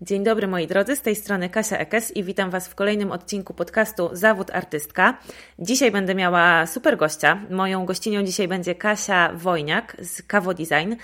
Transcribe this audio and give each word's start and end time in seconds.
Dzień 0.00 0.24
dobry 0.24 0.46
moi 0.46 0.66
drodzy, 0.66 0.96
z 0.96 1.02
tej 1.02 1.16
strony 1.16 1.48
Kasia 1.48 1.76
Ekes 1.76 2.16
i 2.16 2.24
witam 2.24 2.50
Was 2.50 2.68
w 2.68 2.74
kolejnym 2.74 3.12
odcinku 3.12 3.54
podcastu 3.54 4.10
Zawód 4.12 4.50
Artystka. 4.50 5.18
Dzisiaj 5.58 5.90
będę 5.90 6.14
miała 6.14 6.66
super 6.66 6.96
gościa. 6.96 7.42
Moją 7.50 7.86
gościnią 7.86 8.22
dzisiaj 8.22 8.48
będzie 8.48 8.74
Kasia 8.74 9.32
Wojniak 9.34 9.96
z 10.00 10.22
Kawo 10.22 10.54
Design. 10.54 10.94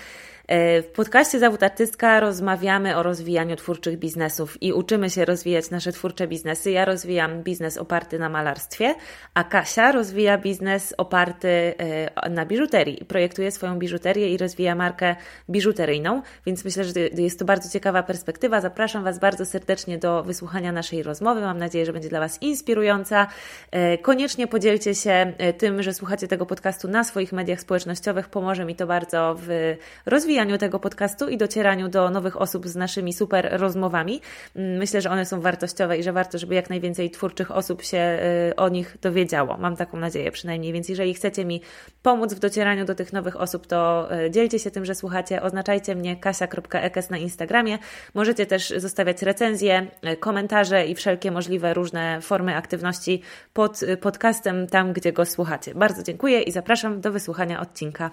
E, 0.47 0.81
w 0.81 0.87
podcaście 0.87 1.39
Zawód 1.39 1.63
Artystka 1.63 2.19
rozmawiamy 2.19 2.97
o 2.97 3.03
rozwijaniu 3.03 3.55
twórczych 3.55 3.99
biznesów 3.99 4.63
i 4.63 4.73
uczymy 4.73 5.09
się 5.09 5.25
rozwijać 5.25 5.69
nasze 5.69 5.91
twórcze 5.91 6.27
biznesy. 6.27 6.71
Ja 6.71 6.85
rozwijam 6.85 7.43
biznes 7.43 7.77
oparty 7.77 8.19
na 8.19 8.29
malarstwie, 8.29 8.95
a 9.33 9.43
Kasia 9.43 9.91
rozwija 9.91 10.37
biznes 10.37 10.93
oparty 10.97 11.47
e, 11.77 12.29
na 12.29 12.45
biżuterii. 12.45 13.05
Projektuje 13.07 13.51
swoją 13.51 13.79
biżuterię 13.79 14.29
i 14.29 14.37
rozwija 14.37 14.75
markę 14.75 15.15
biżuteryjną, 15.49 16.21
więc 16.45 16.65
myślę, 16.65 16.83
że 16.83 16.91
jest 16.99 17.39
to 17.39 17.45
bardzo 17.45 17.69
ciekawa 17.69 18.03
perspektywa. 18.03 18.61
Zapraszam 18.61 19.03
Was 19.03 19.19
bardzo 19.19 19.45
serdecznie 19.45 19.97
do 19.97 20.23
wysłuchania 20.23 20.71
naszej 20.71 21.03
rozmowy. 21.03 21.41
Mam 21.41 21.57
nadzieję, 21.57 21.85
że 21.85 21.93
będzie 21.93 22.09
dla 22.09 22.19
Was 22.19 22.41
inspirująca. 22.41 23.27
E, 23.71 23.97
koniecznie 23.97 24.47
podzielcie 24.47 24.95
się 24.95 25.33
tym, 25.57 25.83
że 25.83 25.93
słuchacie 25.93 26.27
tego 26.27 26.45
podcastu 26.45 26.87
na 26.87 27.03
swoich 27.03 27.33
mediach 27.33 27.59
społecznościowych. 27.59 28.29
Pomoże 28.29 28.65
mi 28.65 28.75
to 28.75 28.87
bardzo 28.87 29.35
w 29.39 29.75
rozwijaniu 30.05 30.34
rozwijaniu 30.35 30.57
tego 30.57 30.79
podcastu 30.79 31.29
i 31.29 31.37
docieraniu 31.37 31.89
do 31.89 32.09
nowych 32.09 32.41
osób 32.41 32.67
z 32.67 32.75
naszymi 32.75 33.13
super 33.13 33.49
rozmowami. 33.51 34.21
Mm, 34.55 34.77
myślę, 34.77 35.01
że 35.01 35.09
one 35.09 35.25
są 35.25 35.41
wartościowe 35.41 35.97
i 35.97 36.03
że 36.03 36.13
warto, 36.13 36.37
żeby 36.37 36.55
jak 36.55 36.69
najwięcej 36.69 37.11
twórczych 37.11 37.51
osób 37.51 37.83
się 37.83 38.19
y, 38.51 38.55
o 38.55 38.69
nich 38.69 38.97
dowiedziało. 39.01 39.57
Mam 39.57 39.75
taką 39.75 39.97
nadzieję 39.97 40.31
przynajmniej, 40.31 40.73
więc 40.73 40.89
jeżeli 40.89 41.13
chcecie 41.13 41.45
mi 41.45 41.61
pomóc 42.01 42.33
w 42.33 42.39
docieraniu 42.39 42.85
do 42.85 42.95
tych 42.95 43.13
nowych 43.13 43.41
osób, 43.41 43.67
to 43.67 44.09
y, 44.25 44.31
dzielcie 44.31 44.59
się 44.59 44.71
tym, 44.71 44.85
że 44.85 44.95
słuchacie, 44.95 45.41
oznaczajcie 45.41 45.95
mnie 45.95 46.15
kasia.ekes 46.15 47.09
na 47.09 47.17
Instagramie. 47.17 47.77
Możecie 48.13 48.45
też 48.45 48.73
zostawiać 48.77 49.21
recenzje, 49.21 49.87
y, 50.13 50.17
komentarze 50.17 50.87
i 50.87 50.95
wszelkie 50.95 51.31
możliwe 51.31 51.73
różne 51.73 52.21
formy 52.21 52.55
aktywności 52.55 53.21
pod 53.53 53.81
podcastem, 54.01 54.67
tam 54.67 54.93
gdzie 54.93 55.13
go 55.13 55.25
słuchacie. 55.25 55.75
Bardzo 55.75 56.03
dziękuję 56.03 56.41
i 56.41 56.51
zapraszam 56.51 57.01
do 57.01 57.11
wysłuchania 57.11 57.61
odcinka. 57.61 58.11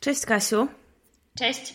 Cześć 0.00 0.26
Kasiu. 0.26 0.68
Cześć. 1.38 1.74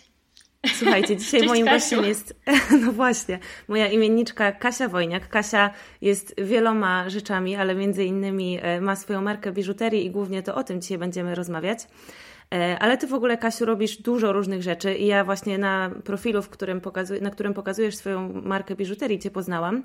Słuchajcie, 0.79 1.15
dzisiaj 1.21 1.39
Cześć, 1.39 1.47
moim 1.47 1.65
Kasiu. 1.65 1.79
gościem 1.79 2.05
jest, 2.05 2.35
no 2.85 2.91
właśnie, 2.91 3.39
moja 3.67 3.87
imienniczka 3.87 4.51
Kasia 4.51 4.87
Wojniak. 4.89 5.29
Kasia 5.29 5.69
jest 6.01 6.35
wieloma 6.41 7.09
rzeczami, 7.09 7.55
ale 7.55 7.75
między 7.75 8.05
innymi 8.05 8.59
e, 8.61 8.81
ma 8.81 8.95
swoją 8.95 9.21
markę 9.21 9.51
biżuterii 9.51 10.05
i 10.05 10.11
głównie 10.11 10.43
to 10.43 10.55
o 10.55 10.63
tym 10.63 10.81
dzisiaj 10.81 10.97
będziemy 10.97 11.35
rozmawiać. 11.35 11.79
E, 12.53 12.79
ale 12.79 12.97
ty 12.97 13.07
w 13.07 13.13
ogóle, 13.13 13.37
Kasiu, 13.37 13.65
robisz 13.65 13.97
dużo 13.97 14.33
różnych 14.33 14.63
rzeczy 14.63 14.95
i 14.95 15.05
ja 15.05 15.23
właśnie 15.23 15.57
na 15.57 15.91
profilu, 16.03 16.41
w 16.41 16.49
którym 16.49 16.81
pokazuj, 16.81 17.21
na 17.21 17.29
którym 17.29 17.53
pokazujesz 17.53 17.95
swoją 17.95 18.41
markę 18.41 18.75
biżuterii, 18.75 19.19
cię 19.19 19.31
poznałam. 19.31 19.83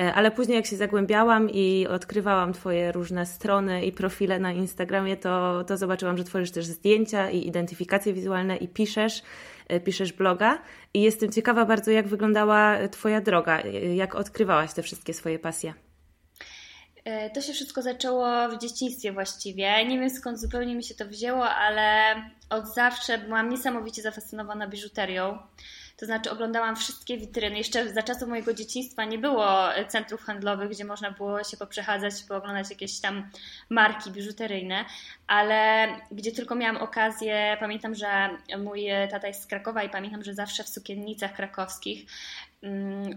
E, 0.00 0.14
ale 0.14 0.30
później, 0.30 0.56
jak 0.56 0.66
się 0.66 0.76
zagłębiałam 0.76 1.50
i 1.50 1.86
odkrywałam 1.90 2.52
Twoje 2.52 2.92
różne 2.92 3.26
strony 3.26 3.84
i 3.84 3.92
profile 3.92 4.38
na 4.38 4.52
Instagramie, 4.52 5.16
to, 5.16 5.64
to 5.64 5.76
zobaczyłam, 5.76 6.18
że 6.18 6.24
tworzysz 6.24 6.50
też 6.50 6.66
zdjęcia 6.66 7.30
i 7.30 7.46
identyfikacje 7.48 8.12
wizualne 8.12 8.56
i 8.56 8.68
piszesz, 8.68 9.22
e, 9.68 9.80
piszesz 9.80 10.12
bloga. 10.12 10.58
I 10.94 11.02
jestem 11.02 11.32
ciekawa 11.32 11.64
bardzo, 11.64 11.90
jak 11.90 12.08
wyglądała 12.08 12.88
Twoja 12.88 13.20
droga, 13.20 13.60
jak 13.94 14.14
odkrywałaś 14.14 14.72
te 14.72 14.82
wszystkie 14.82 15.14
swoje 15.14 15.38
pasje. 15.38 15.85
E, 17.06 17.30
to 17.30 17.40
się 17.40 17.52
wszystko 17.52 17.82
zaczęło 17.82 18.48
w 18.48 18.58
dzieciństwie 18.58 19.12
właściwie. 19.12 19.84
Nie 19.86 20.00
wiem 20.00 20.10
skąd 20.10 20.40
zupełnie 20.40 20.74
mi 20.74 20.84
się 20.84 20.94
to 20.94 21.06
wzięło, 21.06 21.48
ale 21.48 22.14
od 22.50 22.74
zawsze 22.74 23.18
byłam 23.18 23.50
niesamowicie 23.50 24.02
zafascynowana 24.02 24.68
biżuterią. 24.68 25.38
To 25.96 26.06
znaczy 26.06 26.30
oglądałam 26.30 26.76
wszystkie 26.76 27.18
witryny. 27.18 27.58
Jeszcze 27.58 27.92
za 27.92 28.02
czasów 28.02 28.28
mojego 28.28 28.54
dzieciństwa 28.54 29.04
nie 29.04 29.18
było 29.18 29.48
centrów 29.88 30.22
handlowych, 30.22 30.70
gdzie 30.70 30.84
można 30.84 31.10
było 31.10 31.44
się 31.44 31.56
poprzechadzać, 31.56 32.14
pooglądać 32.28 32.70
jakieś 32.70 33.00
tam 33.00 33.30
marki 33.70 34.10
biżuteryjne, 34.10 34.84
ale 35.26 35.88
gdzie 36.12 36.32
tylko 36.32 36.54
miałam 36.54 36.76
okazję, 36.76 37.56
pamiętam, 37.60 37.94
że 37.94 38.30
mój 38.58 38.86
tata 39.10 39.26
jest 39.26 39.42
z 39.42 39.46
Krakowa 39.46 39.82
i 39.82 39.90
pamiętam, 39.90 40.24
że 40.24 40.34
zawsze 40.34 40.64
w 40.64 40.68
sukiennicach 40.68 41.34
krakowskich 41.34 42.06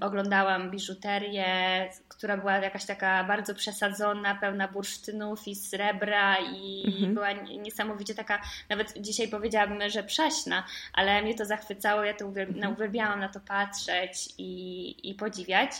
oglądałam 0.01 0.71
biżuterię, 0.71 1.89
która 2.07 2.37
była 2.37 2.57
jakaś 2.57 2.85
taka 2.85 3.23
bardzo 3.23 3.55
przesadzona, 3.55 4.35
pełna 4.35 4.67
bursztynów 4.67 5.47
i 5.47 5.55
srebra 5.55 6.37
i 6.37 6.83
mhm. 6.87 7.13
była 7.13 7.31
niesamowicie 7.31 8.15
taka, 8.15 8.41
nawet 8.69 8.93
dzisiaj 8.97 9.27
powiedziałabym, 9.27 9.89
że 9.89 10.03
prześna, 10.03 10.63
ale 10.93 11.21
mnie 11.21 11.35
to 11.35 11.45
zachwycało, 11.45 12.03
ja 12.03 12.13
to 12.13 12.25
mhm. 12.25 12.73
uwielbiałam 12.73 13.19
na 13.19 13.29
to 13.29 13.39
patrzeć 13.39 14.29
i, 14.37 15.09
i 15.09 15.15
podziwiać. 15.15 15.71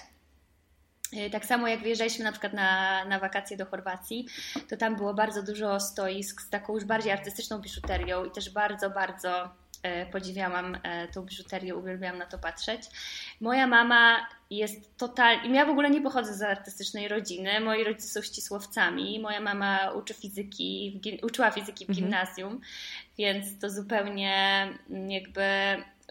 Y, 1.13 1.29
tak 1.29 1.46
samo 1.46 1.68
jak 1.68 1.79
wyjeżdżaliśmy 1.79 2.24
na 2.24 2.31
przykład 2.31 2.53
na, 2.53 3.06
na 3.06 3.19
wakacje 3.19 3.58
do 3.58 3.66
Chorwacji, 3.66 4.28
to 4.69 4.78
tam 4.78 4.96
było 4.96 5.13
bardzo 5.13 5.44
dużo 5.44 5.79
stoisk 5.79 6.41
z 6.41 6.50
taką 6.50 6.74
już 6.74 6.85
bardziej 6.85 7.12
artystyczną 7.12 7.59
biżuterią 7.59 8.25
i 8.25 8.31
też 8.31 8.50
bardzo, 8.50 8.90
bardzo 8.90 9.50
E, 9.50 9.59
podziwiałam 10.12 10.78
e, 10.84 11.07
tą 11.07 11.22
biżuterię, 11.22 11.75
uwielbiałam 11.75 12.17
na 12.17 12.25
to 12.25 12.40
patrzeć. 12.40 12.81
Moja 13.41 13.67
mama 13.67 14.28
jest 14.50 14.97
totalnie, 14.97 15.56
ja 15.56 15.66
w 15.66 15.69
ogóle 15.69 15.90
nie 15.90 16.01
pochodzę 16.01 16.34
z 16.34 16.41
artystycznej 16.41 17.07
rodziny, 17.07 17.59
moi 17.59 17.84
rodzice 17.84 18.07
są 18.07 18.22
ścisłowcami, 18.22 19.19
moja 19.19 19.41
mama 19.41 19.91
uczy 19.91 20.13
fizyki, 20.13 21.01
uczyła 21.23 21.51
fizyki 21.51 21.85
w 21.85 21.90
mhm. 21.90 22.06
gimnazjum, 22.06 22.62
więc 23.17 23.59
to 23.59 23.69
zupełnie 23.69 24.67
jakby 25.07 25.44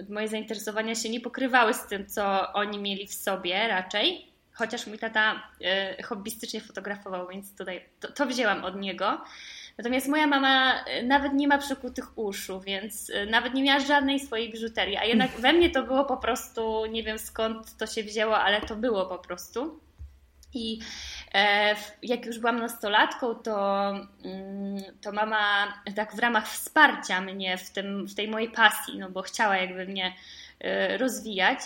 moje 0.08 0.28
zainteresowania 0.28 0.94
się 0.94 1.08
nie 1.08 1.20
pokrywały 1.20 1.74
z 1.74 1.86
tym, 1.86 2.06
co 2.06 2.52
oni 2.52 2.78
mieli 2.78 3.06
w 3.06 3.14
sobie 3.14 3.68
raczej, 3.68 4.26
chociaż 4.52 4.86
mój 4.86 4.98
tata 4.98 5.42
y, 5.98 6.02
hobbystycznie 6.02 6.60
fotografował, 6.60 7.28
więc 7.28 7.56
tutaj 7.56 7.84
to, 8.00 8.12
to 8.12 8.26
wzięłam 8.26 8.64
od 8.64 8.76
niego. 8.76 9.24
Natomiast 9.78 10.08
moja 10.08 10.26
mama 10.26 10.84
e, 10.84 11.02
nawet 11.02 11.32
nie 11.32 11.48
ma 11.48 11.58
przykutych 11.58 12.18
uszu, 12.18 12.60
więc 12.60 13.10
e, 13.10 13.26
nawet 13.26 13.54
nie 13.54 13.62
miała 13.62 13.80
żadnej 13.80 14.20
swojej 14.20 14.52
biżuterii, 14.52 14.96
a 14.96 15.04
jednak 15.04 15.30
we 15.30 15.52
mnie 15.52 15.70
to 15.70 15.82
było 15.82 16.04
po 16.04 16.16
prostu, 16.16 16.86
nie 16.86 17.02
wiem 17.02 17.18
skąd 17.18 17.76
to 17.76 17.86
się 17.86 18.02
wzięło, 18.02 18.38
ale 18.38 18.60
to 18.60 18.76
było 18.76 19.06
po 19.06 19.18
prostu. 19.18 19.80
I 20.54 20.80
e, 21.34 21.74
jak 22.02 22.26
już 22.26 22.38
byłam 22.38 22.58
nastolatką, 22.58 23.34
to, 23.34 23.88
mm, 24.24 24.82
to 25.00 25.12
mama 25.12 25.72
tak 25.96 26.16
w 26.16 26.18
ramach 26.18 26.48
wsparcia 26.48 27.20
mnie 27.20 27.58
w, 27.58 27.70
tym, 27.70 28.06
w 28.06 28.14
tej 28.14 28.28
mojej 28.28 28.50
pasji, 28.50 28.98
no 28.98 29.10
bo 29.10 29.22
chciała 29.22 29.56
jakby 29.56 29.86
mnie 29.86 30.14
rozwijać, 30.98 31.58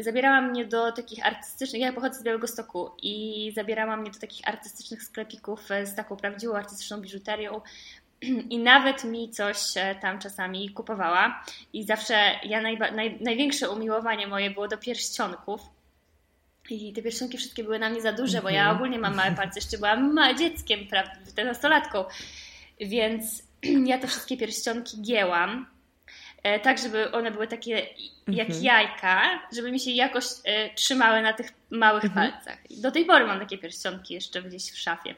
zabierała 0.00 0.40
mnie 0.40 0.64
do 0.64 0.92
takich 0.92 1.26
artystycznych, 1.26 1.82
ja 1.82 1.92
pochodzę 1.92 2.18
z 2.18 2.22
Białego 2.22 2.46
Stoku 2.46 2.90
i 3.02 3.52
zabierała 3.54 3.96
mnie 3.96 4.10
do 4.10 4.18
takich 4.18 4.48
artystycznych 4.48 5.02
sklepików 5.02 5.70
e, 5.70 5.86
z 5.86 5.94
taką 5.94 6.16
prawdziwą 6.16 6.56
artystyczną 6.56 7.00
biżuterią, 7.00 7.60
i 8.50 8.58
nawet 8.58 9.04
mi 9.04 9.30
coś 9.30 9.58
e, 9.76 9.94
tam 9.94 10.18
czasami 10.18 10.70
kupowała. 10.70 11.44
I 11.72 11.84
zawsze 11.84 12.14
ja 12.44 12.60
najba, 12.60 12.90
naj, 12.90 13.18
największe 13.20 13.70
umiłowanie 13.70 14.26
moje 14.26 14.50
było 14.50 14.68
do 14.68 14.78
pierścionków. 14.78 15.60
I 16.70 16.92
te 16.92 17.02
pierścionki 17.02 17.38
wszystkie 17.38 17.64
były 17.64 17.78
na 17.78 17.90
mnie 17.90 18.00
za 18.00 18.12
duże, 18.12 18.42
bo 18.42 18.48
ja 18.48 18.60
mhm. 18.60 18.76
ogólnie 18.76 18.98
mam 18.98 19.16
małe 19.16 19.32
palce, 19.32 19.58
jeszcze 19.58 19.78
byłam 19.78 20.18
dzieckiem, 20.38 20.80
prawda, 20.90 21.44
nastolatką. 21.44 22.04
Więc 22.80 23.42
ja 23.90 23.98
te 23.98 24.06
wszystkie 24.06 24.36
pierścionki 24.36 25.02
gięłam 25.02 25.66
E, 25.66 25.77
tak, 26.62 26.78
żeby 26.78 27.12
one 27.12 27.30
były 27.30 27.46
takie 27.46 27.86
jak 28.28 28.48
mhm. 28.48 28.64
jajka, 28.64 29.20
żeby 29.56 29.72
mi 29.72 29.80
się 29.80 29.90
jakoś 29.90 30.24
e, 30.44 30.74
trzymały 30.74 31.22
na 31.22 31.32
tych 31.32 31.46
małych 31.70 32.04
mhm. 32.04 32.32
palcach. 32.32 32.58
Do 32.70 32.90
tej 32.90 33.04
pory 33.04 33.26
mam 33.26 33.40
takie 33.40 33.58
pierścionki 33.58 34.14
jeszcze 34.14 34.42
gdzieś 34.42 34.72
w 34.72 34.78
szafie. 34.78 35.14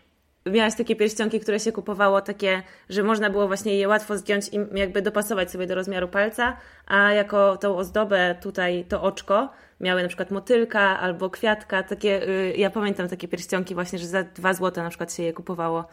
Miałaś 0.47 0.75
takie 0.75 0.97
pierścionki, 0.97 1.41
które 1.41 1.61
się 1.61 1.73
kupowało 1.73 2.21
takie, 2.21 2.63
że 2.89 3.03
można 3.03 3.31
było 3.31 3.47
właśnie 3.47 3.77
je 3.77 3.89
łatwo 3.89 4.19
zdjąć 4.19 4.49
i 4.49 4.79
jakby 4.79 5.03
dopasować 5.03 5.51
sobie 5.51 5.67
do 5.67 5.75
rozmiaru 5.75 6.09
palca, 6.09 6.57
a 6.87 7.13
jako 7.13 7.57
tą 7.57 7.77
ozdobę 7.77 8.37
tutaj 8.43 8.85
to 8.89 9.03
oczko 9.03 9.53
miały 9.81 10.03
na 10.03 10.09
przykład 10.09 10.31
motylka 10.31 11.01
albo 11.01 11.31
kwiatka, 11.31 11.83
takie, 11.83 12.29
y, 12.29 12.55
ja 12.57 12.71
pamiętam 12.71 13.09
takie 13.09 13.29
pierścionki 13.29 13.75
właśnie, 13.75 13.99
że 13.99 14.07
za 14.07 14.23
dwa 14.23 14.55
złote 14.55 14.83
na 14.83 14.89
przykład 14.89 15.15
się 15.15 15.23
je 15.23 15.33
kupowało. 15.33 15.85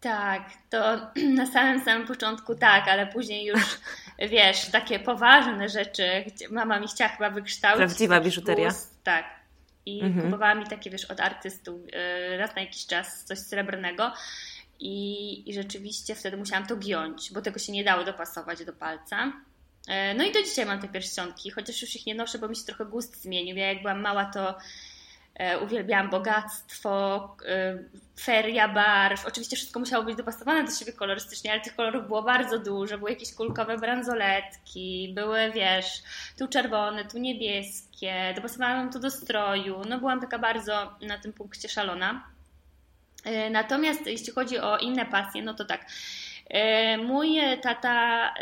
Tak, 0.00 0.42
to 0.70 1.10
na 1.38 1.46
samym 1.46 1.84
samym 1.84 2.06
początku 2.06 2.54
tak, 2.54 2.88
ale 2.88 3.06
później 3.06 3.46
już 3.46 3.60
wiesz, 4.30 4.70
takie 4.70 4.98
poważne 4.98 5.68
rzeczy, 5.68 6.24
mama 6.50 6.80
mi 6.80 6.88
chciała 6.88 7.10
chyba 7.10 7.30
wykształcić. 7.30 7.78
Prawdziwa 7.78 8.20
biżuteria. 8.20 8.70
tak. 9.04 9.38
I 9.86 10.00
mhm. 10.02 10.24
kupowała 10.24 10.54
mi 10.54 10.66
takie, 10.66 10.90
wiesz, 10.90 11.04
od 11.04 11.20
artystów 11.20 11.80
y, 12.34 12.36
raz 12.36 12.54
na 12.54 12.62
jakiś 12.62 12.86
czas 12.86 13.24
coś 13.24 13.38
srebrnego. 13.38 14.12
I, 14.80 15.50
I 15.50 15.54
rzeczywiście 15.54 16.14
wtedy 16.14 16.36
musiałam 16.36 16.66
to 16.66 16.76
giąć, 16.76 17.32
bo 17.32 17.42
tego 17.42 17.58
się 17.58 17.72
nie 17.72 17.84
dało 17.84 18.04
dopasować 18.04 18.64
do 18.64 18.72
palca. 18.72 19.32
E, 19.88 20.14
no 20.14 20.24
i 20.24 20.32
do 20.32 20.42
dzisiaj 20.42 20.66
mam 20.66 20.80
te 20.80 20.88
pierścionki, 20.88 21.50
chociaż 21.50 21.82
już 21.82 21.96
ich 21.96 22.06
nie 22.06 22.14
noszę, 22.14 22.38
bo 22.38 22.48
mi 22.48 22.56
się 22.56 22.64
trochę 22.64 22.84
gust 22.84 23.22
zmienił. 23.22 23.56
Ja 23.56 23.68
jak 23.72 23.82
byłam 23.82 24.00
mała, 24.00 24.24
to 24.24 24.58
uwielbiałam 25.62 26.10
bogactwo, 26.10 27.36
e, 27.46 27.78
feria 28.20 28.68
barw. 28.68 29.26
Oczywiście 29.26 29.56
wszystko 29.56 29.80
musiało 29.80 30.04
być 30.04 30.16
dopasowane 30.16 30.64
do 30.64 30.70
siebie 30.70 30.92
kolorystycznie, 30.92 31.52
ale 31.52 31.60
tych 31.60 31.76
kolorów 31.76 32.06
było 32.06 32.22
bardzo 32.22 32.58
dużo. 32.58 32.98
Były 32.98 33.10
jakieś 33.10 33.34
kulkowe 33.34 33.78
bransoletki, 33.78 35.12
były, 35.14 35.52
wiesz, 35.52 36.02
tu 36.38 36.48
czerwone, 36.48 37.04
tu 37.04 37.18
niebieskie. 37.18 38.32
Dopasowałam 38.36 38.92
to 38.92 38.98
do 38.98 39.10
stroju. 39.10 39.82
No 39.88 39.98
byłam 39.98 40.20
taka 40.20 40.38
bardzo 40.38 40.94
na 41.00 41.18
tym 41.18 41.32
punkcie 41.32 41.68
szalona. 41.68 42.24
E, 43.24 43.50
natomiast 43.50 44.06
jeśli 44.06 44.32
chodzi 44.32 44.58
o 44.58 44.78
inne 44.78 45.06
pasje, 45.06 45.42
no 45.42 45.54
to 45.54 45.64
tak. 45.64 45.86
Mój 47.04 47.40
tata 47.62 48.34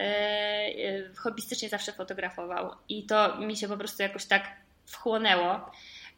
hobbystycznie 1.16 1.68
zawsze 1.68 1.92
fotografował 1.92 2.70
i 2.88 3.06
to 3.06 3.38
mi 3.38 3.56
się 3.56 3.68
po 3.68 3.76
prostu 3.76 4.02
jakoś 4.02 4.24
tak 4.24 4.42
wchłonęło. 4.86 5.70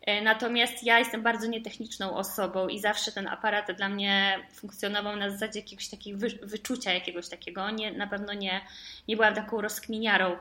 E, 0.09 0.23
natomiast 0.23 0.85
ja 0.85 0.99
jestem 0.99 1.23
bardzo 1.23 1.47
nietechniczną 1.47 2.17
osobą 2.17 2.69
i 2.69 2.81
zawsze 2.81 3.13
ten 3.13 3.27
aparat 3.27 3.73
dla 3.77 3.89
mnie 3.89 4.39
funkcjonował 4.55 5.17
na 5.17 5.31
zasadzie 5.31 5.61
jakiegoś 5.61 5.89
takiego 5.89 6.19
wyczucia 6.43 6.93
jakiegoś 6.93 7.29
takiego. 7.29 7.71
Nie, 7.71 7.93
na 7.93 8.07
pewno 8.07 8.35
nie, 8.35 8.61
nie 9.09 9.17
byłam 9.17 9.35
taką 9.35 9.61
rozkminiarą 9.61 10.37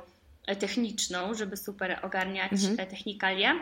e, 0.46 0.56
techniczną, 0.56 1.34
żeby 1.34 1.58
super 1.58 2.00
ogarniać 2.02 2.52
mhm. 2.52 2.80
E, 2.80 2.86
technikalia. 2.88 3.54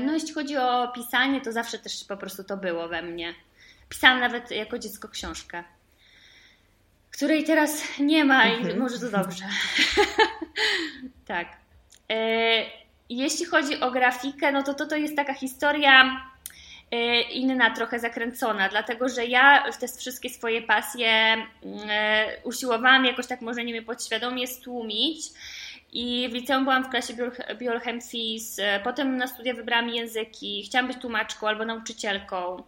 No 0.00 0.12
jeśli 0.12 0.34
chodzi 0.34 0.56
o 0.56 0.92
pisanie, 0.94 1.40
to 1.40 1.52
zawsze 1.52 1.78
też 1.78 2.04
po 2.04 2.16
prostu 2.16 2.44
to 2.44 2.56
było 2.56 2.88
we 2.88 3.02
mnie. 3.02 3.34
Pisałam 3.88 4.20
nawet 4.20 4.50
jako 4.50 4.78
dziecko 4.78 5.08
książkę, 5.08 5.64
której 7.10 7.44
teraz 7.44 7.82
nie 7.98 8.24
ma 8.24 8.46
i 8.46 8.56
mhm. 8.56 8.78
może 8.78 8.98
to 8.98 9.10
dobrze. 9.10 9.44
tak. 11.26 11.56
Jeśli 13.08 13.46
chodzi 13.46 13.80
o 13.80 13.90
grafikę, 13.90 14.52
no 14.52 14.62
to 14.62 14.74
to, 14.74 14.86
to 14.86 14.96
jest 14.96 15.16
taka 15.16 15.34
historia 15.34 16.26
e, 16.90 17.20
inna, 17.20 17.70
trochę 17.70 17.98
zakręcona, 17.98 18.68
dlatego 18.68 19.08
że 19.08 19.26
ja 19.26 19.72
te 19.80 19.88
wszystkie 19.88 20.30
swoje 20.30 20.62
pasje 20.62 21.08
mm, 21.08 21.46
e, 21.90 22.26
usiłowałam 22.44 23.04
jakoś 23.04 23.26
tak 23.26 23.40
może 23.40 23.64
nie 23.64 23.72
wiem, 23.72 23.84
podświadomie 23.84 24.46
stłumić. 24.46 25.20
I 25.92 26.28
w 26.30 26.34
liceum 26.34 26.64
byłam 26.64 26.84
w 26.84 26.88
klasie 26.88 27.14
Biolchem 27.58 28.00
FIS, 28.00 28.58
e, 28.58 28.80
potem 28.80 29.16
na 29.16 29.26
studia 29.26 29.54
wybrałam 29.54 29.88
języki, 29.88 30.62
chciałam 30.62 30.86
być 30.86 30.98
tłumaczką 30.98 31.48
albo 31.48 31.64
nauczycielką. 31.64 32.62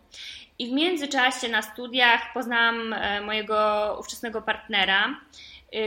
I 0.59 0.69
w 0.69 0.73
międzyczasie 0.73 1.49
na 1.49 1.63
studiach 1.63 2.33
poznałam 2.35 2.95
mojego 3.25 3.97
ówczesnego 4.01 4.43
partnera, 4.43 5.21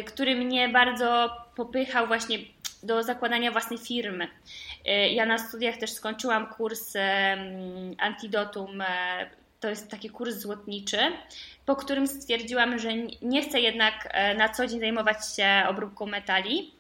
który 0.05 0.35
mnie 0.35 0.69
bardzo 0.69 1.29
popychał 1.55 2.07
właśnie 2.07 2.37
do 2.83 3.03
zakładania 3.03 3.51
własnej 3.51 3.79
firmy. 3.79 4.27
E, 4.85 5.09
ja 5.09 5.25
na 5.25 5.37
studiach 5.37 5.77
też 5.77 5.93
skończyłam 5.93 6.47
kurs 6.47 6.93
Antidotum, 7.97 8.81
e, 8.81 8.85
to 9.59 9.69
jest 9.69 9.91
taki 9.91 10.09
kurs 10.09 10.35
złotniczy, 10.35 10.97
po 11.65 11.75
którym 11.75 12.07
stwierdziłam, 12.07 12.79
że 12.79 12.89
nie 13.21 13.41
chcę 13.43 13.59
jednak 13.59 14.07
e, 14.11 14.35
na 14.35 14.49
co 14.49 14.67
dzień 14.67 14.79
zajmować 14.79 15.17
się 15.35 15.63
obróbką 15.67 16.05
metali. 16.05 16.71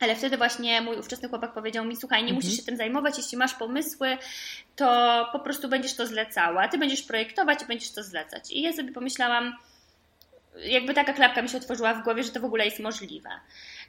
Ale 0.00 0.16
wtedy 0.16 0.36
właśnie 0.36 0.80
mój 0.80 0.96
ówczesny 0.96 1.28
chłopak 1.28 1.52
powiedział 1.52 1.84
mi: 1.84 1.96
Słuchaj, 1.96 2.22
nie 2.22 2.30
mhm. 2.30 2.36
musisz 2.36 2.56
się 2.56 2.62
tym 2.62 2.76
zajmować, 2.76 3.18
jeśli 3.18 3.38
masz 3.38 3.54
pomysły, 3.54 4.18
to 4.76 5.28
po 5.32 5.38
prostu 5.38 5.68
będziesz 5.68 5.96
to 5.96 6.06
zlecała. 6.06 6.68
Ty 6.68 6.78
będziesz 6.78 7.02
projektować 7.02 7.62
i 7.62 7.66
będziesz 7.66 7.90
to 7.90 8.02
zlecać. 8.02 8.50
I 8.52 8.62
ja 8.62 8.72
sobie 8.72 8.92
pomyślałam, 8.92 9.56
jakby 10.64 10.94
taka 10.94 11.12
klapka 11.12 11.42
mi 11.42 11.48
się 11.48 11.58
otworzyła 11.58 11.94
w 11.94 12.04
głowie, 12.04 12.24
że 12.24 12.30
to 12.30 12.40
w 12.40 12.44
ogóle 12.44 12.64
jest 12.64 12.78
możliwe. 12.78 13.30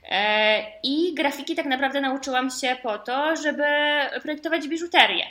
E, 0.04 0.64
I 0.84 1.14
grafiki 1.16 1.56
tak 1.56 1.66
naprawdę 1.66 2.02
nauczyłam 2.02 2.50
się 2.50 2.76
po 2.84 2.98
to, 2.98 3.36
żeby 3.36 3.66
projektować 4.22 4.68
biżuterię. 4.68 5.26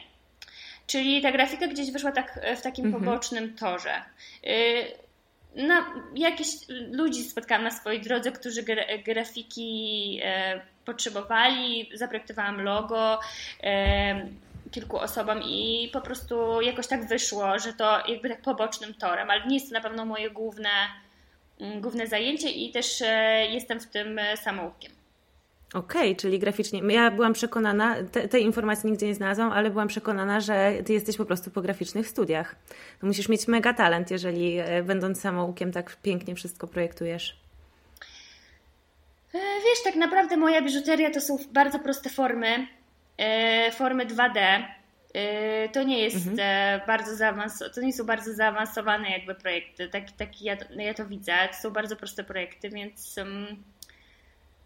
Czyli 0.86 1.22
ta 1.22 1.32
grafika 1.32 1.66
gdzieś 1.66 1.90
wyszła 1.90 2.12
tak 2.12 2.40
w 2.56 2.62
takim 2.62 2.86
mhm. 2.86 3.04
pobocznym 3.04 3.54
torze. 3.56 4.02
E, 4.44 4.52
na, 5.54 5.86
jakieś 6.14 6.48
ludzi 6.90 7.24
spotkałam 7.24 7.64
na 7.64 7.70
swojej 7.70 8.00
drodze, 8.00 8.32
którzy 8.32 8.64
grafiki 9.04 10.20
e, 10.24 10.60
potrzebowali, 10.84 11.90
zaprojektowałam 11.94 12.60
logo 12.60 13.20
kilku 14.70 14.98
osobom 14.98 15.42
i 15.42 15.90
po 15.92 16.00
prostu 16.00 16.60
jakoś 16.60 16.86
tak 16.86 17.08
wyszło, 17.08 17.58
że 17.58 17.72
to 17.72 18.08
jakby 18.08 18.28
tak 18.28 18.42
pobocznym 18.42 18.94
torem, 18.94 19.30
ale 19.30 19.46
nie 19.46 19.54
jest 19.54 19.68
to 19.68 19.74
na 19.74 19.80
pewno 19.80 20.04
moje 20.04 20.30
główne 20.30 20.68
główne 21.80 22.06
zajęcie 22.06 22.50
i 22.50 22.72
też 22.72 23.02
e, 23.02 23.46
jestem 23.46 23.80
w 23.80 23.86
tym 23.86 24.18
e, 24.18 24.36
samoukiem. 24.36 24.92
Okej, 25.74 26.02
okay, 26.02 26.16
czyli 26.16 26.38
graficznie. 26.38 26.80
Ja 26.88 27.10
byłam 27.10 27.32
przekonana, 27.32 27.96
te, 28.12 28.28
tej 28.28 28.42
informacji 28.42 28.90
nigdzie 28.90 29.06
nie 29.06 29.14
znalazłam, 29.14 29.52
ale 29.52 29.70
byłam 29.70 29.88
przekonana, 29.88 30.40
że 30.40 30.72
ty 30.86 30.92
jesteś 30.92 31.16
po 31.16 31.24
prostu 31.24 31.50
po 31.50 31.62
graficznych 31.62 32.08
studiach. 32.08 32.56
To 33.00 33.06
musisz 33.06 33.28
mieć 33.28 33.48
mega 33.48 33.74
talent, 33.74 34.10
jeżeli 34.10 34.58
e, 34.58 34.82
będąc 34.82 35.20
samoukiem 35.20 35.72
tak 35.72 35.96
pięknie 35.96 36.34
wszystko 36.34 36.66
projektujesz. 36.66 37.40
Wiesz, 39.34 39.82
tak 39.84 39.94
naprawdę 39.94 40.36
moja 40.36 40.62
biżuteria 40.62 41.10
to 41.10 41.20
są 41.20 41.38
bardzo 41.52 41.78
proste 41.78 42.10
formy, 42.10 42.66
formy 43.72 44.06
2D. 44.06 44.64
Y, 45.18 45.68
to 45.72 45.82
nie 45.82 46.02
jest 46.02 46.16
mhm. 46.16 46.36
E, 46.40 46.86
bardzo 46.86 47.16
zaawansowane, 47.16 47.74
to 47.74 47.80
nie 47.80 47.92
są 47.92 48.04
bardzo 48.04 48.34
zaawansowane 48.34 49.10
jakby 49.10 49.34
projekty, 49.34 49.88
tak, 49.88 50.10
tak 50.10 50.42
ja, 50.42 50.56
ja 50.76 50.94
to 50.94 51.06
widzę, 51.06 51.32
to 51.50 51.56
są 51.56 51.70
bardzo 51.70 51.96
proste 51.96 52.24
projekty, 52.24 52.70
więc 52.70 53.16
um, 53.18 53.46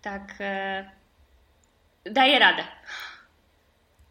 tak 0.02 0.34
e, 0.40 0.90
daję 2.04 2.38
radę. 2.38 2.62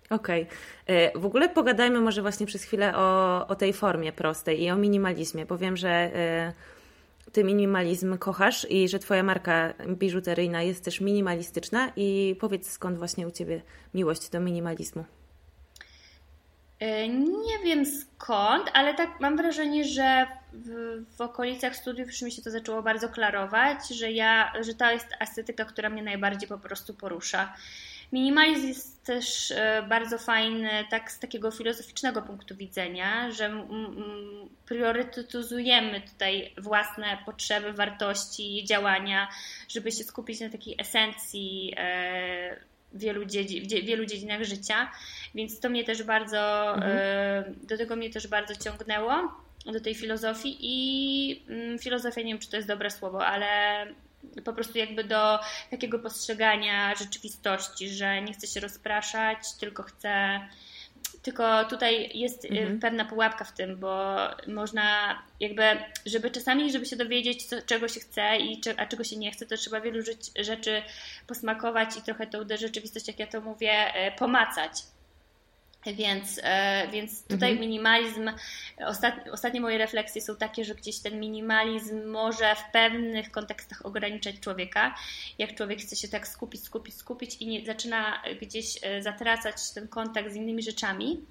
Okej. 0.10 0.44
Okay. 0.44 0.96
E, 0.96 1.20
w 1.20 1.26
ogóle 1.26 1.50
pogadajmy 1.50 2.00
może 2.00 2.22
właśnie 2.22 2.46
przez 2.46 2.64
chwilę 2.64 2.96
o, 2.96 3.48
o 3.48 3.56
tej 3.56 3.74
formie 3.74 4.12
prostej 4.12 4.64
i 4.64 4.72
o 4.72 4.76
minimalizmie. 4.76 5.46
Powiem, 5.46 5.78
że 5.78 6.12
ty 7.32 7.44
minimalizm 7.44 8.18
kochasz 8.18 8.68
i 8.70 8.90
że 8.90 9.00
twoja 9.00 9.24
marka 9.24 9.74
biżuteryjna 9.88 10.62
jest 10.62 10.86
też 10.86 11.02
minimalistyczna 11.02 11.92
i 11.96 12.36
powiedz 12.40 12.72
skąd 12.72 12.98
właśnie 12.98 13.28
u 13.28 13.32
ciebie 13.32 13.62
miłość 13.94 14.30
do 14.30 14.40
minimalizmu. 14.40 15.06
E, 16.82 17.08
nie 17.10 17.60
wiem 17.64 17.86
skąd, 17.86 18.70
ale 18.74 18.94
tak 18.94 19.20
mam 19.20 19.38
wrażenie, 19.38 19.86
że 19.86 20.28
w, 20.54 20.70
w, 21.18 21.22
okolicach 21.22 21.76
studiów 21.76 22.08
już 22.08 22.22
mi 22.22 22.32
się 22.32 22.42
to 22.42 22.52
zaczęło 22.52 22.84
bardzo 22.84 23.10
klarować, 23.10 23.88
że, 23.90 24.12
ja, 24.12 24.54
że 24.62 24.74
to 24.74 24.92
jest 24.92 25.08
estetyka, 25.20 25.66
która 25.66 25.90
mnie 25.90 26.04
najbardziej 26.04 26.50
po 26.50 26.58
prostu 26.58 26.94
porusza. 26.94 27.54
Minimalizm 28.12 28.68
jest 28.68 29.04
też 29.04 29.52
e, 29.52 29.86
bardzo 29.90 30.18
fajny 30.18 30.70
tak 30.90 31.12
z 31.12 31.20
takiego 31.20 31.52
filozoficznego 31.52 32.22
punktu 32.22 32.56
widzenia, 32.56 33.32
że 33.32 33.68
priorytetyzujemy 34.66 36.02
tutaj 36.02 36.54
własne 36.58 37.18
potrzeby, 37.26 37.74
wartości, 37.74 38.66
działania, 38.66 39.28
żeby 39.70 39.92
się 39.92 40.04
skupić 40.04 40.40
na 40.40 40.50
takiej 40.50 40.76
esencji 40.80 41.74
e, 41.78 42.71
wielu, 42.94 43.26
dziedzi, 43.26 43.62
w 43.62 43.68
wielu 43.68 44.06
dziedzinach 44.06 44.44
życia, 44.44 44.92
więc 45.36 45.60
to 45.60 45.70
mnie 45.70 45.84
też 45.84 46.04
bardzo, 46.04 46.74
mhm. 46.76 46.98
E, 46.98 47.44
do 47.68 47.78
tego 47.78 47.96
mnie 47.96 48.10
też 48.10 48.28
bardzo 48.28 48.56
ciągnęło, 48.56 49.42
do 49.66 49.80
tej 49.80 49.96
filozofii 49.96 50.58
i 50.60 51.44
mm, 51.50 51.80
filozofia, 51.80 52.22
nie 52.22 52.34
wiem 52.34 52.40
czy 52.40 52.50
to 52.50 52.56
jest 52.56 52.68
dobre 52.68 52.92
słowo, 52.92 53.26
ale 53.26 53.48
po 54.46 54.54
prostu 54.54 54.78
jakby 54.78 55.04
do 55.04 55.40
takiego 55.72 56.00
postrzegania 56.00 56.96
rzeczywistości, 56.96 57.90
że 57.90 58.22
nie 58.22 58.34
chcę 58.34 58.48
się 58.48 58.60
rozpraszać, 58.60 59.38
tylko 59.60 59.84
chcę 59.84 60.40
tylko 61.22 61.66
tutaj 61.66 62.10
jest 62.14 62.46
y, 62.46 62.48
mhm. 62.48 62.80
pewna 62.80 63.06
pułapka 63.06 63.46
w 63.46 63.54
tym, 63.54 63.78
bo 63.78 64.16
można 64.48 65.18
jakby, 65.40 65.64
żeby 66.06 66.32
czasami, 66.32 66.72
żeby 66.72 66.86
się 66.86 66.96
dowiedzieć, 66.96 67.46
co, 67.46 67.62
czego 67.62 67.88
się 67.88 68.00
chce 68.00 68.38
i 68.38 68.62
a 68.78 68.86
czego 68.86 69.04
się 69.04 69.18
nie 69.18 69.32
chce, 69.32 69.46
to 69.46 69.58
trzeba 69.58 69.82
wielu 69.82 70.00
rzeczy 70.40 70.82
posmakować 71.28 71.98
i 71.98 72.02
trochę 72.02 72.28
tą 72.28 72.40
rzeczywistość, 72.60 73.08
jak 73.08 73.20
ja 73.20 73.28
to 73.28 73.42
mówię, 73.42 73.94
e, 73.94 74.12
pomacać. 74.12 74.72
Więc, 75.86 76.40
e, 76.44 76.88
więc 76.92 77.24
tutaj 77.24 77.52
mhm. 77.52 77.60
minimalizm, 77.60 78.32
ostatnie, 78.86 79.32
ostatnie 79.32 79.62
moje 79.62 79.78
refleksje 79.78 80.22
są 80.22 80.36
takie, 80.36 80.66
że 80.66 80.76
gdzieś 80.76 81.00
ten 81.00 81.20
minimalizm 81.20 82.10
może 82.10 82.56
w 82.56 82.72
pewnych 82.72 83.32
kontekstach 83.32 83.86
ograniczać 83.86 84.40
człowieka. 84.40 84.96
Jak 85.40 85.56
człowiek 85.56 85.80
chce 85.80 85.96
się 85.96 86.08
tak 86.08 86.28
skupić, 86.28 86.64
skupić, 86.64 86.96
skupić 86.96 87.36
i 87.36 87.48
nie, 87.48 87.66
zaczyna 87.66 88.22
gdzieś 88.42 88.80
e, 88.82 89.02
zatracać 89.02 89.72
ten 89.72 89.88
kontakt 89.88 90.32
z 90.32 90.36
innymi 90.36 90.64
rzeczami. 90.64 91.26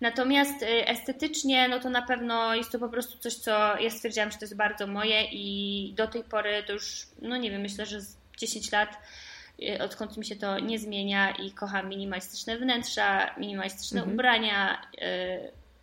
Natomiast 0.00 0.62
e, 0.62 0.88
estetycznie, 0.88 1.68
no 1.68 1.80
to 1.80 1.90
na 1.90 2.02
pewno 2.02 2.54
jest 2.54 2.72
to 2.72 2.78
po 2.78 2.88
prostu 2.88 3.18
coś, 3.18 3.34
co 3.34 3.78
ja 3.78 3.90
stwierdziłam, 3.90 4.30
że 4.30 4.38
to 4.38 4.44
jest 4.44 4.56
bardzo 4.56 4.86
moje 4.86 5.24
i 5.32 5.94
do 5.96 6.06
tej 6.06 6.24
pory 6.24 6.62
to 6.66 6.72
już, 6.72 7.06
no 7.22 7.36
nie 7.36 7.50
wiem, 7.50 7.60
myślę, 7.60 7.86
że 7.86 8.00
10 8.38 8.72
lat 8.72 8.96
odkąd 9.80 10.16
mi 10.16 10.24
się 10.24 10.36
to 10.36 10.58
nie 10.58 10.78
zmienia 10.78 11.30
i 11.30 11.50
kocham 11.50 11.88
minimalistyczne 11.88 12.58
wnętrza, 12.58 13.34
minimalistyczne 13.38 14.00
mhm. 14.00 14.14
ubrania 14.14 14.82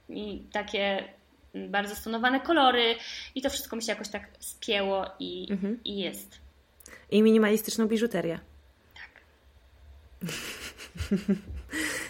y, 0.09 0.13
i 0.13 0.43
takie 0.51 1.03
bardzo 1.55 1.95
stonowane 1.95 2.39
kolory 2.39 2.95
i 3.35 3.41
to 3.41 3.49
wszystko 3.49 3.75
mi 3.75 3.83
się 3.83 3.91
jakoś 3.91 4.09
tak 4.09 4.27
spięło 4.39 5.05
i, 5.19 5.47
mhm. 5.51 5.79
i 5.85 5.97
jest. 5.97 6.37
I 7.11 7.23
minimalistyczną 7.23 7.87
biżuterię. 7.87 8.39
Tak. 8.93 9.11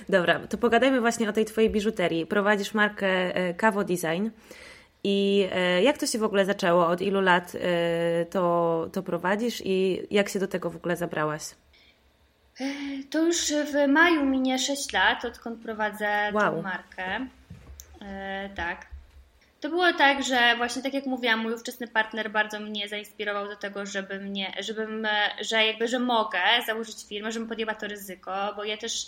Dobra, 0.10 0.40
to 0.48 0.58
pogadajmy 0.58 1.02
właśnie 1.02 1.30
o 1.30 1.34
tej 1.34 1.46
Twojej 1.46 1.70
biżuterii. 1.70 2.26
Prowadzisz 2.26 2.74
markę 2.74 3.34
Kawo 3.54 3.84
Design. 3.84 4.30
I 5.04 5.48
jak 5.84 5.98
to 5.98 6.08
się 6.08 6.20
w 6.20 6.24
ogóle 6.24 6.46
zaczęło? 6.46 6.88
Od 6.88 7.02
ilu 7.02 7.22
lat 7.22 7.52
to, 8.30 8.88
to 8.94 9.04
prowadzisz 9.04 9.62
i 9.66 10.02
jak 10.12 10.30
się 10.30 10.40
do 10.40 10.48
tego 10.48 10.70
w 10.70 10.76
ogóle 10.76 10.96
zabrałaś? 10.96 11.42
To 13.10 13.26
już 13.26 13.54
w 13.74 13.88
maju 13.88 14.26
minie 14.26 14.60
6 14.60 14.94
lat, 14.94 15.26
odkąd 15.26 15.62
prowadzę 15.62 16.32
wow. 16.34 16.56
tę 16.56 16.62
markę. 16.62 17.28
E, 18.02 18.50
tak. 18.56 18.89
To 19.62 19.70
było 19.70 19.94
tak, 19.94 20.24
że 20.24 20.56
właśnie 20.58 20.82
tak 20.82 20.94
jak 20.94 21.06
mówiłam, 21.06 21.40
mój 21.40 21.54
ówczesny 21.54 21.88
partner 21.88 22.32
bardzo 22.32 22.60
mnie 22.60 22.88
zainspirował 22.88 23.48
do 23.48 23.56
tego, 23.56 23.86
żeby 23.86 24.20
mnie, 24.20 24.54
żebym, 24.60 25.08
że 25.42 25.66
jakby, 25.66 25.88
że 25.88 26.00
mogę 26.00 26.40
założyć 26.66 27.06
firmę, 27.10 27.32
żebym 27.32 27.50
podjęła 27.50 27.76
to 27.76 27.88
ryzyko, 27.88 28.54
bo 28.56 28.64
ja 28.64 28.78
też 28.78 29.06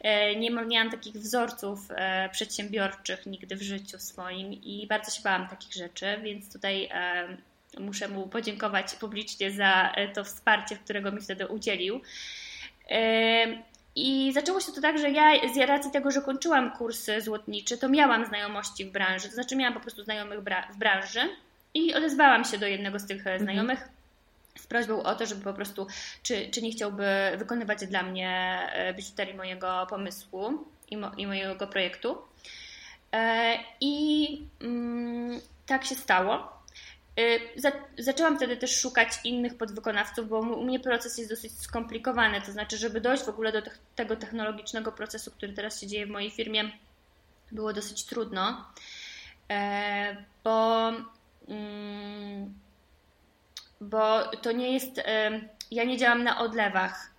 e, 0.00 0.36
nie 0.36 0.50
miałam 0.50 0.90
takich 0.90 1.14
wzorców 1.14 1.78
e, 1.90 2.28
przedsiębiorczych 2.32 3.26
nigdy 3.26 3.56
w 3.56 3.62
życiu 3.62 3.98
swoim 3.98 4.52
i 4.52 4.86
bardzo 4.86 5.10
się 5.10 5.22
bałam 5.22 5.48
takich 5.48 5.72
rzeczy, 5.72 6.06
więc 6.22 6.52
tutaj 6.52 6.90
muszę 7.78 8.08
mu 8.08 8.28
podziękować 8.28 8.94
publicznie 8.94 9.50
za 9.50 9.92
to 10.14 10.24
wsparcie, 10.24 10.76
którego 10.76 11.12
mi 11.12 11.20
wtedy 11.20 11.46
udzielił. 11.46 12.00
I 13.96 14.32
zaczęło 14.32 14.60
się 14.60 14.72
to 14.72 14.80
tak, 14.80 14.98
że 14.98 15.10
ja 15.10 15.52
z 15.54 15.58
racji 15.58 15.90
tego, 15.90 16.10
że 16.10 16.22
kończyłam 16.22 16.76
kursy 16.76 17.20
złotnicze, 17.20 17.76
to 17.76 17.88
miałam 17.88 18.26
znajomości 18.26 18.84
w 18.84 18.92
branży, 18.92 19.28
to 19.28 19.34
znaczy 19.34 19.56
miałam 19.56 19.74
po 19.74 19.80
prostu 19.80 20.04
znajomych 20.04 20.40
w 20.74 20.76
branży 20.78 21.20
i 21.74 21.94
odezwałam 21.94 22.44
się 22.44 22.58
do 22.58 22.66
jednego 22.66 22.98
z 22.98 23.06
tych 23.06 23.18
mhm. 23.18 23.40
znajomych 23.40 23.88
z 24.58 24.66
prośbą 24.66 25.02
o 25.02 25.14
to, 25.14 25.26
żeby 25.26 25.44
po 25.44 25.52
prostu, 25.52 25.86
czy, 26.22 26.50
czy 26.50 26.62
nie 26.62 26.70
chciałby 26.70 27.06
wykonywać 27.36 27.86
dla 27.86 28.02
mnie 28.02 28.58
e, 28.72 28.94
biżuterii 28.94 29.34
mojego 29.34 29.86
pomysłu 29.90 30.64
i, 30.90 30.96
mo, 30.96 31.10
i 31.16 31.26
mojego 31.26 31.66
projektu. 31.66 32.18
E, 33.12 33.58
I 33.80 34.42
mm, 34.60 35.40
tak 35.66 35.84
się 35.84 35.94
stało. 35.94 36.53
Y, 37.20 37.40
zaczęłam 37.98 38.36
wtedy 38.36 38.56
też 38.56 38.80
szukać 38.80 39.08
innych 39.24 39.58
podwykonawców, 39.58 40.28
bo 40.28 40.38
u 40.38 40.64
mnie 40.64 40.80
proces 40.80 41.18
jest 41.18 41.30
dosyć 41.30 41.60
skomplikowany. 41.60 42.40
To 42.40 42.52
znaczy, 42.52 42.76
żeby 42.76 43.00
dojść 43.00 43.24
w 43.24 43.28
ogóle 43.28 43.52
do 43.52 43.62
tego 43.96 44.16
technologicznego 44.16 44.92
procesu, 44.92 45.30
który 45.30 45.52
teraz 45.52 45.80
się 45.80 45.86
dzieje 45.86 46.06
w 46.06 46.10
mojej 46.10 46.30
firmie, 46.30 46.72
było 47.52 47.72
dosyć 47.72 48.04
trudno, 48.04 48.72
e, 49.50 50.16
bo, 50.44 50.88
mm, 51.48 52.54
bo 53.80 54.24
to 54.36 54.52
nie 54.52 54.72
jest. 54.72 54.98
E, 54.98 55.40
ja 55.70 55.84
nie 55.84 55.98
działam 55.98 56.24
na 56.24 56.38
odlewach. 56.38 57.10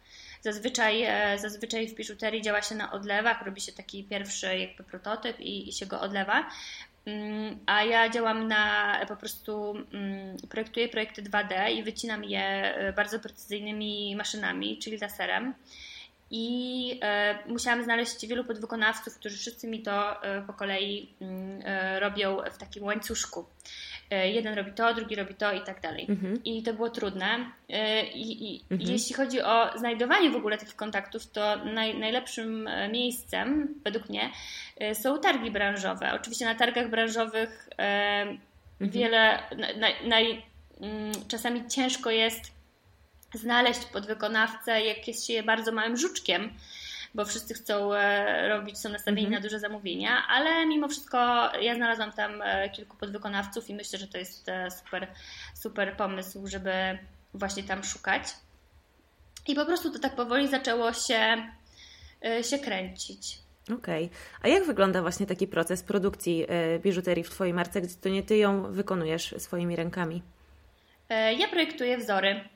Zazwyczaj, 0.42 1.04
e, 1.04 1.40
zazwyczaj 1.40 1.88
w 1.88 1.96
biżuterii 1.96 2.42
działa 2.42 2.62
się 2.62 2.76
na 2.76 2.92
odlewach, 2.92 3.42
robi 3.46 3.62
się 3.62 3.72
taki 3.72 4.04
pierwszy 4.04 4.58
jakby 4.58 4.84
prototyp 4.84 5.40
i, 5.40 5.70
i 5.70 5.74
się 5.74 5.86
go 5.86 6.02
odlewa. 6.02 6.50
Mm, 7.06 7.60
a 7.66 7.84
ja 7.84 8.10
działam 8.10 8.48
na 8.48 8.96
po 9.08 9.16
prostu 9.16 9.76
mm, 9.94 10.38
projektuję 10.50 10.90
projekty 10.90 11.24
2D 11.24 11.72
i 11.72 11.84
wycinam 11.84 12.24
je 12.24 12.42
e, 12.42 12.94
bardzo 12.94 13.20
precyzyjnymi 13.20 14.16
maszynami, 14.16 14.78
czyli 14.78 14.98
laserem. 14.98 15.54
I 16.32 17.00
e, 17.04 17.40
musiałam 17.48 17.84
znaleźć 17.84 18.28
wielu 18.28 18.44
podwykonawców, 18.44 19.20
którzy 19.20 19.38
wszyscy 19.38 19.68
mi 19.68 19.82
to 19.82 20.24
e, 20.24 20.42
po 20.42 20.54
kolei 20.54 21.10
mm, 21.22 21.62
robią 22.00 22.38
w 22.52 22.58
takim 22.58 22.84
łańcuszku. 22.84 23.46
E, 24.10 24.32
jeden 24.32 24.54
robi 24.54 24.72
to, 24.72 24.94
drugi 24.94 25.16
robi 25.16 25.36
to 25.36 25.54
i 25.54 25.62
tak 25.62 25.82
dalej. 25.82 26.06
Mhm. 26.10 26.44
I 26.44 26.64
to 26.64 26.74
było 26.74 26.90
trudne. 26.90 27.52
E, 27.70 28.08
I, 28.08 28.54
i 28.54 28.64
mhm. 28.72 28.92
jeśli 28.92 29.16
chodzi 29.16 29.42
o 29.42 29.78
znajdowanie 29.78 30.30
w 30.30 30.36
ogóle 30.36 30.58
takich 30.58 30.76
kontaktów, 30.76 31.32
to 31.32 31.66
naj, 31.66 32.00
najlepszym 32.00 32.68
e, 32.68 32.90
miejscem, 32.90 33.76
według 33.84 34.10
mnie, 34.10 34.32
są 34.94 35.20
targi 35.20 35.52
branżowe. 35.52 36.14
Oczywiście 36.14 36.46
na 36.46 36.56
targach 36.56 36.90
branżowych 36.90 37.70
mhm. 37.72 38.40
wiele, 38.80 39.40
naj, 39.78 39.94
naj, 40.08 40.46
mm, 40.82 41.12
czasami 41.28 41.68
ciężko 41.68 42.12
jest 42.12 42.52
znaleźć 43.34 43.86
podwykonawcę, 43.86 44.86
jak 44.86 45.08
jest 45.08 45.28
się 45.28 45.44
bardzo 45.44 45.72
małym 45.72 45.98
żuczkiem 45.98 46.54
bo 47.16 47.26
wszyscy 47.26 47.54
chcą 47.54 47.94
e, 47.94 48.50
robić, 48.50 48.78
są 48.78 48.90
nastawieni 48.90 49.28
mhm. 49.28 49.42
na 49.42 49.48
duże 49.48 49.60
zamówienia, 49.60 50.28
ale 50.28 50.66
mimo 50.66 50.88
wszystko 50.88 51.18
ja 51.62 51.76
znalazłam 51.76 52.12
tam 52.12 52.42
e, 52.42 52.70
kilku 52.70 52.98
podwykonawców 52.98 53.70
i 53.70 53.76
myślę, 53.76 54.00
że 54.00 54.08
to 54.08 54.18
jest 54.18 54.50
e, 54.50 54.72
super, 54.72 55.08
super 55.54 55.98
pomysł, 55.98 56.48
żeby 56.48 56.72
właśnie 57.34 57.64
tam 57.64 57.84
szukać. 57.84 58.24
I 59.48 59.56
po 59.56 59.66
prostu 59.66 59.92
to 59.92 60.00
tak 60.00 60.16
powoli 60.16 60.48
zaczęło 60.48 60.94
się, 60.94 61.52
się 62.50 62.60
kręcić. 62.60 63.40
Okej. 63.74 64.06
Okay. 64.06 64.18
A 64.42 64.48
jak 64.48 64.66
wygląda 64.66 65.02
właśnie 65.02 65.26
taki 65.26 65.48
proces 65.48 65.84
produkcji 65.84 66.46
biżuterii 66.80 67.24
w 67.24 67.30
Twojej 67.30 67.54
marce, 67.54 67.82
gdzie 67.82 67.96
to 67.96 68.10
nie 68.10 68.24
Ty 68.24 68.38
ją 68.38 68.72
wykonujesz 68.72 69.36
swoimi 69.38 69.76
rękami? 69.76 70.24
Ja 71.38 71.48
projektuję 71.48 71.98
wzory. 71.98 72.50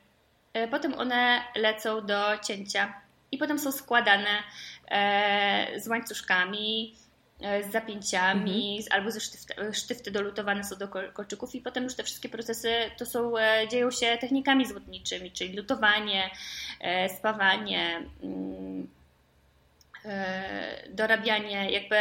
Potem 0.72 0.94
one 0.94 1.44
lecą 1.56 2.06
do 2.06 2.38
cięcia 2.48 2.94
i 3.32 3.38
potem 3.38 3.60
są 3.60 3.72
składane 3.72 4.44
e, 4.92 5.80
z 5.80 5.88
łańcuszkami, 5.88 6.96
e, 7.42 7.64
z 7.64 7.72
zapięciami, 7.72 8.78
mhm. 8.80 9.00
albo 9.00 9.12
ze 9.12 9.20
sztyfty, 9.20 9.54
sztyfty 9.74 10.12
dolutowane 10.12 10.64
są 10.64 10.76
do 10.76 10.88
kolczyków 10.88 11.56
i 11.56 11.62
potem 11.62 11.84
już 11.84 11.96
te 11.96 12.04
wszystkie 12.04 12.30
procesy 12.30 12.74
to 12.98 13.06
są, 13.06 13.38
e, 13.38 13.68
dzieją 13.68 13.92
się 13.92 14.18
technikami 14.22 14.66
złotniczymi, 14.66 15.32
czyli 15.32 15.56
lutowanie, 15.56 16.30
spawanie, 17.18 18.04
mm, 18.24 18.88
dorabianie, 20.90 21.72
jakby 21.72 21.96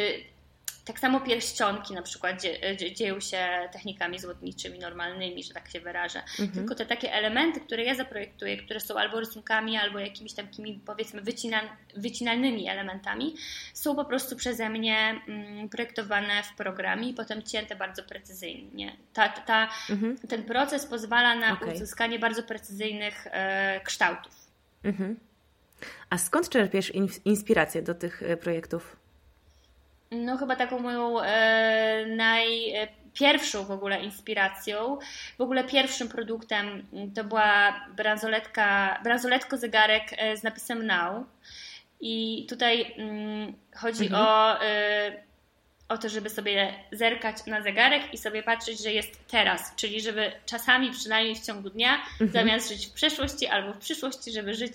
y, 0.00 0.33
tak 0.84 0.98
samo 0.98 1.20
pierścionki 1.20 1.94
na 1.94 2.02
przykład 2.02 2.42
dzieją 2.94 3.20
się 3.20 3.68
technikami 3.72 4.18
złotniczymi 4.18 4.78
normalnymi, 4.78 5.44
że 5.44 5.54
tak 5.54 5.68
się 5.68 5.80
wyrażę. 5.80 6.18
Mhm. 6.18 6.52
Tylko 6.52 6.74
te 6.74 6.86
takie 6.86 7.12
elementy, 7.12 7.60
które 7.60 7.84
ja 7.84 7.94
zaprojektuję, 7.94 8.56
które 8.56 8.80
są 8.80 8.98
albo 8.98 9.20
rysunkami, 9.20 9.76
albo 9.76 9.98
jakimiś 9.98 10.32
takimi 10.32 10.80
powiedzmy 10.86 11.22
wycinan, 11.22 11.64
wycinalnymi 11.96 12.68
elementami, 12.68 13.34
są 13.74 13.96
po 13.96 14.04
prostu 14.04 14.36
przeze 14.36 14.70
mnie 14.70 15.20
mm, 15.28 15.68
projektowane 15.68 16.42
w 16.42 16.56
programie 16.56 17.08
i 17.08 17.14
potem 17.14 17.42
cięte 17.42 17.76
bardzo 17.76 18.02
precyzyjnie. 18.02 18.96
Ta, 19.12 19.28
ta, 19.28 19.68
mhm. 19.90 20.18
Ten 20.28 20.42
proces 20.42 20.86
pozwala 20.86 21.34
na 21.34 21.52
okay. 21.52 21.74
uzyskanie 21.74 22.18
bardzo 22.18 22.42
precyzyjnych 22.42 23.26
e, 23.26 23.80
kształtów. 23.84 24.32
Mhm. 24.84 25.16
A 26.10 26.18
skąd 26.18 26.48
czerpiesz 26.48 26.92
inspirację 27.24 27.82
do 27.82 27.94
tych 27.94 28.22
e, 28.22 28.36
projektów? 28.36 29.03
No 30.14 30.36
chyba 30.36 30.56
taką 30.56 30.78
moją 30.78 31.20
e, 31.20 32.06
najpierwszą 32.06 33.64
w 33.64 33.70
ogóle 33.70 34.02
inspiracją, 34.02 34.98
w 35.38 35.40
ogóle 35.40 35.64
pierwszym 35.64 36.08
produktem 36.08 36.86
to 37.14 37.24
była 37.24 37.80
bransoletka, 37.96 38.98
bransoletko 39.04 39.56
zegarek 39.56 40.02
e, 40.16 40.36
z 40.36 40.42
napisem 40.42 40.86
Now. 40.86 41.26
I 42.00 42.46
tutaj 42.48 42.94
mm, 42.98 43.54
chodzi 43.76 44.06
mhm. 44.06 44.26
o, 44.26 44.62
y, 44.64 44.66
o 45.88 45.98
to, 45.98 46.08
żeby 46.08 46.30
sobie 46.30 46.74
zerkać 46.92 47.46
na 47.46 47.62
zegarek 47.62 48.14
i 48.14 48.18
sobie 48.18 48.42
patrzeć, 48.42 48.82
że 48.82 48.92
jest 48.92 49.26
teraz, 49.28 49.74
czyli 49.76 50.00
żeby 50.00 50.32
czasami 50.46 50.90
przynajmniej 50.90 51.36
w 51.36 51.46
ciągu 51.46 51.70
dnia, 51.70 51.94
mhm. 51.94 52.30
zamiast 52.30 52.68
żyć 52.68 52.86
w 52.86 52.92
przeszłości 52.92 53.46
albo 53.46 53.72
w 53.72 53.78
przyszłości, 53.78 54.32
żeby 54.32 54.54
żyć 54.54 54.74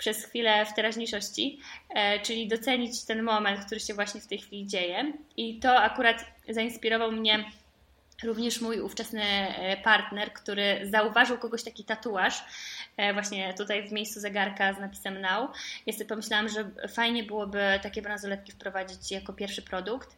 przez 0.00 0.24
chwilę 0.24 0.66
w 0.66 0.74
teraźniejszości, 0.74 1.60
e, 1.88 2.20
czyli 2.20 2.48
docenić 2.48 3.04
ten 3.04 3.22
moment, 3.22 3.64
który 3.64 3.80
się 3.80 3.94
właśnie 3.94 4.20
w 4.20 4.26
tej 4.26 4.38
chwili 4.38 4.66
dzieje. 4.66 5.12
I 5.36 5.58
to 5.58 5.76
akurat 5.76 6.24
zainspirował 6.48 7.12
mnie 7.12 7.44
również 8.22 8.60
mój 8.60 8.80
ówczesny 8.80 9.22
e, 9.22 9.76
partner, 9.76 10.32
który 10.32 10.80
zauważył 10.90 11.38
kogoś 11.38 11.62
taki 11.62 11.84
tatuaż, 11.84 12.44
e, 12.96 13.12
właśnie 13.12 13.54
tutaj 13.54 13.88
w 13.88 13.92
miejscu 13.92 14.20
zegarka 14.20 14.74
z 14.74 14.78
napisem 14.78 15.20
Now. 15.20 15.50
Ja 15.86 15.92
sobie 15.92 16.04
pomyślałam, 16.04 16.48
że 16.48 16.70
fajnie 16.88 17.24
byłoby 17.24 17.80
takie 17.82 18.02
bransoletki 18.02 18.52
wprowadzić 18.52 19.10
jako 19.10 19.32
pierwszy 19.32 19.62
produkt. 19.62 20.16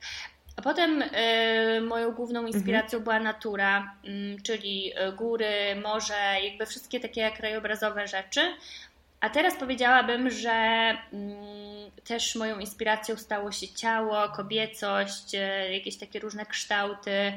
A 0.57 0.63
potem 0.63 1.03
y, 1.03 1.81
moją 1.81 2.13
główną 2.13 2.47
inspiracją 2.47 2.99
mhm. 2.99 3.05
była 3.05 3.21
natura, 3.33 3.95
y, 4.05 4.37
czyli 4.43 4.93
góry, 5.17 5.77
morze, 5.83 6.37
jakby 6.45 6.67
wszystkie 6.67 7.01
takie 7.01 7.31
krajobrazowe 7.31 8.09
rzeczy. 8.09 8.41
A 9.23 9.31
teraz 9.31 9.57
powiedziałabym, 9.57 10.31
że 10.31 10.51
mm, 10.51 11.91
też 12.05 12.35
moją 12.35 12.59
inspiracją 12.59 13.17
stało 13.17 13.53
się 13.53 13.69
ciało, 13.69 14.29
kobiecość, 14.29 15.35
e, 15.35 15.73
jakieś 15.73 15.97
takie 15.97 16.19
różne 16.21 16.47
kształty, 16.47 17.33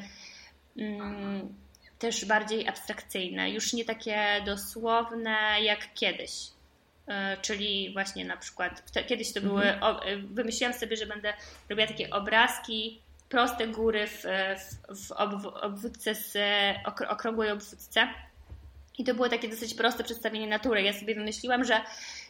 mm, 0.77 1.55
też 1.99 2.25
bardziej 2.25 2.67
abstrakcyjne, 2.67 3.51
już 3.51 3.73
nie 3.73 3.85
takie 3.85 4.41
dosłowne 4.45 5.37
jak 5.61 5.93
kiedyś. 5.93 6.31
E, 7.07 7.37
czyli 7.41 7.93
właśnie 7.93 8.25
na 8.25 8.37
przykład 8.37 8.83
kiedyś 9.07 9.33
to 9.33 9.41
były, 9.41 9.63
mhm. 9.63 9.97
e, 10.03 10.17
wymyśliłam 10.17 10.73
sobie, 10.73 10.97
że 10.97 11.05
będę 11.05 11.33
robiła 11.69 11.87
takie 11.87 12.09
obrazki, 12.09 13.01
proste 13.29 13.67
góry 13.67 14.07
w, 14.07 14.23
w, 14.89 15.07
w 15.41 15.45
obwódce 15.45 16.15
z 16.15 16.37
okrągłej 17.09 17.51
obwódce 17.51 18.07
I 18.97 19.03
to 19.03 19.13
było 19.13 19.29
takie 19.29 19.49
dosyć 19.49 19.73
proste 19.73 20.03
przedstawienie 20.03 20.47
natury. 20.47 20.81
Ja 20.81 20.93
sobie 20.93 21.15
wymyśliłam, 21.15 21.63
że 21.63 21.81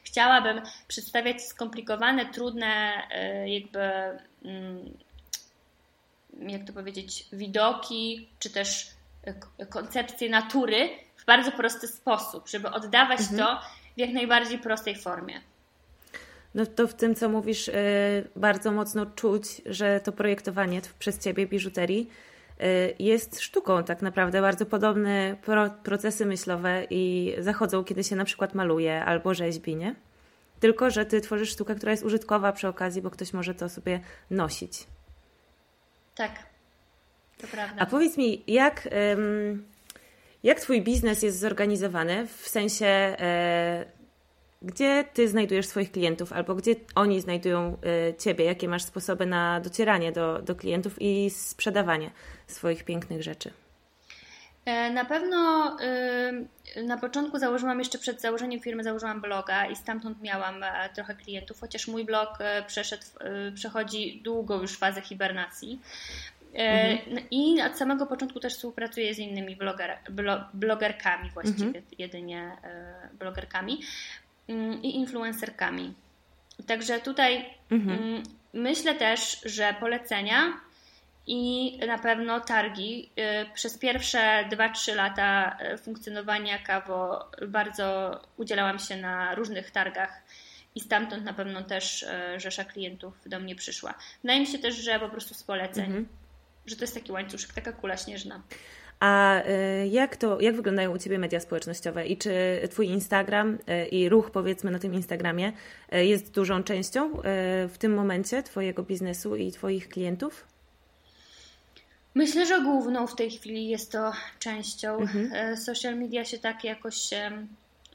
chciałabym 0.04 0.62
przedstawiać 0.88 1.44
skomplikowane, 1.44 2.26
trudne, 2.26 3.02
e, 3.12 3.50
jakby, 3.50 3.80
mm, 4.46 4.98
jak 6.40 6.64
to 6.68 6.74
powiedzieć, 6.74 7.26
widoki, 7.34 8.30
czy 8.40 8.50
też 8.50 8.88
e, 9.58 9.66
koncepcje 9.66 10.30
natury 10.30 10.90
w 11.16 11.26
bardzo 11.26 11.52
prosty 11.52 11.88
sposób, 11.88 12.50
żeby 12.50 12.70
oddawać 12.70 13.20
mhm. 13.20 13.38
to 13.38 13.62
w 13.96 14.00
jak 14.00 14.10
najbardziej 14.10 14.60
prostej 14.60 14.96
formie. 14.96 15.42
No 16.56 16.66
to 16.66 16.88
w 16.88 16.94
tym, 16.94 17.16
co 17.16 17.30
mówisz, 17.30 17.70
e, 17.70 17.74
bardzo 18.36 18.72
mocno 18.72 19.06
czuć, 19.06 19.62
że 19.66 20.00
to 20.00 20.12
projektowanie 20.12 20.82
przez 21.00 21.20
Ciebie 21.20 21.48
biżuterii 21.48 22.10
jest 23.00 23.40
sztuką 23.40 23.84
tak 23.84 24.02
naprawdę. 24.02 24.42
Bardzo 24.42 24.66
podobne 24.66 25.36
procesy 25.84 26.26
myślowe 26.26 26.88
i 26.90 27.34
zachodzą, 27.40 27.84
kiedy 27.84 28.04
się 28.04 28.16
na 28.16 28.26
przykład 28.26 28.56
maluje 28.56 29.06
albo 29.06 29.34
rzeźbi, 29.34 29.76
nie? 29.76 29.96
Tylko, 30.60 30.90
że 30.90 31.06
ty 31.06 31.22
tworzysz 31.22 31.50
sztukę, 31.50 31.76
która 31.76 31.92
jest 31.92 32.04
użytkowa 32.04 32.52
przy 32.52 32.68
okazji, 32.68 33.02
bo 33.02 33.12
ktoś 33.12 33.34
może 33.34 33.56
to 33.56 33.70
sobie 33.70 34.00
nosić. 34.32 34.88
Tak, 36.16 36.32
to 37.38 37.48
prawda. 37.48 37.82
A 37.82 37.86
powiedz 37.86 38.18
mi, 38.18 38.44
jak, 38.48 38.90
jak 40.44 40.60
twój 40.60 40.82
biznes 40.82 41.24
jest 41.24 41.40
zorganizowany? 41.40 42.28
W 42.28 42.48
sensie, 42.48 42.86
e, 42.86 43.86
gdzie 44.66 45.06
ty 45.14 45.28
znajdujesz 45.28 45.68
swoich 45.68 45.92
klientów 45.92 46.34
albo 46.34 46.56
gdzie 46.56 46.76
oni 46.96 47.22
znajdują 47.22 47.78
e, 48.10 48.14
ciebie? 48.14 48.46
Jakie 48.46 48.68
masz 48.68 48.84
sposoby 48.84 49.26
na 49.26 49.60
docieranie 49.60 50.12
do, 50.12 50.42
do 50.42 50.56
klientów 50.56 51.02
i 51.02 51.30
sprzedawanie? 51.30 52.12
swoich 52.48 52.84
pięknych 52.84 53.24
rzeczy? 53.24 53.52
E, 54.66 54.90
na 54.90 55.06
pewno 55.06 55.72
y, 56.78 56.84
na 56.84 56.98
początku 56.98 57.40
założyłam, 57.40 57.80
jeszcze 57.80 57.98
przed 57.98 58.22
założeniem 58.22 58.60
firmy 58.60 58.84
założyłam 58.84 59.22
bloga 59.22 59.66
i 59.66 59.76
stamtąd 59.76 60.22
miałam 60.22 60.64
e, 60.64 60.90
trochę 60.96 61.16
klientów, 61.16 61.60
chociaż 61.60 61.88
mój 61.88 62.06
blog 62.06 62.38
e, 62.40 62.64
przeszedł, 62.68 63.04
przechodzi 63.56 64.22
długo 64.24 64.62
już 64.62 64.78
fazę 64.78 65.02
hibernacji. 65.02 65.82
Mhm. 66.54 67.28
I 67.32 67.62
od 67.62 67.78
samego 67.78 68.06
początku 68.06 68.40
też 68.40 68.54
współpracuję 68.56 69.14
z 69.14 69.20
innymi 69.20 69.56
bloger, 69.56 69.98
blogerkami, 70.54 71.30
właściwie 71.30 71.66
mhm. 71.66 71.86
jedynie 71.98 72.58
blogerkami 73.20 73.80
i 74.84 74.96
influencerkami. 74.96 75.94
Także 76.68 77.00
tutaj 77.00 77.46
mhm. 77.72 78.04
Mm, 78.04 78.24
myślę 78.54 78.96
też, 78.96 79.42
że 79.46 79.76
polecenia 79.80 80.54
i 81.28 81.78
na 81.88 81.98
pewno 81.98 82.40
targi. 82.40 83.10
Y, 83.44 83.54
przez 83.54 83.78
pierwsze 83.78 84.46
2-3 84.52 84.96
lata 84.96 85.58
y, 85.74 85.78
funkcjonowania 85.78 86.60
Kawo 86.60 87.32
bardzo 87.48 88.20
udzielałam 88.38 88.80
się 88.80 88.98
na 88.98 89.36
różnych 89.36 89.72
targach 89.72 90.22
i 90.76 90.80
stamtąd 90.80 91.24
na 91.24 91.34
pewno 91.34 91.62
też 91.62 92.04
y, 92.04 92.40
rzesza 92.40 92.64
klientów 92.64 93.14
do 93.26 93.40
mnie 93.40 93.56
przyszła. 93.56 93.94
Wydaje 94.22 94.40
mi 94.40 94.48
się 94.48 94.60
też, 94.60 94.76
że 94.76 95.00
po 95.00 95.10
prostu 95.10 95.34
z 95.34 95.44
poleceń, 95.44 95.86
mhm. 95.86 96.08
że 96.66 96.76
to 96.76 96.84
jest 96.84 96.94
taki 96.94 97.12
łańcuszek, 97.12 97.54
taka 97.54 97.74
kula 97.74 97.98
śnieżna. 97.98 98.42
A 99.00 99.42
jak 99.92 100.18
to, 100.18 100.42
jak 100.42 100.56
wyglądają 100.56 100.92
u 100.92 100.98
Ciebie 100.98 101.20
media 101.20 101.40
społecznościowe 101.40 102.08
i 102.08 102.18
czy 102.18 102.32
Twój 102.72 102.88
Instagram 102.88 103.58
i 103.92 104.10
ruch 104.10 104.32
powiedzmy 104.32 104.72
na 104.72 104.80
tym 104.80 104.94
Instagramie 104.94 105.52
jest 105.92 106.32
dużą 106.32 106.64
częścią 106.64 107.12
w 107.70 107.76
tym 107.80 107.94
momencie 107.94 108.44
Twojego 108.44 108.84
biznesu 108.84 109.36
i 109.36 109.52
Twoich 109.52 109.90
klientów? 109.90 110.48
Myślę, 112.16 112.46
że 112.46 112.62
główną 112.62 113.08
w 113.08 113.16
tej 113.16 113.32
chwili 113.32 113.70
jest 113.70 113.92
to 113.92 114.12
częścią. 114.40 114.98
Mhm. 114.98 115.58
Social 115.58 115.98
media 115.98 116.26
się 116.26 116.38
tak 116.38 116.64
jakoś 116.64 117.10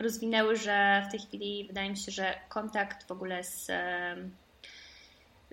rozwinęły, 0.01 0.57
że 0.57 1.03
w 1.09 1.11
tej 1.11 1.21
chwili 1.21 1.65
wydaje 1.69 1.91
mi 1.91 1.97
się, 1.97 2.13
że 2.13 2.35
kontakt 2.49 3.09
w 3.09 3.11
ogóle 3.11 3.45
z, 3.45 3.71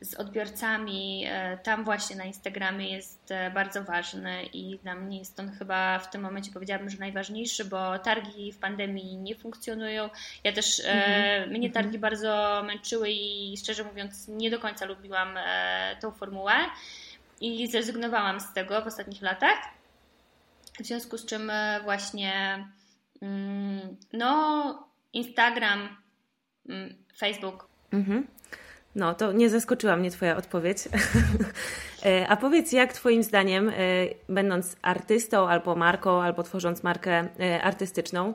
z 0.01 0.15
odbiorcami 0.15 1.25
e, 1.27 1.57
tam 1.57 1.83
właśnie 1.83 2.15
na 2.15 2.23
Instagramie 2.23 2.91
jest 2.91 3.31
e, 3.31 3.51
bardzo 3.51 3.83
ważny 3.83 4.43
i 4.43 4.79
dla 4.83 4.95
mnie 4.95 5.19
jest 5.19 5.39
on 5.39 5.51
chyba 5.51 5.99
w 5.99 6.09
tym 6.09 6.21
momencie 6.21 6.51
powiedziałabym, 6.51 6.89
że 6.89 6.97
najważniejszy, 6.97 7.65
bo 7.65 7.99
targi 7.99 8.51
w 8.51 8.57
pandemii 8.57 9.17
nie 9.17 9.35
funkcjonują. 9.35 10.09
Ja 10.43 10.53
też, 10.53 10.79
mhm. 10.79 11.49
mnie 11.49 11.67
mhm. 11.67 11.71
targi 11.73 11.99
bardzo 11.99 12.63
męczyły 12.65 13.09
i 13.09 13.57
szczerze 13.57 13.83
mówiąc 13.83 14.27
nie 14.27 14.51
do 14.51 14.59
końca 14.59 14.85
lubiłam 14.85 15.35
tą 16.01 16.11
formułę 16.11 16.53
i 17.41 17.67
zrezygnowałam 17.67 18.39
z 18.39 18.53
tego 18.53 18.81
w 18.81 18.87
ostatnich 18.87 19.21
latach. 19.21 19.57
W 20.79 20.85
związku 20.85 21.17
z 21.17 21.25
czym 21.25 21.51
właśnie 21.83 22.65
mm, 23.21 23.97
no 24.13 24.87
Instagram, 25.13 25.97
mm, 26.69 26.95
Facebook. 27.17 27.67
Mhm. 27.91 28.27
No, 28.97 29.13
to 29.13 29.31
nie 29.31 29.49
zaskoczyła 29.49 29.95
mnie 29.95 30.11
Twoja 30.11 30.37
odpowiedź. 30.37 30.77
E, 32.05 32.27
a 32.27 32.37
powiedz, 32.37 32.71
jak 32.71 32.93
Twoim 32.93 33.23
zdaniem, 33.23 33.69
e, 33.69 33.73
będąc 34.29 34.75
artystą 34.81 35.49
albo 35.49 35.75
marką, 35.75 36.21
albo 36.21 36.43
tworząc 36.43 36.83
markę 36.83 37.27
artystyczną, 37.61 38.33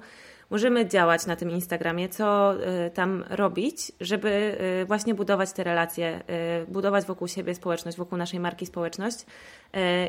możemy 0.50 0.88
działać 0.88 1.26
na 1.26 1.36
tym 1.36 1.50
Instagramie, 1.50 2.08
co 2.08 2.54
tam 2.94 3.24
robić, 3.30 3.92
żeby 4.00 4.56
właśnie 4.86 5.14
budować 5.14 5.52
te 5.52 5.64
relacje, 5.64 6.20
budować 6.68 7.04
wokół 7.04 7.28
siebie 7.28 7.54
społeczność, 7.54 7.96
wokół 7.96 8.18
naszej 8.18 8.40
marki 8.40 8.66
społeczność 8.66 9.26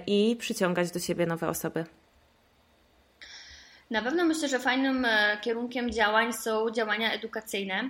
i 0.08 0.36
przyciągać 0.40 0.92
do 0.92 1.00
siebie 1.00 1.26
nowe 1.26 1.50
osoby. 1.50 1.86
Na 3.94 4.02
pewno 4.02 4.26
myślę, 4.26 4.48
że 4.48 4.60
fajnym 4.60 5.06
e, 5.06 5.38
kierunkiem 5.42 5.92
działań 5.92 6.34
są 6.34 6.72
działania 6.72 7.12
edukacyjne, 7.12 7.76
e, 7.76 7.90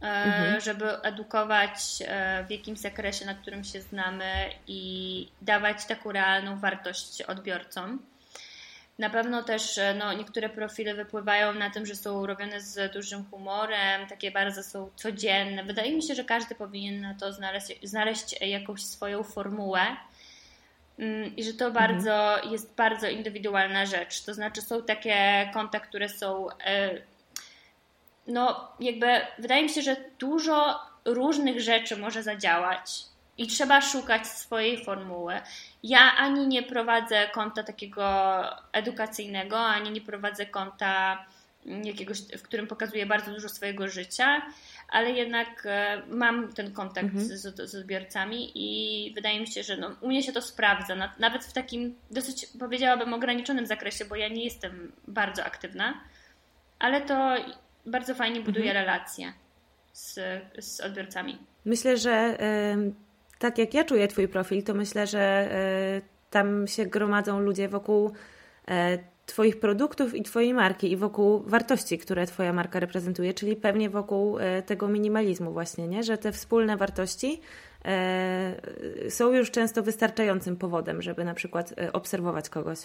mhm. 0.00 0.60
żeby 0.60 1.02
edukować 1.02 1.78
e, 2.00 2.44
w 2.44 2.50
jakimś 2.50 2.78
zakresie, 2.78 3.26
na 3.26 3.34
którym 3.34 3.64
się 3.64 3.80
znamy 3.80 4.50
i 4.66 5.28
dawać 5.42 5.86
taką 5.86 6.12
realną 6.12 6.58
wartość 6.58 7.22
odbiorcom. 7.22 7.98
Na 8.98 9.10
pewno 9.10 9.42
też 9.42 9.78
e, 9.78 9.94
no, 9.94 10.12
niektóre 10.12 10.48
profile 10.48 10.94
wypływają 10.94 11.54
na 11.54 11.70
tym, 11.70 11.86
że 11.86 11.94
są 11.94 12.26
robione 12.26 12.60
z 12.60 12.92
dużym 12.92 13.24
humorem, 13.24 14.06
takie 14.06 14.30
bardzo 14.30 14.62
są 14.62 14.90
codzienne. 14.96 15.64
Wydaje 15.64 15.96
mi 15.96 16.02
się, 16.02 16.14
że 16.14 16.24
każdy 16.24 16.54
powinien 16.54 17.00
na 17.00 17.14
to 17.14 17.32
znaleźć, 17.32 17.66
znaleźć 17.82 18.40
jakąś 18.40 18.82
swoją 18.82 19.22
formułę 19.22 19.80
mm, 20.98 21.36
i 21.36 21.44
że 21.44 21.52
to 21.52 21.66
mhm. 21.66 21.88
bardzo 21.88 22.48
jest 22.50 22.74
bardzo 22.74 23.08
indywidualna 23.08 23.86
rzecz. 23.86 24.22
To 24.22 24.34
znaczy 24.34 24.62
są 24.62 24.82
takie 24.82 25.50
konta, 25.54 25.80
które 25.80 26.08
są 26.08 26.50
e, 26.50 27.00
no 28.26 28.68
jakby 28.80 29.06
wydaje 29.38 29.62
mi 29.62 29.68
się, 29.68 29.82
że 29.82 29.96
dużo 30.18 30.80
różnych 31.04 31.60
rzeczy 31.60 31.96
może 31.96 32.22
zadziałać 32.22 33.04
i 33.38 33.46
trzeba 33.46 33.80
szukać 33.80 34.26
swojej 34.26 34.84
formuły. 34.84 35.40
Ja 35.82 36.12
ani 36.16 36.46
nie 36.46 36.62
prowadzę 36.62 37.28
konta 37.32 37.62
takiego 37.62 38.04
edukacyjnego, 38.72 39.58
ani 39.58 39.90
nie 39.90 40.00
prowadzę 40.00 40.46
konta 40.46 41.24
jakiegoś, 41.84 42.18
w 42.38 42.42
którym 42.42 42.66
pokazuję 42.66 43.06
bardzo 43.06 43.32
dużo 43.32 43.48
swojego 43.48 43.88
życia, 43.88 44.42
ale 44.88 45.10
jednak 45.10 45.66
e, 45.66 46.02
mam 46.08 46.52
ten 46.52 46.72
kontakt 46.72 47.04
mhm. 47.04 47.24
z, 47.24 47.70
z, 47.70 47.74
odbiorcami 47.74 48.52
i 48.54 49.12
wydaje 49.14 49.40
mi 49.40 49.46
się, 49.46 49.62
że 49.62 49.76
no, 49.76 49.96
u 50.00 50.08
mnie 50.08 50.22
się 50.22 50.32
to 50.32 50.42
sprawdza, 50.42 51.12
nawet 51.18 51.44
w 51.44 51.52
takim 51.52 51.94
dosyć 52.10 52.46
powiedziałabym 52.58 53.14
ograniczonym 53.14 53.66
zakresie, 53.66 54.04
bo 54.04 54.16
ja 54.16 54.28
nie 54.28 54.44
jestem 54.44 54.92
bardzo 55.08 55.44
aktywna, 55.44 56.00
ale 56.78 57.00
to 57.00 57.36
bardzo 57.86 58.14
fajnie 58.14 58.40
buduje 58.40 58.70
mhm. 58.70 58.86
relacje 58.86 59.32
z, 59.92 60.18
z 60.58 60.80
odbiorcami. 60.80 61.38
Myślę, 61.64 61.96
że 61.96 62.38
tak 63.44 63.58
jak 63.58 63.74
ja 63.74 63.84
czuję 63.84 64.08
Twój 64.08 64.28
profil, 64.28 64.62
to 64.62 64.74
myślę, 64.74 65.06
że 65.06 65.20
e, 65.20 66.00
tam 66.30 66.66
się 66.66 66.86
gromadzą 66.86 67.40
ludzie 67.40 67.68
wokół 67.68 68.12
e, 68.68 68.98
Twoich 69.26 69.60
produktów 69.60 70.14
i 70.14 70.22
Twojej 70.22 70.54
marki 70.54 70.92
i 70.92 70.96
wokół 70.96 71.42
wartości, 71.46 71.98
które 71.98 72.26
Twoja 72.26 72.52
marka 72.52 72.80
reprezentuje, 72.80 73.34
czyli 73.34 73.56
pewnie 73.56 73.90
wokół 73.90 74.38
e, 74.38 74.62
tego 74.62 74.88
minimalizmu 74.88 75.52
właśnie, 75.52 75.88
nie? 75.88 76.02
że 76.02 76.18
te 76.18 76.32
wspólne 76.32 76.76
wartości 76.76 77.40
są 79.08 79.32
już 79.32 79.50
często 79.50 79.82
wystarczającym 79.82 80.56
powodem, 80.56 81.02
żeby 81.02 81.24
na 81.24 81.34
przykład 81.34 81.74
obserwować 81.92 82.48
kogoś. 82.48 82.78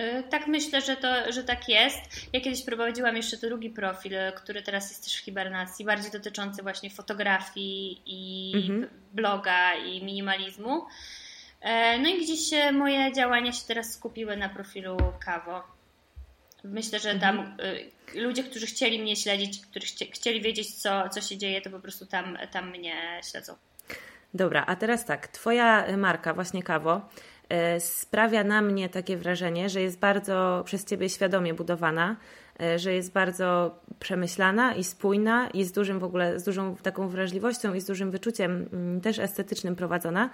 E, 0.00 0.22
tak 0.22 0.46
myślę, 0.46 0.80
że, 0.80 0.96
to, 0.96 1.32
że 1.32 1.44
tak 1.44 1.68
jest. 1.68 1.98
Ja 2.32 2.40
kiedyś 2.40 2.62
prowadziłam 2.62 3.16
jeszcze 3.16 3.36
drugi 3.36 3.70
profil, 3.70 4.12
który 4.36 4.62
teraz 4.62 4.90
jest 4.90 5.04
też 5.04 5.16
w 5.16 5.24
hibernacji, 5.24 5.84
bardziej 5.84 6.10
dotyczący 6.10 6.62
właśnie 6.62 6.90
fotografii 6.90 8.02
i 8.06 8.52
mhm. 8.56 8.88
bloga 9.12 9.74
i 9.74 10.04
minimalizmu. 10.04 10.86
E, 11.60 11.98
no 11.98 12.08
i 12.08 12.24
gdzieś 12.24 12.50
moje 12.72 13.12
działania 13.12 13.52
się 13.52 13.66
teraz 13.66 13.92
skupiły 13.92 14.36
na 14.36 14.48
profilu 14.48 14.96
Kawo. 15.24 15.62
Myślę, 16.64 16.98
że 16.98 17.14
tam 17.14 17.38
mhm. 17.38 17.90
Ludzie, 18.14 18.44
którzy 18.44 18.66
chcieli 18.66 18.98
mnie 19.02 19.16
śledzić, 19.16 19.60
którzy 19.66 19.86
chcieli 20.12 20.40
wiedzieć, 20.40 20.74
co, 20.74 21.08
co 21.08 21.20
się 21.20 21.38
dzieje, 21.38 21.60
to 21.60 21.70
po 21.70 21.80
prostu 21.80 22.06
tam, 22.06 22.38
tam 22.50 22.70
mnie 22.70 23.20
śledzą. 23.30 23.54
Dobra, 24.34 24.64
a 24.66 24.76
teraz 24.76 25.04
tak, 25.04 25.28
Twoja 25.28 25.96
marka, 25.96 26.34
właśnie 26.34 26.62
Kawo, 26.62 27.08
sprawia 27.78 28.44
na 28.44 28.62
mnie 28.62 28.88
takie 28.88 29.16
wrażenie, 29.16 29.68
że 29.68 29.82
jest 29.82 29.98
bardzo 29.98 30.62
przez 30.64 30.84
Ciebie 30.84 31.08
świadomie 31.08 31.54
budowana 31.54 32.16
że 32.76 32.94
jest 32.94 33.12
bardzo 33.12 33.78
przemyślana 34.00 34.74
i 34.74 34.84
spójna 34.84 35.50
i 35.50 35.64
z 35.64 35.72
dużym 35.72 35.98
w 35.98 36.04
ogóle, 36.04 36.40
z 36.40 36.44
dużą 36.44 36.76
taką 36.76 37.08
wrażliwością 37.08 37.74
i 37.74 37.80
z 37.80 37.84
dużym 37.84 38.10
wyczuciem 38.10 38.68
mm, 38.72 39.00
też 39.00 39.18
estetycznym 39.18 39.76
prowadzona. 39.76 40.30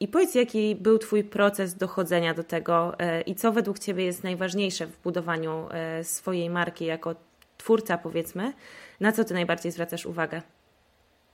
I 0.00 0.08
powiedz, 0.08 0.34
jaki 0.34 0.76
był 0.76 0.98
Twój 0.98 1.24
proces 1.24 1.74
dochodzenia 1.74 2.34
do 2.34 2.44
tego 2.44 2.96
i 3.26 3.34
co 3.34 3.52
według 3.52 3.78
Ciebie 3.78 4.04
jest 4.04 4.24
najważniejsze 4.24 4.86
w 4.86 5.02
budowaniu 5.02 5.68
swojej 6.02 6.50
marki 6.50 6.84
jako 6.84 7.14
twórca, 7.56 7.98
powiedzmy. 7.98 8.52
Na 9.00 9.12
co 9.12 9.24
Ty 9.24 9.34
najbardziej 9.34 9.72
zwracasz 9.72 10.06
uwagę? 10.06 10.42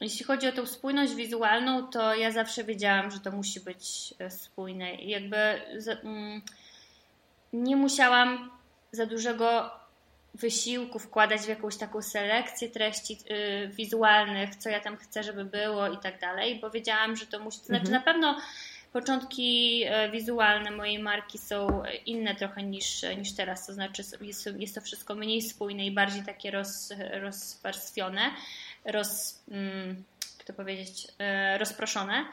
Jeśli 0.01 0.25
chodzi 0.25 0.49
o 0.49 0.53
tą 0.53 0.67
spójność 0.67 1.15
wizualną, 1.15 1.87
to 1.87 2.15
ja 2.15 2.31
zawsze 2.31 2.65
wiedziałam, 2.65 3.11
że 3.11 3.21
to 3.21 3.31
musi 3.31 3.61
być 3.61 4.15
e, 4.19 4.31
spójne. 4.31 4.95
I 4.95 5.11
jakby 5.11 5.37
mm, 5.37 6.43
nie 7.53 7.77
musiałam 7.77 8.51
za 8.93 9.07
dużego 9.07 9.71
wysiłku 10.35 10.99
wkładać 10.99 11.41
w 11.41 11.49
jakąś 11.49 11.77
taką 11.77 12.03
selekcję 12.03 12.69
treści 12.69 13.19
y, 13.31 13.69
wizualnych, 13.69 14.57
co 14.57 14.69
ja 14.71 14.81
tam 14.81 14.97
chcę, 14.97 15.23
żeby 15.23 15.45
było 15.45 15.89
i 15.89 15.99
tak 15.99 16.21
dalej, 16.21 16.59
bo 16.61 16.71
wiedziałam, 16.71 17.17
że 17.17 17.27
to 17.27 17.39
musi. 17.39 17.59
To 17.59 17.67
znaczy, 17.67 17.87
mhm. 17.87 17.93
na 17.93 18.13
pewno 18.13 18.41
początki 18.93 19.83
e, 19.87 20.11
wizualne 20.11 20.71
mojej 20.71 20.99
marki 20.99 21.39
są 21.39 21.83
inne 22.07 22.35
trochę 22.35 22.63
niż, 22.63 23.03
niż 23.19 23.33
teraz, 23.33 23.67
to 23.67 23.73
znaczy 23.73 24.03
jest, 24.21 24.49
jest 24.59 24.75
to 24.75 24.81
wszystko 24.81 25.15
mniej 25.15 25.43
spójne 25.43 25.87
i 25.87 25.91
bardziej 25.91 26.23
takie 26.23 26.51
roz, 26.51 26.93
rozwarstwione 27.13 28.31
roz, 28.87 29.43
mm, 29.51 30.05
jak 30.39 30.47
to 30.47 30.53
powiedzieć, 30.53 31.09
e, 31.19 31.59
rozproszone, 31.59 32.25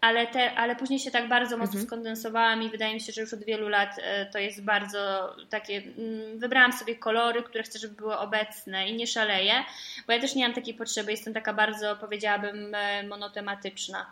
ale, 0.00 0.26
te, 0.26 0.54
ale 0.54 0.76
później 0.76 0.98
się 0.98 1.10
tak 1.10 1.28
bardzo 1.28 1.56
mocno 1.56 1.72
mhm. 1.72 1.86
skondensowałam 1.86 2.62
i 2.62 2.70
wydaje 2.70 2.94
mi 2.94 3.00
się, 3.00 3.12
że 3.12 3.20
już 3.20 3.34
od 3.34 3.44
wielu 3.44 3.68
lat 3.68 3.90
e, 4.02 4.26
to 4.26 4.38
jest 4.38 4.64
bardzo 4.64 5.34
takie. 5.50 5.76
Mm, 5.76 6.38
wybrałam 6.38 6.72
sobie 6.72 6.96
kolory, 6.96 7.42
które 7.42 7.64
chcę, 7.64 7.78
żeby 7.78 7.94
były 7.94 8.16
obecne 8.16 8.88
i 8.88 8.96
nie 8.96 9.06
szaleję, 9.06 9.64
bo 10.06 10.12
ja 10.12 10.20
też 10.20 10.34
nie 10.34 10.44
mam 10.44 10.54
takiej 10.54 10.74
potrzeby, 10.74 11.10
jestem 11.10 11.34
taka 11.34 11.52
bardzo, 11.52 11.96
powiedziałabym, 11.96 12.74
e, 12.74 13.02
monotematyczna. 13.02 14.06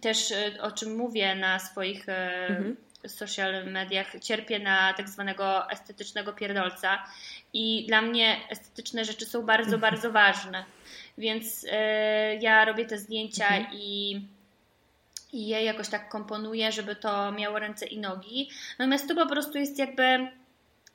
Też 0.00 0.32
o 0.60 0.70
czym 0.70 0.96
mówię 0.96 1.34
na 1.34 1.58
swoich. 1.58 2.08
Mhm 2.48 2.76
social 3.08 3.66
mediach 3.66 4.20
cierpię 4.20 4.58
na 4.58 4.94
tak 4.94 5.08
zwanego 5.08 5.70
estetycznego 5.70 6.32
pierdolca 6.32 7.04
i 7.52 7.84
dla 7.88 8.02
mnie 8.02 8.40
estetyczne 8.50 9.04
rzeczy 9.04 9.26
są 9.26 9.42
bardzo, 9.42 9.78
bardzo 9.78 10.12
ważne. 10.12 10.64
Więc 11.18 11.66
e, 11.70 12.36
ja 12.36 12.64
robię 12.64 12.84
te 12.84 12.98
zdjęcia 12.98 13.48
mhm. 13.48 13.66
i, 13.72 14.20
i 15.32 15.46
je 15.46 15.64
jakoś 15.64 15.88
tak 15.88 16.08
komponuję, 16.08 16.72
żeby 16.72 16.96
to 16.96 17.32
miało 17.32 17.58
ręce 17.58 17.86
i 17.86 17.98
nogi. 17.98 18.50
Natomiast 18.78 19.08
tu 19.08 19.14
po 19.14 19.26
prostu 19.26 19.58
jest 19.58 19.78
jakby 19.78 20.30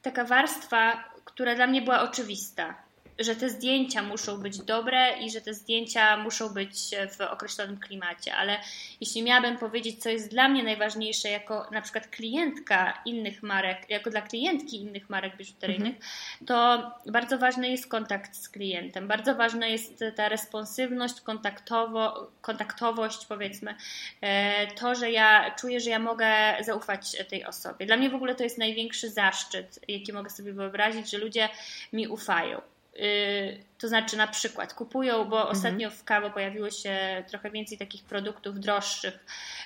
taka 0.02 0.24
warstwa, 0.24 1.04
która 1.26 1.56
dla 1.56 1.68
mnie 1.68 1.82
była 1.82 2.02
oczywista 2.02 2.87
że 3.20 3.36
te 3.36 3.50
zdjęcia 3.50 4.04
muszą 4.04 4.38
być 4.38 4.60
dobre 4.60 5.20
i 5.20 5.32
że 5.32 5.42
te 5.42 5.54
zdjęcia 5.54 6.18
muszą 6.18 6.50
być 6.50 6.78
w 7.18 7.22
określonym 7.22 7.80
klimacie, 7.80 8.36
ale 8.36 8.60
jeśli 9.02 9.24
miałabym 9.24 9.58
powiedzieć, 9.58 10.04
co 10.04 10.10
jest 10.10 10.32
dla 10.32 10.50
mnie 10.50 10.64
najważniejsze 10.64 11.30
jako 11.30 11.68
na 11.72 11.82
przykład 11.82 12.08
klientka 12.08 13.02
innych 13.06 13.44
marek, 13.44 13.90
jako 13.90 14.10
dla 14.10 14.22
klientki 14.22 14.82
innych 14.82 15.10
marek 15.10 15.38
biżuteryjnych, 15.38 15.96
mhm. 15.96 16.12
to 16.48 16.92
bardzo 17.12 17.38
ważny 17.38 17.70
jest 17.70 17.88
kontakt 17.88 18.36
z 18.36 18.50
klientem, 18.50 19.08
bardzo 19.08 19.36
ważna 19.36 19.68
jest 19.68 20.04
ta 20.16 20.30
responsywność, 20.30 21.22
kontaktowo, 21.22 22.32
kontaktowość 22.42 23.26
powiedzmy, 23.26 23.76
e, 24.22 24.68
to, 24.68 24.96
że 24.96 25.12
ja 25.12 25.56
czuję, 25.60 25.80
że 25.80 25.90
ja 25.90 26.00
mogę 26.00 26.28
zaufać 26.62 27.18
tej 27.30 27.46
osobie. 27.46 27.86
Dla 27.86 27.98
mnie 27.98 28.10
w 28.10 28.16
ogóle 28.16 28.36
to 28.36 28.44
jest 28.44 28.58
największy 28.58 29.10
zaszczyt, 29.10 29.80
jaki 29.88 30.14
mogę 30.14 30.30
sobie 30.30 30.54
wyobrazić, 30.54 31.12
że 31.12 31.18
ludzie 31.18 31.50
mi 31.94 32.08
ufają. 32.08 32.62
Y, 32.98 33.64
to 33.78 33.88
znaczy 33.88 34.18
na 34.18 34.28
przykład 34.28 34.74
kupują, 34.74 35.26
bo 35.26 35.38
mhm. 35.38 35.58
ostatnio 35.58 35.92
w 35.92 36.04
kawo 36.04 36.30
pojawiło 36.30 36.70
się 36.70 37.24
trochę 37.28 37.52
więcej 37.52 37.78
takich 37.78 38.04
produktów 38.04 38.60
droższych. 38.60 39.26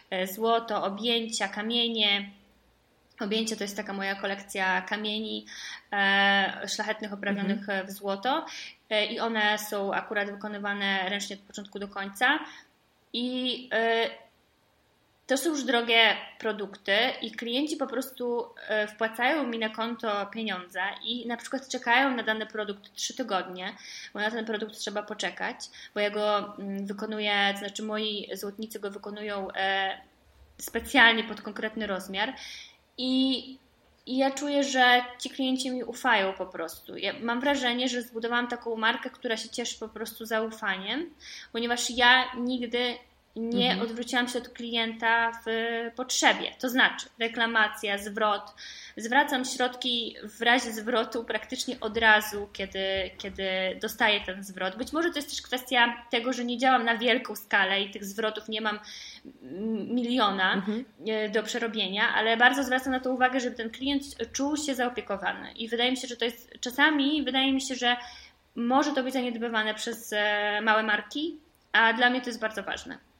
E, 0.09 0.27
złoto, 0.27 0.83
objęcia, 0.83 1.47
kamienie. 1.47 2.29
Objęcie 3.19 3.55
to 3.55 3.63
jest 3.63 3.77
taka 3.77 3.93
moja 3.93 4.15
kolekcja 4.15 4.81
kamieni 4.81 5.45
e, 5.91 6.67
szlachetnych 6.67 7.13
oprawionych 7.13 7.59
mhm. 7.59 7.87
w 7.87 7.91
złoto 7.91 8.45
e, 8.89 9.05
i 9.05 9.19
one 9.19 9.57
są 9.57 9.93
akurat 9.93 10.31
wykonywane 10.31 11.09
ręcznie 11.09 11.35
od 11.35 11.41
początku 11.41 11.79
do 11.79 11.87
końca. 11.87 12.39
I 13.13 13.69
to 15.31 15.37
są 15.37 15.49
już 15.49 15.63
drogie 15.63 16.17
produkty 16.39 16.91
i 17.21 17.31
klienci 17.31 17.77
po 17.77 17.87
prostu 17.87 18.45
e, 18.67 18.87
wpłacają 18.87 19.47
mi 19.47 19.59
na 19.59 19.69
konto 19.69 20.25
pieniądze 20.25 20.81
i 21.03 21.27
na 21.27 21.37
przykład 21.37 21.67
czekają 21.67 22.15
na 22.15 22.23
dany 22.23 22.45
produkt 22.45 22.93
3 22.93 23.13
tygodnie, 23.15 23.75
bo 24.13 24.19
na 24.19 24.31
ten 24.31 24.45
produkt 24.45 24.77
trzeba 24.77 25.03
poczekać, 25.03 25.55
bo 25.93 25.99
ja 25.99 26.09
go 26.09 26.55
mm, 26.57 26.85
wykonuję, 26.85 27.53
znaczy 27.59 27.83
moi 27.83 28.29
złotnicy 28.33 28.79
go 28.79 28.91
wykonują 28.91 29.51
e, 29.51 29.97
specjalnie 30.57 31.23
pod 31.23 31.41
konkretny 31.41 31.87
rozmiar 31.87 32.33
i 32.97 33.57
i 34.05 34.17
ja 34.17 34.31
czuję, 34.31 34.63
że 34.63 35.01
ci 35.19 35.29
klienci 35.29 35.71
mi 35.71 35.83
ufają 35.83 36.33
po 36.33 36.45
prostu. 36.45 36.97
Ja 36.97 37.13
mam 37.21 37.41
wrażenie, 37.41 37.89
że 37.89 38.01
zbudowałam 38.01 38.47
taką 38.47 38.75
markę, 38.75 39.09
która 39.09 39.37
się 39.37 39.49
cieszy 39.49 39.79
po 39.79 39.89
prostu 39.89 40.25
zaufaniem, 40.25 41.09
ponieważ 41.51 41.89
ja 41.89 42.23
nigdy 42.37 42.95
nie 43.35 43.71
mhm. 43.71 43.89
odwróciłam 43.89 44.27
się 44.27 44.39
od 44.39 44.49
klienta 44.49 45.31
w 45.45 45.49
potrzebie. 45.95 46.51
To 46.59 46.69
znaczy, 46.69 47.07
reklamacja, 47.19 47.97
zwrot. 47.97 48.53
Zwracam 48.97 49.45
środki 49.45 50.15
w 50.23 50.41
razie 50.41 50.71
zwrotu 50.71 51.23
praktycznie 51.23 51.79
od 51.79 51.97
razu, 51.97 52.49
kiedy, 52.53 53.11
kiedy 53.17 53.43
dostaję 53.81 54.21
ten 54.21 54.43
zwrot. 54.43 54.77
Być 54.77 54.93
może 54.93 55.09
to 55.09 55.15
jest 55.15 55.29
też 55.29 55.41
kwestia 55.41 56.03
tego, 56.09 56.33
że 56.33 56.45
nie 56.45 56.57
działam 56.57 56.85
na 56.85 56.97
wielką 56.97 57.35
skalę 57.35 57.81
i 57.81 57.91
tych 57.91 58.05
zwrotów 58.05 58.49
nie 58.49 58.61
mam 58.61 58.79
miliona 59.87 60.53
mhm. 60.53 60.85
E, 61.07 61.29
do 61.29 61.43
przerobienia, 61.43 62.13
ale 62.15 62.37
bardzo 62.37 62.63
zwracam 62.63 62.93
na 62.93 62.99
to 62.99 63.11
uwagę, 63.11 63.39
żeby 63.39 63.55
ten 63.55 63.69
klient 63.69 64.03
czuł 64.33 64.57
się 64.57 64.75
zaopiekowany. 64.75 65.51
I 65.51 65.67
wydaje 65.69 65.91
mi 65.91 65.97
się, 65.97 66.07
że 66.07 66.17
to 66.17 66.25
jest 66.25 66.53
czasami, 66.59 67.23
wydaje 67.23 67.53
mi 67.53 67.61
się, 67.61 67.75
że 67.75 67.97
może 68.55 68.91
to 68.91 69.03
być 69.03 69.13
zaniedbywane 69.13 69.73
przez 69.73 70.13
e, 70.13 70.61
małe 70.61 70.83
marki, 70.83 71.37
a 71.71 71.93
dla 71.93 72.09
mnie 72.09 72.21
to 72.21 72.29
jest 72.29 72.39
bardzo 72.39 72.63
ważne. 72.63 73.10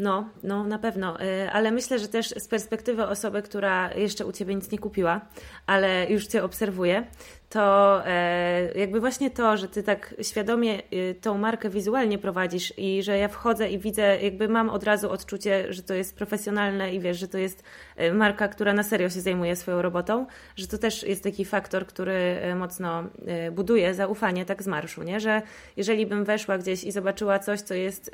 No, 0.00 0.28
no 0.42 0.64
na 0.64 0.78
pewno, 0.78 1.22
y, 1.22 1.50
ale 1.50 1.70
myślę, 1.70 1.98
że 1.98 2.08
też 2.08 2.28
z 2.28 2.48
perspektywy 2.48 3.06
osoby, 3.06 3.42
która 3.42 3.94
jeszcze 3.94 4.26
u 4.26 4.32
Ciebie 4.32 4.54
nic 4.54 4.70
nie 4.70 4.78
kupiła, 4.78 5.20
ale 5.66 6.10
już 6.10 6.26
Cię 6.26 6.44
obserwuje, 6.44 7.04
to 7.50 8.02
e, 8.06 8.78
jakby 8.78 9.00
właśnie 9.00 9.30
to, 9.30 9.56
że 9.56 9.68
Ty 9.68 9.82
tak 9.82 10.14
świadomie 10.22 10.82
y, 10.92 11.14
tą 11.20 11.38
markę 11.38 11.70
wizualnie 11.70 12.18
prowadzisz 12.18 12.72
i 12.76 13.02
że 13.02 13.18
ja 13.18 13.28
wchodzę 13.28 13.70
i 13.70 13.78
widzę, 13.78 14.22
jakby 14.22 14.48
mam 14.48 14.70
od 14.70 14.84
razu 14.84 15.10
odczucie, 15.10 15.72
że 15.72 15.82
to 15.82 15.94
jest 15.94 16.16
profesjonalne 16.16 16.94
i 16.94 17.00
wiesz, 17.00 17.18
że 17.18 17.28
to 17.28 17.38
jest 17.38 17.64
y, 18.00 18.12
marka, 18.12 18.48
która 18.48 18.72
na 18.72 18.82
serio 18.82 19.10
się 19.10 19.20
zajmuje 19.20 19.56
swoją 19.56 19.82
robotą, 19.82 20.26
że 20.56 20.66
to 20.66 20.78
też 20.78 21.02
jest 21.02 21.24
taki 21.24 21.44
faktor, 21.44 21.86
który 21.86 22.36
mocno 22.56 23.04
buduje 23.52 23.94
zaufanie 23.94 24.44
tak 24.46 24.62
z 24.62 24.66
marszu, 24.66 25.02
nie? 25.02 25.20
Że 25.20 25.42
jeżeli 25.76 26.06
bym 26.06 26.24
weszła 26.24 26.58
gdzieś 26.58 26.84
i 26.84 26.92
zobaczyła 26.92 27.38
coś, 27.38 27.60
co 27.60 27.74
jest 27.74 28.10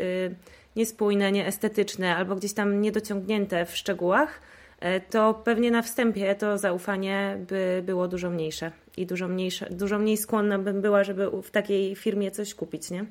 niespójne, 0.76 1.32
nieestetyczne 1.32 2.16
albo 2.16 2.36
gdzieś 2.36 2.52
tam 2.52 2.80
niedociągnięte 2.80 3.66
w 3.66 3.76
szczegółach, 3.76 4.40
e, 4.80 5.00
to 5.00 5.34
pewnie 5.34 5.70
na 5.70 5.82
wstępie 5.82 6.34
to 6.34 6.58
zaufanie 6.58 7.38
by 7.48 7.82
było 7.86 8.08
dużo 8.08 8.30
mniejsze 8.30 8.70
i 8.96 9.06
dużo, 9.06 9.28
mniejsze, 9.28 9.66
dużo 9.70 9.98
mniej 9.98 10.16
skłonna 10.16 10.58
bym 10.58 10.80
była, 10.80 11.04
żeby 11.04 11.42
w 11.42 11.50
takiej 11.50 11.96
firmie 11.96 12.30
coś 12.30 12.54
kupić, 12.54 12.90
nie? 12.90 13.04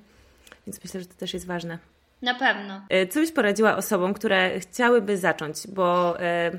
Więc 0.67 0.83
myślę, 0.83 0.99
że 0.99 1.05
to 1.05 1.13
też 1.13 1.33
jest 1.33 1.47
ważne. 1.47 1.77
Na 2.21 2.35
pewno. 2.35 2.81
E, 2.89 3.07
co 3.07 3.19
byś 3.19 3.31
poradziła 3.31 3.77
osobom, 3.77 4.13
które 4.13 4.59
chciałyby 4.59 5.17
zacząć, 5.17 5.67
bo 5.67 6.19
e, 6.19 6.51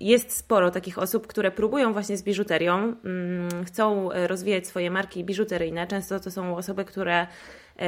jest 0.00 0.36
sporo 0.36 0.70
takich 0.70 0.98
osób, 0.98 1.26
które 1.26 1.50
próbują 1.50 1.92
właśnie 1.92 2.16
z 2.16 2.22
biżuterią, 2.22 2.74
mm, 2.74 3.64
chcą 3.64 4.08
rozwijać 4.26 4.66
swoje 4.66 4.90
marki 4.90 5.24
biżuteryjne. 5.24 5.86
Często 5.86 6.20
to 6.20 6.30
są 6.30 6.56
osoby, 6.56 6.84
które 6.84 7.26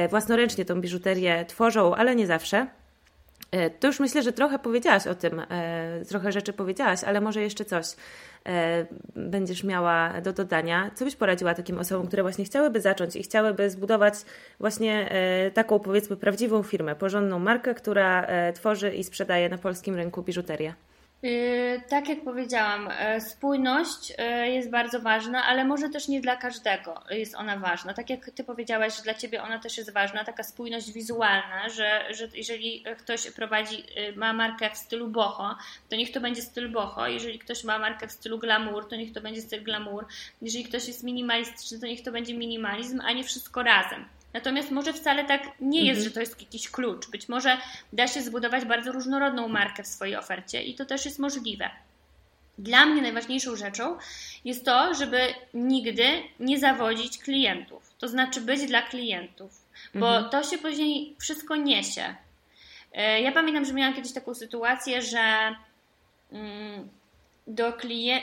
własnoręcznie 0.09 0.65
tą 0.65 0.81
biżuterię 0.81 1.45
tworzą, 1.45 1.95
ale 1.95 2.15
nie 2.15 2.27
zawsze. 2.27 2.67
E, 3.51 3.69
to 3.69 3.87
już 3.87 3.99
myślę, 3.99 4.23
że 4.23 4.33
trochę 4.33 4.59
powiedziałaś 4.59 5.07
o 5.07 5.15
tym, 5.15 5.39
e, 5.39 6.05
trochę 6.05 6.31
rzeczy 6.31 6.53
powiedziałaś, 6.53 7.03
ale 7.03 7.21
może 7.21 7.41
jeszcze 7.41 7.65
coś 7.65 7.85
będziesz 9.15 9.63
miała 9.63 10.21
do 10.21 10.33
dodania. 10.33 10.91
Co 10.95 11.05
byś 11.05 11.15
poradziła 11.15 11.53
takim 11.53 11.79
osobom, 11.79 12.07
które 12.07 12.23
właśnie 12.23 12.45
chciałyby 12.45 12.81
zacząć 12.81 13.15
i 13.15 13.23
chciałyby 13.23 13.69
zbudować 13.69 14.13
właśnie 14.59 15.09
taką 15.53 15.79
powiedzmy 15.79 16.17
prawdziwą 16.17 16.63
firmę, 16.63 16.95
porządną 16.95 17.39
markę, 17.39 17.73
która 17.73 18.27
tworzy 18.55 18.91
i 18.91 19.03
sprzedaje 19.03 19.49
na 19.49 19.57
polskim 19.57 19.95
rynku 19.95 20.23
biżuterię? 20.23 20.73
Y, 21.23 21.81
tak 21.89 22.09
jak 22.09 22.23
powiedziałam, 22.23 22.89
y, 23.17 23.21
spójność 23.21 24.11
y, 24.11 24.47
jest 24.47 24.69
bardzo 24.69 24.99
ważna, 24.99 25.43
ale 25.45 25.65
może 25.65 25.89
też 25.89 26.07
nie 26.07 26.21
dla 26.21 26.35
każdego 26.35 27.03
jest 27.09 27.35
ona 27.35 27.57
ważna. 27.57 27.93
Tak 27.93 28.09
jak 28.09 28.31
Ty 28.31 28.43
powiedziałaś, 28.43 28.97
że 28.97 29.03
dla 29.03 29.13
Ciebie 29.13 29.43
ona 29.43 29.59
też 29.59 29.77
jest 29.77 29.93
ważna, 29.93 30.23
taka 30.23 30.43
spójność 30.43 30.91
wizualna, 30.91 31.69
że, 31.69 32.13
że 32.13 32.27
jeżeli 32.33 32.83
ktoś 32.97 33.31
prowadzi, 33.31 33.83
ma 34.15 34.33
markę 34.33 34.69
w 34.69 34.77
stylu 34.77 35.07
boho, 35.07 35.55
to 35.89 35.95
niech 35.95 36.11
to 36.11 36.21
będzie 36.21 36.41
styl 36.41 36.71
boho. 36.71 37.07
Jeżeli 37.07 37.39
ktoś 37.39 37.63
ma 37.63 37.79
markę 37.79 38.07
w 38.07 38.11
stylu 38.11 38.39
glamour, 38.39 38.87
to 38.89 38.95
niech 38.95 39.13
to 39.13 39.21
będzie 39.21 39.41
styl 39.41 39.63
glamour. 39.63 40.05
Jeżeli 40.41 40.63
ktoś 40.63 40.87
jest 40.87 41.03
minimalistyczny, 41.03 41.79
to 41.79 41.87
niech 41.87 42.03
to 42.03 42.11
będzie 42.11 42.33
minimalizm, 42.33 43.01
a 43.01 43.11
nie 43.11 43.23
wszystko 43.23 43.63
razem. 43.63 44.05
Natomiast 44.37 44.71
może 44.71 44.93
wcale 44.93 45.25
tak 45.25 45.41
nie 45.61 45.85
jest, 45.85 45.97
mhm. 45.97 46.03
że 46.03 46.11
to 46.11 46.19
jest 46.19 46.41
jakiś 46.41 46.69
klucz. 46.69 47.09
Być 47.09 47.29
może 47.29 47.57
da 47.93 48.07
się 48.07 48.21
zbudować 48.21 48.65
bardzo 48.65 48.91
różnorodną 48.91 49.47
markę 49.47 49.83
w 49.83 49.87
swojej 49.87 50.15
ofercie 50.15 50.63
i 50.63 50.75
to 50.75 50.85
też 50.85 51.05
jest 51.05 51.19
możliwe. 51.19 51.69
Dla 52.57 52.85
mnie 52.85 53.01
najważniejszą 53.01 53.55
rzeczą 53.55 53.97
jest 54.45 54.65
to, 54.65 54.93
żeby 54.93 55.19
nigdy 55.53 56.03
nie 56.39 56.59
zawodzić 56.59 57.17
klientów. 57.17 57.93
To 57.99 58.07
znaczy 58.07 58.41
być 58.41 58.65
dla 58.65 58.81
klientów, 58.81 59.51
bo 59.95 60.15
mhm. 60.15 60.29
to 60.29 60.49
się 60.49 60.57
później 60.57 61.15
wszystko 61.19 61.55
niesie. 61.55 62.15
E, 62.93 63.21
ja 63.21 63.31
pamiętam, 63.31 63.65
że 63.65 63.73
miałam 63.73 63.95
kiedyś 63.95 64.13
taką 64.13 64.33
sytuację, 64.33 65.01
że 65.01 65.55
mm, 66.31 66.89
do 67.47 67.73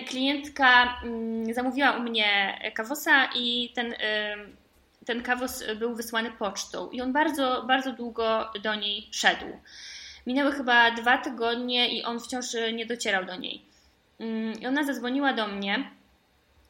klientka 0.08 1.00
mm, 1.04 1.54
zamówiła 1.54 1.96
u 1.96 2.00
mnie 2.00 2.58
kawosa 2.74 3.28
i 3.36 3.72
ten 3.74 3.94
ten 5.04 5.22
kawos 5.22 5.64
był 5.76 5.94
wysłany 5.94 6.30
pocztą 6.30 6.90
i 6.90 7.00
on 7.00 7.12
bardzo, 7.12 7.64
bardzo 7.68 7.92
długo 7.92 8.50
do 8.62 8.74
niej 8.74 9.08
szedł. 9.10 9.46
Minęły 10.26 10.52
chyba 10.52 10.90
dwa 10.90 11.18
tygodnie 11.18 11.88
i 11.88 12.04
on 12.04 12.20
wciąż 12.20 12.46
nie 12.74 12.86
docierał 12.86 13.24
do 13.24 13.36
niej. 13.36 13.62
Mm, 14.20 14.60
I 14.60 14.66
ona 14.66 14.84
zadzwoniła 14.84 15.32
do 15.32 15.46
mnie, 15.46 15.90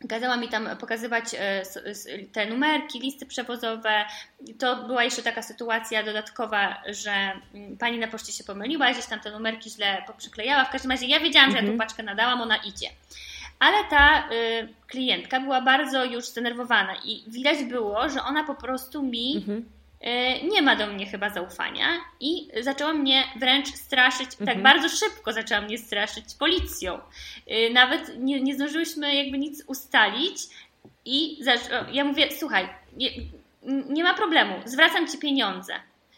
kazała 0.09 0.37
mi 0.37 0.49
tam 0.49 0.69
pokazywać 0.81 1.25
e, 1.39 1.63
te 2.33 2.47
numerki, 2.47 3.01
listy 3.01 3.27
przewozowe. 3.27 4.05
To 4.59 4.77
była 4.77 5.05
jeszcze 5.05 5.23
taka 5.23 5.43
sytuacja 5.43 6.03
dodatkowa, 6.03 6.83
że 6.87 7.13
mm, 7.55 7.77
pani 7.77 7.99
na 7.99 8.09
poczcie 8.09 8.33
się 8.33 8.45
pomyliła, 8.45 8.93
gdzieś 8.93 9.07
tam 9.07 9.21
te 9.21 9.31
numerki 9.31 9.71
źle 9.71 10.03
poprzyklejała. 10.07 10.65
W 10.65 10.71
każdym 10.71 10.91
razie 10.91 11.07
ja 11.07 11.21
wiedziałam, 11.21 11.51
że 11.51 11.57
ja 11.57 11.63
tą 11.63 11.71
mhm. 11.71 11.89
paczkę 11.89 12.03
nadałam, 12.03 12.41
ona 12.41 12.57
idzie 12.57 12.89
ale 13.65 13.85
ta 13.85 14.29
y, 14.31 14.69
klientka 14.87 15.41
była 15.41 15.61
bardzo 15.61 16.05
już 16.05 16.25
zdenerwowana 16.25 16.97
i 17.05 17.25
widać 17.27 17.65
było, 17.65 18.09
że 18.09 18.23
ona 18.23 18.45
po 18.45 18.55
prostu 18.55 19.03
mi 19.03 19.37
mhm. 19.37 19.65
y, 20.43 20.49
nie 20.49 20.63
ma 20.63 20.77
do 20.77 20.87
mnie 20.87 21.07
chyba 21.07 21.31
zaufania 21.31 21.87
i 22.21 22.49
zaczęła 22.61 22.93
mnie 22.93 23.25
wręcz 23.37 23.69
straszyć, 23.69 24.29
tak 24.31 24.41
mhm. 24.41 24.57
tak 24.57 24.63
bardzo 24.63 24.89
szybko 24.89 25.33
zaczęła 25.33 25.61
mnie 25.61 25.79
straszyć 25.79 26.25
policją. 26.39 26.99
Y, 27.51 27.71
nawet 27.73 28.19
nie, 28.19 28.41
nie 28.41 28.55
zdążyłyśmy 28.55 29.15
jakby 29.15 29.39
nic 29.39 29.65
ustalić 29.67 30.37
i 31.05 31.39
ja 31.93 32.05
mówię, 32.05 32.29
słuchaj, 32.39 32.69
nie, 32.97 33.11
nie 33.89 34.03
ma 34.03 34.15
problemu, 34.15 34.55
zwracam 34.65 35.09
Ci 35.09 35.19
pieniądze. 35.19 35.75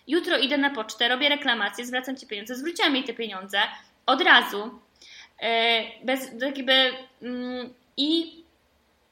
Jutro 0.09 0.39
idę 0.39 0.59
na 0.59 0.71
pocztę, 0.71 1.09
robię 1.09 1.29
reklamację, 1.29 1.87
zwracam 1.87 2.17
Ci 2.17 2.27
pieniądze. 2.27 2.55
Zwróciłam 2.55 2.95
jej 2.95 3.05
te 3.05 3.15
pieniądze 3.15 3.59
od 4.07 4.23
razu 4.23 4.81
bez 6.05 6.31
jakby 6.41 6.73
mm, 7.23 7.75
i 7.97 8.37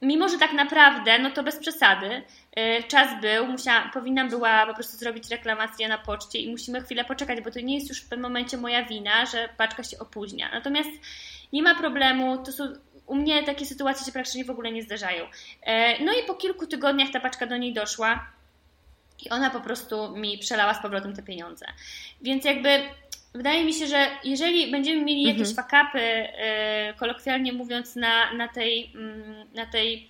mimo, 0.01 0.29
że 0.29 0.37
tak 0.37 0.53
naprawdę, 0.53 1.19
no 1.19 1.31
to 1.31 1.43
bez 1.43 1.57
przesady, 1.57 2.21
e, 2.55 2.83
czas 2.83 3.21
był, 3.21 3.47
musiała, 3.47 3.89
powinnam 3.93 4.29
była 4.29 4.65
po 4.65 4.73
prostu 4.73 4.97
zrobić 4.97 5.29
reklamację 5.29 5.87
na 5.87 5.97
poczcie 5.97 6.39
i 6.39 6.51
musimy 6.51 6.81
chwilę 6.81 7.05
poczekać, 7.05 7.41
bo 7.41 7.51
to 7.51 7.59
nie 7.59 7.75
jest 7.75 7.89
już 7.89 8.01
w 8.01 8.09
tym 8.09 8.21
momencie 8.21 8.57
moja 8.57 8.85
wina, 8.85 9.25
że 9.25 9.49
paczka 9.57 9.83
się 9.83 9.99
opóźnia. 9.99 10.49
Natomiast 10.53 10.89
nie 11.53 11.63
ma 11.63 11.75
problemu, 11.75 12.37
to 12.37 12.51
są 12.51 12.63
u 13.05 13.15
mnie 13.15 13.43
takie 13.43 13.65
sytuacje 13.65 14.05
się 14.05 14.11
praktycznie 14.11 14.45
w 14.45 14.49
ogóle 14.49 14.71
nie 14.71 14.83
zdarzają. 14.83 15.25
E, 15.61 16.03
no 16.03 16.13
i 16.13 16.23
po 16.27 16.35
kilku 16.35 16.67
tygodniach 16.67 17.09
ta 17.11 17.19
paczka 17.19 17.47
do 17.47 17.57
niej 17.57 17.73
doszła 17.73 18.27
i 19.25 19.29
ona 19.29 19.49
po 19.49 19.59
prostu 19.59 20.17
mi 20.17 20.37
przelała 20.37 20.73
z 20.73 20.81
powrotem 20.81 21.15
te 21.15 21.23
pieniądze. 21.23 21.65
Więc 22.21 22.45
jakby 22.45 22.83
wydaje 23.35 23.65
mi 23.65 23.73
się, 23.73 23.87
że 23.87 24.07
jeżeli 24.23 24.71
będziemy 24.71 25.01
mieli 25.01 25.23
jakieś 25.23 25.49
mhm. 25.49 25.55
fakapy, 25.55 25.99
yy, 25.99 26.93
kolokwialnie 26.97 27.53
mówiąc, 27.53 27.95
na, 27.95 28.33
na 28.33 28.47
tej, 28.47 28.91
yy, 28.93 29.45
na 29.55 29.65
tej 29.65 30.09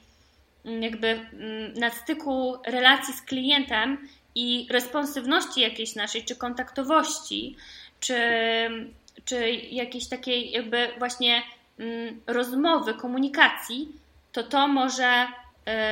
yy, 0.66 0.80
jakby 0.80 1.08
mm, 1.08 1.74
na 1.74 1.90
styku 1.90 2.58
relacji 2.66 3.14
z 3.14 3.22
klientem 3.22 4.08
i 4.36 4.68
responsywności 4.72 5.62
jakiejś 5.62 5.96
naszej, 5.96 6.24
czy 6.24 6.36
kontaktowości, 6.36 7.56
czy, 8.00 8.20
czy 9.26 9.52
jakiejś 9.52 10.08
takiej 10.08 10.52
jakby 10.52 10.88
właśnie 10.98 11.44
mm, 11.80 12.22
rozmowy, 12.28 12.94
komunikacji, 12.94 13.88
to 14.32 14.44
to 14.44 14.68
może, 14.68 15.28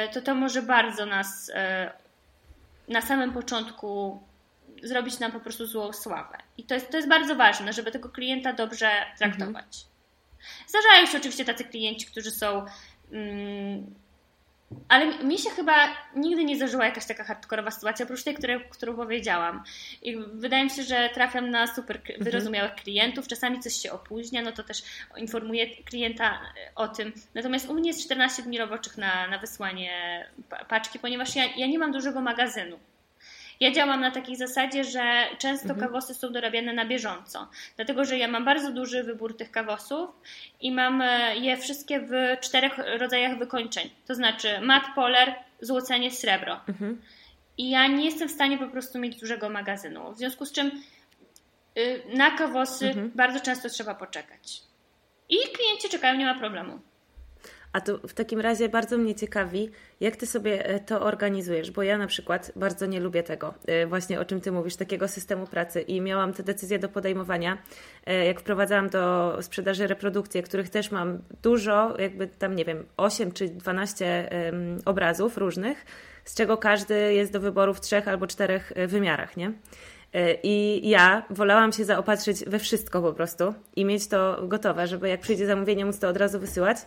y, 0.07 0.13
to 0.13 0.21
to 0.21 0.35
może 0.35 0.61
bardzo 0.61 1.05
nas 1.05 1.49
y, 1.49 1.53
na 2.87 3.01
samym 3.01 3.33
początku 3.33 4.19
zrobić 4.83 5.19
nam 5.19 5.31
po 5.31 5.39
prostu 5.39 5.65
złą 5.65 5.93
sławę. 5.93 6.37
I 6.57 6.63
to 6.63 6.73
jest, 6.73 6.89
to 6.89 6.97
jest 6.97 7.09
bardzo 7.09 7.35
ważne, 7.35 7.73
żeby 7.73 7.91
tego 7.91 8.09
klienta 8.09 8.53
dobrze 8.53 8.89
traktować. 9.17 9.65
Mhm. 9.65 9.93
Zdarzają 10.67 11.05
się 11.05 11.17
oczywiście 11.17 11.45
tacy 11.45 11.63
klienci, 11.63 12.05
którzy 12.05 12.31
są. 12.31 12.65
Mm, 13.11 13.93
ale 14.89 15.23
mi 15.23 15.37
się 15.37 15.49
chyba 15.49 15.73
nigdy 16.15 16.45
nie 16.45 16.55
zdarzyła 16.55 16.85
jakaś 16.85 17.05
taka 17.05 17.23
hardkorowa 17.23 17.71
sytuacja, 17.71 18.05
oprócz 18.05 18.23
tej, 18.23 18.35
które, 18.35 18.59
którą 18.59 18.95
powiedziałam. 18.95 19.63
I 20.01 20.17
wydaje 20.17 20.63
mi 20.63 20.69
się, 20.69 20.83
że 20.83 21.09
trafiam 21.13 21.49
na 21.49 21.75
super 21.75 21.97
mhm. 21.97 22.23
wyrozumiałych 22.23 22.75
klientów. 22.75 23.27
Czasami 23.27 23.59
coś 23.59 23.73
się 23.73 23.91
opóźnia, 23.91 24.41
no 24.41 24.51
to 24.51 24.63
też 24.63 24.83
informuję 25.17 25.77
klienta 25.83 26.39
o 26.75 26.87
tym. 26.87 27.13
Natomiast 27.33 27.69
u 27.69 27.73
mnie 27.73 27.89
jest 27.89 28.05
14 28.05 28.43
dni 28.43 28.57
roboczych 28.57 28.97
na, 28.97 29.27
na 29.27 29.37
wysłanie 29.37 30.25
paczki, 30.69 30.99
ponieważ 30.99 31.35
ja, 31.35 31.43
ja 31.57 31.67
nie 31.67 31.79
mam 31.79 31.91
dużego 31.91 32.21
magazynu. 32.21 32.79
Ja 33.63 33.71
działam 33.71 34.01
na 34.01 34.11
takiej 34.11 34.35
zasadzie, 34.35 34.83
że 34.83 35.25
często 35.37 35.69
mhm. 35.69 35.79
kawosy 35.79 36.13
są 36.13 36.33
dorabiane 36.33 36.73
na 36.73 36.85
bieżąco, 36.85 37.47
dlatego 37.75 38.05
że 38.05 38.17
ja 38.17 38.27
mam 38.27 38.45
bardzo 38.45 38.71
duży 38.71 39.03
wybór 39.03 39.37
tych 39.37 39.51
kawosów 39.51 40.09
i 40.61 40.71
mam 40.71 41.01
e, 41.01 41.35
je 41.35 41.57
wszystkie 41.57 41.99
w 41.99 42.11
czterech 42.41 42.73
rodzajach 42.99 43.37
wykończeń. 43.37 43.89
To 44.07 44.15
znaczy 44.15 44.61
mat, 44.61 44.83
poler, 44.95 45.35
złocenie, 45.61 46.11
srebro. 46.11 46.59
Mhm. 46.69 47.01
I 47.57 47.69
ja 47.69 47.87
nie 47.87 48.05
jestem 48.05 48.29
w 48.29 48.31
stanie 48.31 48.57
po 48.57 48.67
prostu 48.67 48.99
mieć 48.99 49.19
dużego 49.19 49.49
magazynu. 49.49 50.13
W 50.13 50.17
związku 50.17 50.45
z 50.45 50.51
czym 50.51 50.71
y, 51.77 52.01
na 52.13 52.31
kawosy 52.31 52.87
mhm. 52.87 53.11
bardzo 53.15 53.39
często 53.39 53.69
trzeba 53.69 53.95
poczekać. 53.95 54.61
I 55.29 55.37
klienci 55.37 55.89
czekają, 55.89 56.17
nie 56.17 56.25
ma 56.25 56.39
problemu. 56.39 56.79
A 57.73 57.81
to 57.81 57.97
w 57.97 58.13
takim 58.13 58.39
razie 58.39 58.69
bardzo 58.69 58.97
mnie 58.97 59.15
ciekawi, 59.15 59.69
jak 59.99 60.15
ty 60.15 60.25
sobie 60.25 60.65
e, 60.65 60.79
to 60.79 61.01
organizujesz, 61.01 61.71
bo 61.71 61.83
ja 61.83 61.97
na 61.97 62.07
przykład 62.07 62.51
bardzo 62.55 62.85
nie 62.85 62.99
lubię 62.99 63.23
tego, 63.23 63.53
e, 63.65 63.87
właśnie 63.87 64.19
o 64.19 64.25
czym 64.25 64.41
ty 64.41 64.51
mówisz, 64.51 64.75
takiego 64.75 65.07
systemu 65.07 65.47
pracy 65.47 65.81
i 65.81 66.01
miałam 66.01 66.33
te 66.33 66.43
decyzje 66.43 66.79
do 66.79 66.89
podejmowania, 66.89 67.57
e, 68.05 68.25
jak 68.25 68.39
wprowadzałam 68.39 68.89
do 68.89 69.37
sprzedaży 69.41 69.87
reprodukcje, 69.87 70.43
których 70.43 70.69
też 70.69 70.91
mam 70.91 71.19
dużo, 71.43 71.99
jakby 71.99 72.27
tam 72.27 72.55
nie 72.55 72.65
wiem, 72.65 72.85
8 72.97 73.31
czy 73.31 73.49
12 73.49 74.29
obrazów 74.85 75.37
różnych, 75.37 75.85
z 76.25 76.35
czego 76.35 76.57
każdy 76.57 77.13
jest 77.13 77.33
do 77.33 77.39
wyboru 77.39 77.73
w 77.73 77.81
trzech 77.81 78.07
albo 78.07 78.27
czterech 78.27 78.73
wymiarach, 78.87 79.37
nie? 79.37 79.51
I 80.43 80.81
ja 80.89 81.23
wolałam 81.29 81.71
się 81.71 81.85
zaopatrzyć 81.85 82.45
we 82.47 82.59
wszystko 82.59 83.01
po 83.01 83.13
prostu 83.13 83.53
i 83.75 83.85
mieć 83.85 84.07
to 84.07 84.47
gotowe, 84.47 84.87
żeby 84.87 85.09
jak 85.09 85.21
przyjdzie 85.21 85.45
zamówienie, 85.45 85.85
móc 85.85 85.99
to 85.99 86.09
od 86.09 86.17
razu 86.17 86.39
wysyłać 86.39 86.77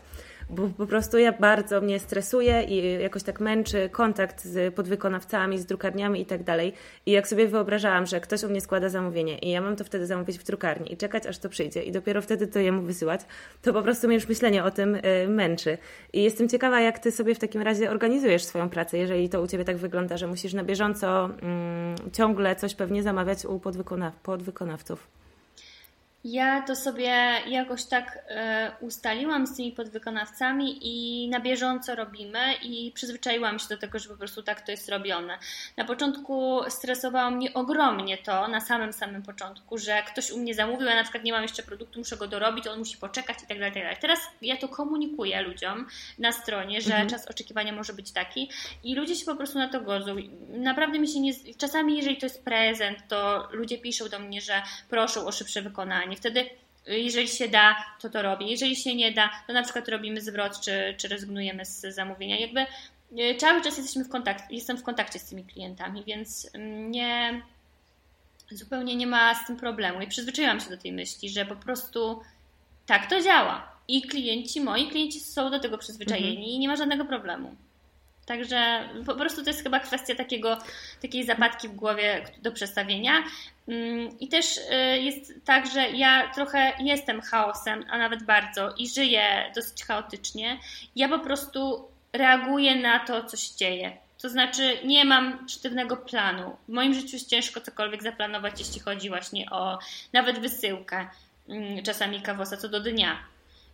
bo 0.51 0.69
po 0.69 0.87
prostu 0.87 1.19
ja 1.19 1.33
bardzo 1.33 1.81
mnie 1.81 2.01
stresuje 2.01 2.63
i 2.63 3.03
jakoś 3.03 3.23
tak 3.23 3.41
męczy 3.41 3.89
kontakt 3.93 4.45
z 4.45 4.75
podwykonawcami, 4.75 5.59
z 5.59 5.67
drukarniami 5.67 6.21
i 6.21 6.27
tak 6.27 6.43
dalej. 6.43 6.73
I 7.07 7.11
jak 7.11 7.29
sobie 7.29 7.49
wyobrażałam, 7.49 8.07
że 8.07 8.21
ktoś 8.21 8.43
u 8.43 8.49
mnie 8.49 8.61
składa 8.61 8.89
zamówienie 8.89 9.39
i 9.39 9.51
ja 9.51 9.61
mam 9.61 9.77
to 9.77 9.85
wtedy 9.85 10.07
zamówić 10.07 10.39
w 10.39 10.45
drukarni 10.45 10.93
i 10.93 10.97
czekać, 10.97 11.27
aż 11.27 11.39
to 11.39 11.49
przyjdzie 11.49 11.83
i 11.83 11.93
dopiero 11.93 12.23
wtedy 12.23 12.47
to 12.47 12.59
jemu 12.59 12.83
wysyłać, 12.83 13.21
to 13.63 13.73
po 13.73 13.83
prostu 13.83 14.07
mnie 14.07 14.17
już 14.17 14.29
myślenie 14.29 14.65
o 14.65 14.71
tym 14.71 14.95
y, 14.95 15.29
męczy. 15.29 15.79
I 16.13 16.23
jestem 16.23 16.49
ciekawa, 16.49 16.81
jak 16.81 16.99
ty 16.99 17.13
sobie 17.13 17.35
w 17.35 17.39
takim 17.39 17.63
razie 17.63 17.91
organizujesz 17.91 18.45
swoją 18.45 18.69
pracę, 18.69 18.99
jeżeli 18.99 19.29
to 19.29 19.43
u 19.43 19.47
ciebie 19.47 19.65
tak 19.65 19.77
wygląda, 19.77 20.17
że 20.17 20.27
musisz 20.27 20.55
na 20.55 20.65
bieżąco 20.65 21.25
mm, 21.25 21.97
ciągle 22.13 22.57
coś 22.57 22.75
pewnie 22.75 23.03
zamawiać 23.03 23.45
u 23.45 23.61
podwykonaw 23.61 24.17
podwykonawców. 24.17 25.26
Ja 26.29 26.62
to 26.62 26.77
sobie 26.77 27.11
jakoś 27.47 27.85
tak 27.85 28.19
e, 28.29 28.73
ustaliłam 28.81 29.47
z 29.47 29.57
tymi 29.57 29.73
podwykonawcami 29.73 30.79
i 30.83 31.29
na 31.29 31.41
bieżąco 31.41 31.95
robimy 31.95 32.55
i 32.62 32.93
przyzwyczaiłam 32.95 33.59
się 33.59 33.69
do 33.69 33.77
tego, 33.77 33.99
że 33.99 34.09
po 34.09 34.17
prostu 34.17 34.43
tak 34.43 34.61
to 34.61 34.71
jest 34.71 34.89
robione. 34.89 35.39
Na 35.77 35.85
początku 35.85 36.61
stresowało 36.69 37.31
mnie 37.31 37.55
ogromnie 37.55 38.19
to, 38.19 38.49
na 38.49 38.61
samym 38.61 38.93
samym 38.93 39.23
początku, 39.23 39.79
że 39.79 40.03
ktoś 40.03 40.31
u 40.31 40.39
mnie 40.39 40.55
zamówił, 40.55 40.87
ja 40.87 40.95
na 40.95 41.03
przykład 41.03 41.25
nie 41.25 41.33
mam 41.33 41.43
jeszcze 41.43 41.62
produktu, 41.62 41.99
muszę 41.99 42.17
go 42.17 42.29
dorobić, 42.29 42.67
on 42.67 42.79
musi 42.79 42.97
poczekać 42.97 43.37
i 43.43 43.47
tak 43.47 43.59
dalej, 43.59 43.73
tak 43.73 43.83
dalej. 43.83 43.99
Teraz 44.01 44.21
ja 44.43 44.57
to 44.57 44.69
komunikuję 44.69 45.43
ludziom 45.43 45.87
na 46.19 46.33
stronie, 46.33 46.81
że 46.81 46.91
mhm. 46.91 47.09
czas 47.09 47.29
oczekiwania 47.29 47.73
może 47.73 47.93
być 47.93 48.12
taki 48.12 48.51
i 48.85 48.95
ludzie 48.95 49.17
się 49.17 49.27
po 49.27 49.37
prostu 49.37 49.59
na 49.59 49.69
to 49.69 49.81
godzą. 49.81 50.17
Naprawdę 50.49 50.99
mi 50.99 51.09
się 51.09 51.21
nie... 51.21 51.33
Czasami 51.59 51.97
jeżeli 51.97 52.17
to 52.17 52.27
jest 52.27 52.45
prezent, 52.45 52.99
to 53.09 53.49
ludzie 53.53 53.79
piszą 53.79 54.09
do 54.09 54.19
mnie, 54.19 54.41
że 54.41 54.62
proszą 54.89 55.27
o 55.27 55.33
szybsze 55.33 55.62
wykonanie 55.62 56.15
wtedy 56.16 56.50
jeżeli 56.87 57.29
się 57.29 57.48
da, 57.48 57.76
to 58.00 58.11
to 58.11 58.22
robię. 58.22 58.46
Jeżeli 58.46 58.76
się 58.76 58.94
nie 58.94 59.12
da, 59.12 59.31
to 59.46 59.52
na 59.52 59.62
przykład 59.62 59.88
robimy 59.88 60.20
zwrot, 60.20 60.61
czy, 60.61 60.94
czy 60.98 61.09
rezygnujemy 61.09 61.64
z 61.64 61.81
zamówienia. 61.81 62.38
Jakby 62.38 62.61
y, 63.20 63.35
cały 63.35 63.62
czas 63.62 63.79
jesteśmy 63.79 64.05
w 64.05 64.09
kontakcie, 64.09 64.44
jestem 64.50 64.76
w 64.76 64.83
kontakcie 64.83 65.18
z 65.18 65.24
tymi 65.24 65.44
klientami, 65.44 66.05
więc 66.07 66.50
mm, 66.55 66.90
nie, 66.90 67.42
zupełnie 68.50 68.96
nie 68.96 69.07
ma 69.07 69.35
z 69.35 69.46
tym 69.46 69.57
problemu. 69.57 70.00
I 70.00 70.07
przyzwyczaiłam 70.07 70.61
się 70.61 70.70
do 70.70 70.76
tej 70.76 70.92
myśli, 70.92 71.31
że 71.31 71.44
po 71.44 71.57
prostu 71.57 72.20
tak 72.87 73.11
to 73.11 73.22
działa. 73.22 73.76
I 73.88 74.02
klienci, 74.02 74.61
moi 74.61 74.88
klienci 74.90 75.20
są 75.20 75.50
do 75.50 75.61
tego 75.61 75.79
przyzwyczajeni 75.79 76.37
mhm. 76.37 76.46
i 76.48 76.59
nie 76.59 76.68
ma 76.68 76.76
żadnego 76.76 77.05
problemu. 77.05 77.57
Także 78.27 78.89
po 79.07 79.15
prostu 79.15 79.43
to 79.45 79.51
jest 79.51 79.62
chyba 79.62 79.81
kwestia 79.81 80.15
takiego, 80.15 80.59
takiej 81.03 81.25
zapadki 81.25 81.69
w 81.69 81.75
głowie 81.75 82.25
do 82.43 82.53
przestawienia. 82.53 83.12
Mm, 83.69 84.19
I 84.21 84.29
też 84.29 84.57
y, 84.57 84.99
jest 84.99 85.33
tak, 85.45 85.67
że 85.67 85.91
ja 85.91 86.31
trochę 86.35 86.73
jestem 86.81 87.21
chaosem, 87.21 87.85
a 87.91 87.99
nawet 87.99 88.23
bardzo, 88.23 88.75
i 88.79 88.89
żyję 88.89 89.53
dosyć 89.55 89.85
chaotycznie. 89.85 90.59
Ja 90.97 91.09
po 91.09 91.19
prostu 91.19 91.89
reaguję 92.12 92.77
na 92.77 92.99
to, 92.99 93.25
co 93.25 93.37
się 93.37 93.57
dzieje. 93.57 93.97
To 94.23 94.29
znaczy, 94.29 94.79
nie 94.85 95.05
mam 95.05 95.49
sztywnego 95.49 95.97
planu. 95.97 96.57
W 96.69 96.73
moim 96.73 96.95
życiu 96.95 97.17
jest 97.17 97.31
ciężko 97.31 97.61
cokolwiek 97.61 98.03
zaplanować, 98.03 98.59
jeśli 98.59 98.81
chodzi 98.81 99.09
właśnie 99.09 99.51
o 99.51 99.79
nawet 100.12 100.39
wysyłkę, 100.39 101.09
mm, 101.49 101.83
czasami 101.83 102.23
kawosa 102.23 102.57
co 102.57 102.69
do 102.69 102.81
dnia. 102.81 103.19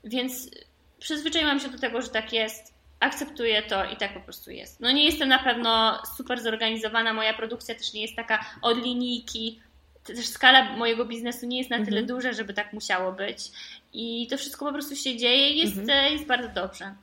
Więc 0.05 0.51
przyzwyczaiłam 0.99 1.61
się 1.61 1.69
do 1.69 1.79
tego, 1.79 2.03
że 2.03 2.09
tak 2.09 2.33
jest 2.33 2.73
akceptuję 3.03 3.63
to 3.63 3.85
i 3.85 3.97
tak 3.97 4.15
po 4.15 4.21
prostu 4.21 4.51
jest. 4.51 4.81
No 4.81 4.91
nie 4.91 5.05
jestem 5.05 5.29
na 5.29 5.39
pewno 5.39 6.03
super 6.17 6.43
zorganizowana, 6.43 7.13
moja 7.13 7.35
produkcja 7.35 7.75
też 7.75 7.93
nie 7.93 8.03
jest 8.03 8.17
taka 8.17 8.45
od 8.63 8.85
linijki, 8.85 9.61
też 10.05 10.27
skala 10.27 10.77
mojego 10.77 11.05
biznesu 11.05 11.47
nie 11.47 11.59
jest 11.59 11.71
na 11.71 11.77
tyle 11.77 12.01
mhm. 12.01 12.07
duża, 12.07 12.33
żeby 12.33 12.55
tak 12.55 12.73
musiało 12.73 13.13
być. 13.13 13.51
I 13.93 14.27
to 14.31 14.39
wszystko 14.39 14.67
po 14.67 14.73
prostu 14.73 14.97
się 14.97 15.17
dzieje 15.17 15.51
i 15.51 15.59
jest, 15.59 15.79
mhm. 15.79 16.13
jest 16.13 16.27
bardzo 16.27 16.49
dobrze. 16.49 16.95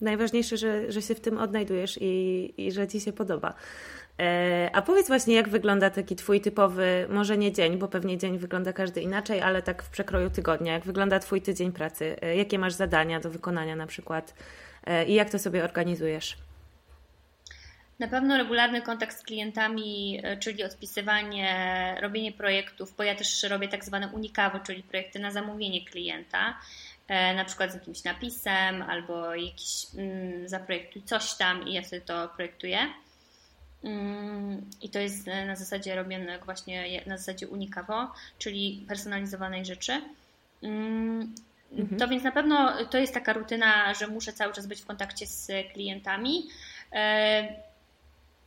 Najważniejsze, 0.00 0.56
że, 0.56 0.92
że 0.92 1.02
się 1.02 1.14
w 1.14 1.20
tym 1.20 1.38
odnajdujesz 1.38 1.98
i, 2.00 2.54
i 2.56 2.72
że 2.72 2.88
ci 2.88 3.00
się 3.00 3.12
podoba. 3.12 3.54
E, 4.20 4.70
a 4.72 4.82
powiedz 4.82 5.08
właśnie, 5.08 5.34
jak 5.34 5.48
wygląda 5.48 5.90
taki 5.90 6.16
Twój 6.16 6.40
typowy, 6.40 7.06
może 7.10 7.38
nie 7.38 7.52
dzień, 7.52 7.78
bo 7.78 7.88
pewnie 7.88 8.18
dzień 8.18 8.38
wygląda 8.38 8.72
każdy 8.72 9.00
inaczej, 9.00 9.40
ale 9.40 9.62
tak 9.62 9.82
w 9.82 9.88
przekroju 9.88 10.30
tygodnia. 10.30 10.72
Jak 10.72 10.84
wygląda 10.84 11.18
Twój 11.18 11.42
tydzień 11.42 11.72
pracy? 11.72 12.16
E, 12.20 12.36
jakie 12.36 12.58
masz 12.58 12.72
zadania 12.72 13.20
do 13.20 13.30
wykonania 13.30 13.76
na 13.76 13.86
przykład? 13.86 14.34
E, 14.86 15.04
i 15.04 15.14
jak 15.14 15.30
to 15.30 15.38
sobie 15.38 15.64
organizujesz? 15.64 16.36
Na 17.98 18.08
pewno 18.08 18.36
regularny 18.36 18.82
kontakt 18.82 19.18
z 19.18 19.22
klientami, 19.22 20.20
e, 20.22 20.36
czyli 20.36 20.64
odpisywanie, 20.64 21.96
robienie 22.02 22.32
projektów, 22.32 22.96
bo 22.96 23.02
ja 23.02 23.14
też 23.14 23.42
robię 23.42 23.68
tak 23.68 23.84
zwane 23.84 24.08
unikawy, 24.08 24.60
czyli 24.66 24.82
projekty 24.82 25.18
na 25.18 25.30
zamówienie 25.30 25.84
klienta, 25.84 26.58
e, 27.08 27.34
na 27.34 27.44
przykład 27.44 27.70
z 27.70 27.74
jakimś 27.74 28.04
napisem 28.04 28.82
albo 28.82 29.34
jakiś 29.34 29.86
mm, 29.98 30.48
zaprojektuj 30.48 31.02
coś 31.02 31.34
tam 31.34 31.68
i 31.68 31.72
ja 31.72 31.84
sobie 31.84 32.00
to 32.00 32.28
projektuję. 32.28 32.78
Mm, 33.84 34.70
I 34.82 34.88
to 34.90 34.98
jest 34.98 35.26
na 35.26 35.56
zasadzie 35.56 35.96
robione 35.96 36.38
właśnie 36.38 37.02
na 37.06 37.18
zasadzie 37.18 37.48
unikawo, 37.48 38.12
czyli 38.38 38.84
personalizowanej 38.88 39.64
rzeczy. 39.64 40.02
Mhm. 41.72 41.98
To 41.98 42.08
więc 42.08 42.24
na 42.24 42.32
pewno 42.32 42.84
to 42.90 42.98
jest 42.98 43.14
taka 43.14 43.32
rutyna, 43.32 43.94
że 43.94 44.06
muszę 44.06 44.32
cały 44.32 44.52
czas 44.52 44.66
być 44.66 44.80
w 44.80 44.86
kontakcie 44.86 45.26
z 45.26 45.50
klientami. 45.72 46.48
E, 46.92 47.48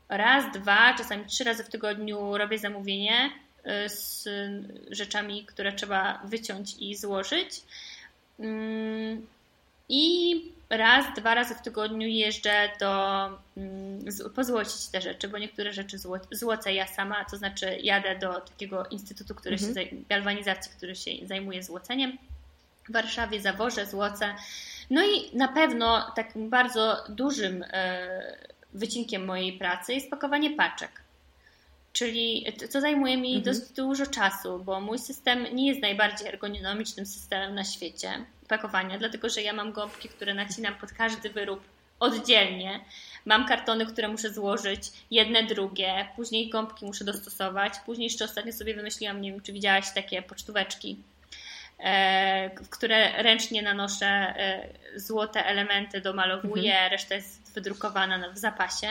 raz, 0.10 0.54
dwa, 0.54 0.94
czasami 0.98 1.26
trzy 1.26 1.44
razy 1.44 1.64
w 1.64 1.70
tygodniu 1.70 2.38
robię 2.38 2.60
zamówienie 2.60 3.30
e, 3.64 3.90
z 3.90 4.30
rzeczami, 4.92 5.46
które 5.46 5.74
trzeba 5.74 6.22
wyciąć 6.26 6.76
i 6.80 6.96
złożyć. 6.96 7.62
Mm, 8.40 9.28
I 9.90 10.42
raz, 10.70 11.06
dwa 11.16 11.36
razy 11.36 11.56
w 11.56 11.62
tygodniu 11.62 12.08
jeżdżę 12.08 12.70
do 12.80 13.26
mm, 13.58 14.06
pozłocić 14.36 14.88
te 14.88 15.02
rzeczy, 15.02 15.28
bo 15.28 15.38
niektóre 15.38 15.74
rzeczy 15.74 15.98
zło, 15.98 16.18
złocę 16.32 16.74
ja 16.74 16.88
sama, 16.88 17.26
to 17.26 17.38
znaczy 17.38 17.78
jadę 17.84 18.20
do 18.20 18.42
takiego 18.42 18.86
instytutu, 18.86 19.36
który 19.36 19.56
mhm. 19.56 19.74
się 19.74 19.96
galwanizacji, 20.10 20.72
który 20.78 20.96
się 20.96 21.12
zajmuje 21.24 21.64
złoceniem 21.64 22.18
w 22.90 22.94
Warszawie, 22.94 23.42
Zaworze, 23.42 23.86
Złoce. 23.86 24.36
No 24.90 25.06
i 25.06 25.38
na 25.38 25.48
pewno 25.48 26.12
takim 26.16 26.50
bardzo 26.50 27.04
dużym 27.10 27.66
e, 27.68 28.38
wycinkiem 28.74 29.26
mojej 29.26 29.54
pracy 29.54 29.94
jest 29.94 30.10
pakowanie 30.10 30.56
paczek. 30.56 31.02
Czyli 31.94 32.46
co 32.70 32.82
zajmuje 32.82 33.18
mi 33.18 33.36
mhm. 33.36 33.44
dosyć 33.44 33.76
dużo 33.76 34.06
czasu, 34.06 34.60
bo 34.60 34.82
mój 34.82 35.00
system 35.00 35.48
nie 35.54 35.68
jest 35.68 35.82
najbardziej 35.82 36.28
ergonomicznym 36.28 37.06
systemem 37.06 37.56
na 37.56 37.64
świecie 37.64 38.26
pakowania, 38.48 38.98
dlatego 38.98 39.30
że 39.30 39.42
ja 39.42 39.54
mam 39.54 39.72
gąbki, 39.72 40.10
które 40.10 40.34
nacinam 40.34 40.76
pod 40.76 40.92
każdy 40.92 41.30
wyrób 41.30 41.64
oddzielnie. 42.00 42.80
Mam 43.26 43.48
kartony, 43.48 43.86
które 43.86 44.08
muszę 44.08 44.34
złożyć, 44.34 44.92
jedne, 45.12 45.44
drugie, 45.44 46.08
później 46.16 46.50
gąbki 46.50 46.86
muszę 46.86 47.06
dostosować. 47.06 47.74
Później 47.86 48.06
jeszcze 48.06 48.26
ostatnio 48.26 48.54
sobie 48.54 48.76
wymyśliłam, 48.76 49.22
nie 49.22 49.32
wiem, 49.32 49.42
czy 49.42 49.54
widziałaś 49.54 49.94
takie 49.94 50.22
pocztóweczki 50.22 50.98
w 52.64 52.70
które 52.70 53.24
ręcznie 53.24 53.62
nanoszę 53.62 54.06
e, 54.06 54.70
złote 54.96 55.46
elementy, 55.46 56.02
domalowuję, 56.02 56.74
mhm. 56.74 56.92
reszta 56.92 57.16
jest 57.16 57.54
wydrukowana 57.54 58.30
w 58.30 58.38
zapasie 58.38 58.88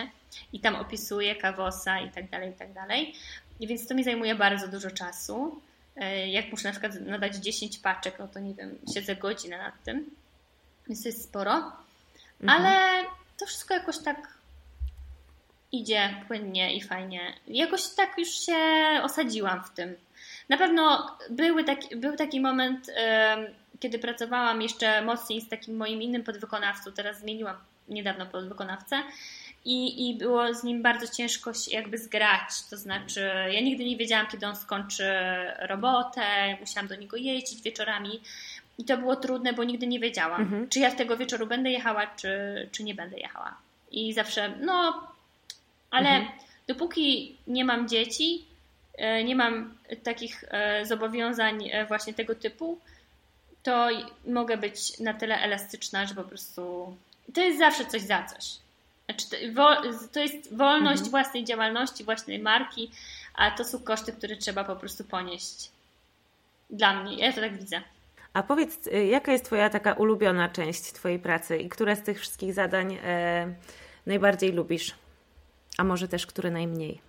i 0.53 0.61
tam 0.61 0.75
opisuję 0.75 1.37
kawosa 1.37 2.01
i 2.01 2.11
tak 2.11 2.31
dalej, 2.31 2.51
i 2.51 2.55
tak 2.55 2.72
dalej. 2.72 3.14
I 3.61 3.66
więc 3.66 3.88
to 3.88 3.94
mi 3.94 4.05
zajmuje 4.05 4.35
bardzo 4.35 4.68
dużo 4.68 4.90
czasu. 4.90 5.61
E, 5.96 6.29
jak 6.29 6.51
muszę 6.51 6.68
na 6.68 6.72
przykład 6.72 7.01
nadać 7.01 7.37
10 7.37 7.79
paczek, 7.79 8.18
no 8.18 8.29
to 8.29 8.40
nie 8.40 8.55
wiem, 8.55 8.79
siedzę 8.94 9.16
godzinę 9.16 9.59
nad 9.59 9.85
tym, 9.85 10.11
więc 10.87 11.03
to 11.03 11.09
jest 11.09 11.25
sporo. 11.25 11.72
Mhm. 12.40 12.51
Ale 12.51 13.05
to 13.38 13.46
wszystko 13.46 13.75
jakoś 13.75 13.99
tak 13.99 14.37
idzie 15.72 16.25
płynnie 16.27 16.77
i 16.77 16.83
fajnie. 16.83 17.35
Jakoś 17.46 17.88
tak 17.88 18.18
już 18.18 18.29
się 18.29 18.57
osadziłam 19.03 19.64
w 19.64 19.70
tym. 19.70 19.96
Na 20.49 20.57
pewno 20.57 21.17
były 21.31 21.65
taki, 21.65 21.97
był 21.97 22.17
taki 22.17 22.41
moment, 22.41 22.91
kiedy 23.81 23.99
pracowałam 23.99 24.63
jeszcze 24.63 25.03
mocniej 25.03 25.41
z 25.41 25.49
takim 25.49 25.77
moim 25.77 26.03
innym 26.03 26.25
podwykonawcą, 26.25 26.93
teraz 26.93 27.21
zmieniłam 27.21 27.57
niedawno 27.89 28.27
podwykonawcę 28.27 29.03
i, 29.65 30.09
i 30.09 30.15
było 30.15 30.55
z 30.55 30.65
nim 30.65 30.83
bardzo 30.83 31.09
ciężko 31.09 31.55
się 31.55 31.71
jakby 31.71 31.99
zgrać, 31.99 32.63
to 32.71 32.77
znaczy 32.77 33.31
ja 33.53 33.61
nigdy 33.61 33.85
nie 33.85 33.97
wiedziałam, 33.97 34.27
kiedy 34.27 34.47
on 34.47 34.57
skończy 34.57 35.13
robotę, 35.59 36.57
musiałam 36.61 36.89
do 36.89 36.97
niego 36.97 37.17
jeździć 37.17 37.63
wieczorami 37.63 38.21
i 38.79 38.85
to 38.85 38.99
było 38.99 39.17
trudne, 39.17 39.53
bo 39.53 39.65
nigdy 39.65 39.87
nie 39.87 40.01
wiedziałam, 40.01 40.41
mhm. 40.41 40.69
czy 40.69 40.81
ja 40.81 40.91
tego 40.91 41.17
wieczoru 41.17 41.47
będę 41.47 41.71
jechała, 41.71 42.07
czy, 42.07 42.29
czy 42.73 42.85
nie 42.85 42.95
będę 42.95 43.19
jechała. 43.19 43.57
I 43.91 44.13
zawsze, 44.13 44.53
no, 44.61 45.07
ale 45.91 46.09
mhm. 46.09 46.39
dopóki 46.67 47.37
nie 47.47 47.65
mam 47.65 47.89
dzieci, 47.89 48.45
nie 49.25 49.37
mam 49.37 49.75
takich 50.03 50.45
e, 50.49 50.87
zobowiązań 50.87 51.69
e, 51.73 51.87
właśnie 51.87 52.15
tego 52.15 52.35
typu, 52.35 52.79
to 53.63 53.89
mogę 54.27 54.57
być 54.57 54.99
na 54.99 55.15
tyle 55.15 55.41
elastyczna, 55.41 56.07
że 56.07 56.15
po 56.15 56.25
prostu 56.25 56.97
to 57.35 57.41
jest 57.41 57.59
zawsze 57.59 57.85
coś 57.87 58.03
za 58.03 58.25
coś. 58.25 58.57
Znaczy, 59.05 59.27
to 60.13 60.21
jest 60.21 60.57
wolność 60.57 60.99
mhm. 60.99 61.11
własnej 61.11 61.45
działalności, 61.45 62.05
własnej 62.05 62.39
marki, 62.39 62.91
a 63.35 63.51
to 63.51 63.65
są 63.65 63.79
koszty, 63.79 64.13
które 64.13 64.37
trzeba 64.37 64.65
po 64.65 64.77
prostu 64.77 65.05
ponieść. 65.05 65.71
Dla 66.71 67.03
mnie, 67.03 67.19
ja 67.19 67.33
to 67.33 67.41
tak 67.41 67.59
widzę. 67.59 67.81
A 68.33 68.43
powiedz, 68.43 68.87
y, 68.87 69.07
jaka 69.07 69.33
jest 69.33 69.45
Twoja 69.45 69.71
taka 69.71 69.93
ulubiona 69.93 70.49
część 70.49 70.83
Twojej 70.83 71.19
pracy 71.19 71.59
i 71.59 71.69
które 71.69 71.97
z 71.97 72.03
tych 72.03 72.21
wszystkich 72.21 72.55
zadań 72.55 72.99
e, 73.05 73.55
najbardziej 74.07 74.53
lubisz? 74.53 74.95
A 75.79 75.85
może 75.85 76.09
też 76.09 76.27
które 76.27 76.51
najmniej? 76.51 77.01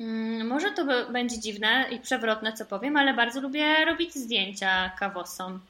Mm, 0.00 0.46
może 0.46 0.70
to 0.70 0.84
będzie 1.12 1.40
dziwne 1.40 1.86
i 1.90 2.00
przewrotne, 2.00 2.52
co 2.52 2.64
powiem, 2.66 2.96
ale 2.96 3.14
bardzo 3.14 3.40
lubię 3.40 3.84
robić 3.84 4.14
zdjęcia 4.14 4.90
kawosom. 4.98 5.60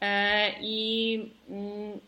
E, 0.00 0.52
I 0.60 1.18
mm, 1.48 2.00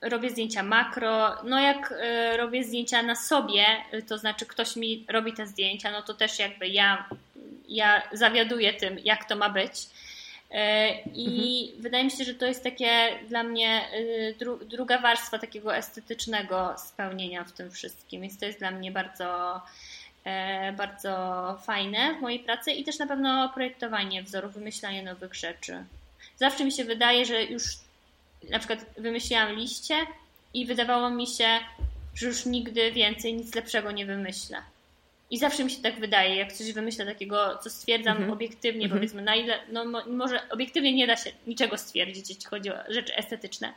robię 0.00 0.30
zdjęcia 0.30 0.62
makro. 0.62 1.42
No, 1.44 1.60
jak 1.60 1.94
e, 2.00 2.36
robię 2.36 2.64
zdjęcia 2.64 3.02
na 3.02 3.14
sobie, 3.14 3.64
to 4.08 4.18
znaczy 4.18 4.46
ktoś 4.46 4.76
mi 4.76 5.04
robi 5.08 5.32
te 5.32 5.46
zdjęcia, 5.46 5.90
no 5.90 6.02
to 6.02 6.14
też 6.14 6.38
jakby 6.38 6.68
ja, 6.68 7.08
ja 7.68 8.02
zawiaduję 8.12 8.72
tym, 8.72 8.98
jak 8.98 9.28
to 9.28 9.36
ma 9.36 9.48
być. 9.48 9.72
E, 10.50 10.90
I 11.00 11.64
mhm. 11.64 11.82
wydaje 11.82 12.04
mi 12.04 12.10
się, 12.10 12.24
że 12.24 12.34
to 12.34 12.46
jest 12.46 12.64
takie 12.64 13.18
dla 13.28 13.42
mnie 13.42 13.88
dru 14.38 14.58
druga 14.64 14.98
warstwa 14.98 15.38
takiego 15.38 15.76
estetycznego 15.76 16.74
spełnienia 16.78 17.44
w 17.44 17.52
tym 17.52 17.70
wszystkim. 17.70 18.22
Więc 18.22 18.38
to 18.38 18.46
jest 18.46 18.58
dla 18.58 18.70
mnie 18.70 18.92
bardzo 18.92 19.60
bardzo 20.76 21.12
fajne 21.66 22.14
w 22.14 22.20
mojej 22.20 22.40
pracy 22.40 22.72
i 22.72 22.84
też 22.84 22.98
na 22.98 23.06
pewno 23.06 23.48
projektowanie 23.48 24.22
wzorów, 24.22 24.54
wymyślanie 24.54 25.02
nowych 25.02 25.34
rzeczy. 25.34 25.84
Zawsze 26.36 26.64
mi 26.64 26.72
się 26.72 26.84
wydaje, 26.84 27.26
że 27.26 27.44
już 27.44 27.62
na 28.50 28.58
przykład 28.58 28.86
wymyśliłam 28.98 29.52
liście 29.52 29.94
i 30.54 30.66
wydawało 30.66 31.10
mi 31.10 31.26
się, 31.26 31.48
że 32.14 32.26
już 32.26 32.46
nigdy 32.46 32.92
więcej 32.92 33.34
nic 33.34 33.54
lepszego 33.54 33.90
nie 33.90 34.06
wymyślę. 34.06 34.62
I 35.30 35.38
zawsze 35.38 35.64
mi 35.64 35.70
się 35.70 35.82
tak 35.82 36.00
wydaje, 36.00 36.36
jak 36.36 36.52
coś 36.52 36.72
wymyślę 36.72 37.06
takiego, 37.06 37.58
co 37.58 37.70
stwierdzam 37.70 38.16
mhm. 38.16 38.32
obiektywnie, 38.32 38.84
mhm. 38.84 39.00
powiedzmy, 39.00 39.22
na 39.22 39.36
ile, 39.36 39.58
no 39.72 39.84
może 40.06 40.48
obiektywnie 40.50 40.92
nie 40.92 41.06
da 41.06 41.16
się 41.16 41.30
niczego 41.46 41.78
stwierdzić, 41.78 42.28
jeśli 42.28 42.44
chodzi 42.44 42.70
o 42.70 42.76
rzeczy 42.88 43.16
estetyczne, 43.16 43.72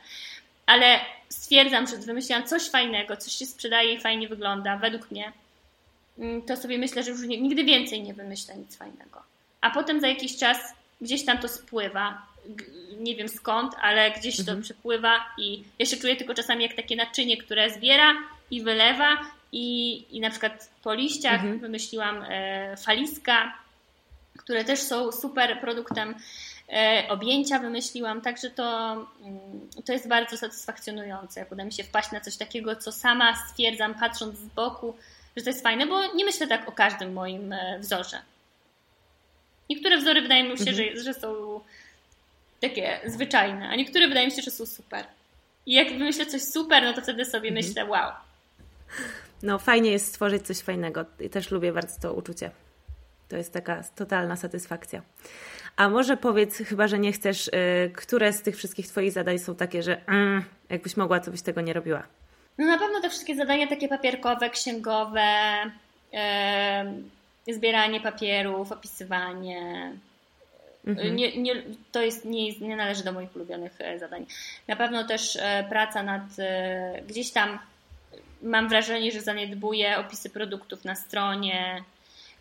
ale 0.66 1.00
stwierdzam, 1.28 1.86
że 1.86 1.96
wymyśliłam 1.96 2.46
coś 2.46 2.70
fajnego, 2.70 3.16
coś 3.16 3.32
się 3.32 3.46
sprzedaje 3.46 3.94
i 3.94 4.00
fajnie 4.00 4.28
wygląda, 4.28 4.76
według 4.76 5.10
mnie, 5.10 5.24
mm, 5.24 5.32
to 6.46 6.56
sobie 6.56 6.78
myślę, 6.78 7.02
że 7.02 7.10
już 7.10 7.20
nigdy 7.22 7.64
więcej 7.64 8.02
nie 8.02 8.14
wymyślę 8.14 8.56
nic 8.56 8.76
fajnego. 8.76 9.22
A 9.60 9.70
potem 9.70 10.00
za 10.00 10.08
jakiś 10.08 10.36
czas 10.36 10.58
gdzieś 11.00 11.24
tam 11.24 11.38
to 11.38 11.48
spływa, 11.48 12.26
nie 12.98 13.16
wiem 13.16 13.28
skąd, 13.28 13.74
ale 13.82 14.10
gdzieś 14.10 14.36
to 14.36 14.42
mhm. 14.42 14.62
przepływa 14.62 15.24
i 15.38 15.64
ja 15.78 15.86
się 15.86 15.96
czuję 15.96 16.16
tylko 16.16 16.34
czasami 16.34 16.62
jak 16.62 16.74
takie 16.74 16.96
naczynie, 16.96 17.36
które 17.36 17.70
zbiera 17.70 18.14
i 18.50 18.62
wylewa 18.62 19.18
i, 19.52 20.04
i 20.16 20.20
na 20.20 20.30
przykład 20.30 20.70
po 20.82 20.94
liściach 20.94 21.34
mhm. 21.34 21.58
wymyśliłam 21.58 22.24
e, 22.28 22.76
faliska, 22.76 23.54
które 24.38 24.64
też 24.64 24.80
są 24.80 25.12
super 25.12 25.60
produktem. 25.60 26.14
E, 26.68 27.06
objęcia 27.08 27.58
wymyśliłam, 27.58 28.20
także 28.20 28.50
to, 28.50 28.92
mm, 28.92 29.40
to 29.86 29.92
jest 29.92 30.08
bardzo 30.08 30.36
satysfakcjonujące, 30.36 31.40
jak 31.40 31.52
uda 31.52 31.64
mi 31.64 31.72
się 31.72 31.84
wpaść 31.84 32.12
na 32.12 32.20
coś 32.20 32.36
takiego, 32.36 32.76
co 32.76 32.92
sama 32.92 33.36
stwierdzam, 33.36 33.94
patrząc 33.94 34.38
z 34.38 34.46
boku, 34.46 34.94
że 35.36 35.44
to 35.44 35.50
jest 35.50 35.62
fajne, 35.62 35.86
bo 35.86 36.14
nie 36.14 36.24
myślę 36.24 36.46
tak 36.46 36.68
o 36.68 36.72
każdym 36.72 37.12
moim 37.12 37.52
e, 37.52 37.78
wzorze. 37.78 38.22
Niektóre 39.70 39.98
wzory 39.98 40.22
wydaje 40.22 40.42
mi 40.42 40.58
się, 40.58 40.70
mhm. 40.70 40.76
że, 40.76 41.02
że 41.02 41.14
są 41.14 41.60
takie 42.60 43.00
zwyczajne, 43.06 43.68
a 43.68 43.76
niektóre 43.76 44.08
wydaje 44.08 44.26
mi 44.26 44.32
się, 44.32 44.42
że 44.42 44.50
są 44.50 44.66
super. 44.66 45.04
I 45.66 45.72
jak 45.72 45.88
wymyślę 45.88 46.26
coś 46.26 46.42
super, 46.42 46.82
no 46.82 46.92
to 46.92 47.02
wtedy 47.02 47.24
sobie 47.24 47.48
mhm. 47.48 47.66
myślę, 47.66 47.84
wow. 47.84 48.12
No, 49.42 49.58
fajnie 49.58 49.90
jest 49.90 50.06
stworzyć 50.06 50.46
coś 50.46 50.58
fajnego. 50.58 51.04
I 51.20 51.30
też 51.30 51.50
lubię 51.50 51.72
bardzo 51.72 52.00
to 52.00 52.14
uczucie. 52.14 52.50
To 53.28 53.36
jest 53.36 53.52
taka 53.52 53.82
totalna 53.96 54.36
satysfakcja. 54.36 55.02
A 55.76 55.88
może 55.88 56.16
powiedz, 56.16 56.56
chyba 56.56 56.88
że 56.88 56.98
nie 56.98 57.12
chcesz, 57.12 57.48
y, 57.48 57.50
które 57.94 58.32
z 58.32 58.42
tych 58.42 58.56
wszystkich 58.56 58.88
Twoich 58.88 59.12
zadań 59.12 59.38
są 59.38 59.54
takie, 59.54 59.82
że 59.82 60.06
mm, 60.06 60.44
jakbyś 60.70 60.96
mogła, 60.96 61.20
to 61.20 61.30
byś 61.30 61.42
tego 61.42 61.60
nie 61.60 61.72
robiła? 61.72 62.02
No 62.60 62.66
na 62.66 62.78
pewno 62.78 63.00
te 63.00 63.10
wszystkie 63.10 63.36
zadania 63.36 63.66
takie 63.66 63.88
papierkowe, 63.88 64.50
księgowe, 64.50 65.22
yy, 67.46 67.54
zbieranie 67.54 68.00
papierów, 68.00 68.72
opisywanie. 68.72 69.92
Mhm. 70.86 71.16
Nie, 71.16 71.36
nie, 71.36 71.62
to 71.92 72.02
jest, 72.02 72.24
nie, 72.24 72.52
nie 72.58 72.76
należy 72.76 73.04
do 73.04 73.12
moich 73.12 73.36
ulubionych 73.36 73.80
e, 73.80 73.98
zadań. 73.98 74.26
Na 74.68 74.76
pewno 74.76 75.04
też 75.04 75.36
e, 75.36 75.66
praca 75.68 76.02
nad 76.02 76.22
e, 76.38 77.02
gdzieś 77.08 77.30
tam 77.30 77.58
mam 78.42 78.68
wrażenie, 78.68 79.12
że 79.12 79.20
zaniedbuję 79.20 79.98
opisy 79.98 80.30
produktów 80.30 80.84
na 80.84 80.94
stronie, 80.94 81.82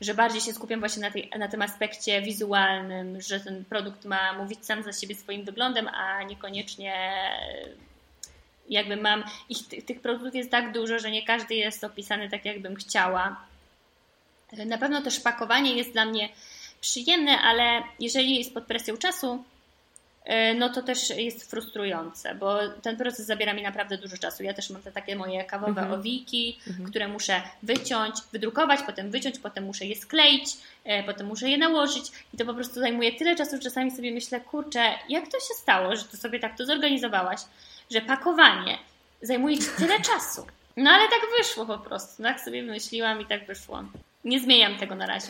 że 0.01 0.13
bardziej 0.13 0.41
się 0.41 0.53
skupiam 0.53 0.79
właśnie 0.79 1.01
na, 1.01 1.11
tej, 1.11 1.29
na 1.39 1.47
tym 1.47 1.61
aspekcie 1.61 2.21
wizualnym, 2.21 3.21
że 3.21 3.39
ten 3.39 3.65
produkt 3.65 4.05
ma 4.05 4.33
mówić 4.33 4.65
sam 4.65 4.83
za 4.83 4.93
siebie 4.93 5.15
swoim 5.15 5.43
wyglądem, 5.43 5.87
a 5.87 6.23
niekoniecznie 6.23 6.93
jakby 8.69 8.97
mam, 8.97 9.23
ich, 9.49 9.67
tych, 9.67 9.85
tych 9.85 10.01
produktów 10.01 10.35
jest 10.35 10.51
tak 10.51 10.73
dużo, 10.73 10.99
że 10.99 11.11
nie 11.11 11.25
każdy 11.25 11.55
jest 11.55 11.83
opisany 11.83 12.29
tak, 12.29 12.45
jakbym 12.45 12.75
chciała. 12.75 13.45
Na 14.65 14.77
pewno 14.77 15.01
też 15.01 15.19
pakowanie 15.19 15.73
jest 15.73 15.91
dla 15.91 16.05
mnie 16.05 16.29
przyjemne, 16.81 17.37
ale 17.37 17.83
jeżeli 17.99 18.37
jest 18.37 18.53
pod 18.53 18.63
presją 18.63 18.97
czasu, 18.97 19.43
E, 20.29 20.53
no 20.53 20.69
to 20.69 20.81
też 20.81 21.09
jest 21.09 21.49
frustrujące, 21.49 22.35
bo 22.35 22.59
ten 22.81 22.97
proces 22.97 23.25
zabiera 23.25 23.53
mi 23.53 23.61
naprawdę 23.61 23.97
dużo 23.97 24.17
czasu. 24.17 24.43
Ja 24.43 24.53
też 24.53 24.69
mam 24.69 24.81
te 24.81 24.91
takie 24.91 25.15
moje 25.15 25.43
kawowe 25.43 25.81
mhm. 25.81 25.99
owiki, 25.99 26.59
mhm. 26.67 26.89
które 26.89 27.07
muszę 27.07 27.41
wyciąć, 27.63 28.15
wydrukować, 28.33 28.79
potem 28.85 29.11
wyciąć, 29.11 29.39
potem 29.39 29.63
muszę 29.63 29.85
je 29.85 29.95
skleić, 29.95 30.49
e, 30.83 31.03
potem 31.03 31.27
muszę 31.27 31.49
je 31.49 31.57
nałożyć 31.57 32.03
i 32.33 32.37
to 32.37 32.45
po 32.45 32.53
prostu 32.53 32.79
zajmuje 32.79 33.11
tyle 33.11 33.35
czasu, 33.35 33.51
że 33.55 33.61
czasami 33.61 33.91
sobie 33.91 34.11
myślę, 34.11 34.41
kurczę, 34.41 34.83
jak 35.09 35.25
to 35.25 35.39
się 35.39 35.53
stało, 35.61 35.95
że 35.95 36.03
to 36.03 36.17
sobie 36.17 36.39
tak 36.39 36.57
to 36.57 36.65
zorganizowałaś, 36.65 37.39
że 37.91 38.01
pakowanie 38.01 38.77
zajmuje 39.21 39.57
ci 39.57 39.67
tyle 39.77 40.01
czasu. 40.01 40.47
No 40.77 40.91
ale 40.91 41.09
tak 41.09 41.21
wyszło 41.37 41.65
po 41.65 41.77
prostu, 41.77 42.23
tak 42.23 42.39
sobie 42.39 42.63
wymyśliłam 42.63 43.21
i 43.21 43.25
tak 43.25 43.45
wyszło. 43.45 43.83
Nie 44.25 44.39
zmieniam 44.39 44.77
tego 44.77 44.95
na 44.95 45.05
razie. 45.05 45.27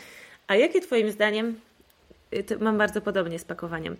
A 0.47 0.55
jakie 0.55 0.81
Twoim 0.81 1.11
zdaniem 1.11 1.61
Y, 2.33 2.59
mam 2.59 2.77
bardzo 2.77 3.01
podobnie 3.01 3.39
z 3.39 3.45
pakowaniem. 3.45 3.97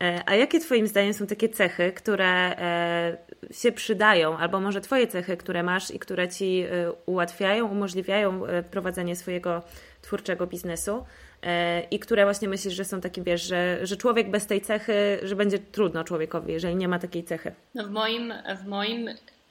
E, 0.00 0.22
a 0.26 0.34
jakie 0.34 0.60
Twoim 0.60 0.86
zdaniem 0.86 1.14
są 1.14 1.26
takie 1.26 1.48
cechy, 1.48 1.92
które 1.92 2.58
e, 2.58 3.16
się 3.50 3.72
przydają, 3.72 4.38
albo 4.38 4.60
może 4.60 4.80
Twoje 4.80 5.06
cechy, 5.06 5.36
które 5.36 5.62
masz 5.62 5.90
i 5.90 5.98
które 5.98 6.28
Ci 6.28 6.60
e, 6.60 6.92
ułatwiają, 7.06 7.68
umożliwiają 7.68 8.42
prowadzenie 8.70 9.16
swojego 9.16 9.62
twórczego 10.02 10.46
biznesu 10.46 11.04
i 11.90 11.98
które 11.98 12.24
właśnie 12.24 12.48
myślisz, 12.48 12.74
że 12.74 12.84
są 12.84 13.00
takie, 13.00 13.22
wiesz, 13.22 13.42
że, 13.42 13.86
że 13.86 13.96
człowiek 13.96 14.30
bez 14.30 14.46
tej 14.46 14.60
cechy, 14.60 15.20
że 15.22 15.36
będzie 15.36 15.58
trudno 15.58 16.04
człowiekowi, 16.04 16.52
jeżeli 16.52 16.76
nie 16.76 16.88
ma 16.88 16.98
takiej 16.98 17.24
cechy? 17.24 17.54
No 17.74 17.84
w 17.84 17.90
moim, 17.90 18.34
w 18.62 18.66
moim, 18.66 19.08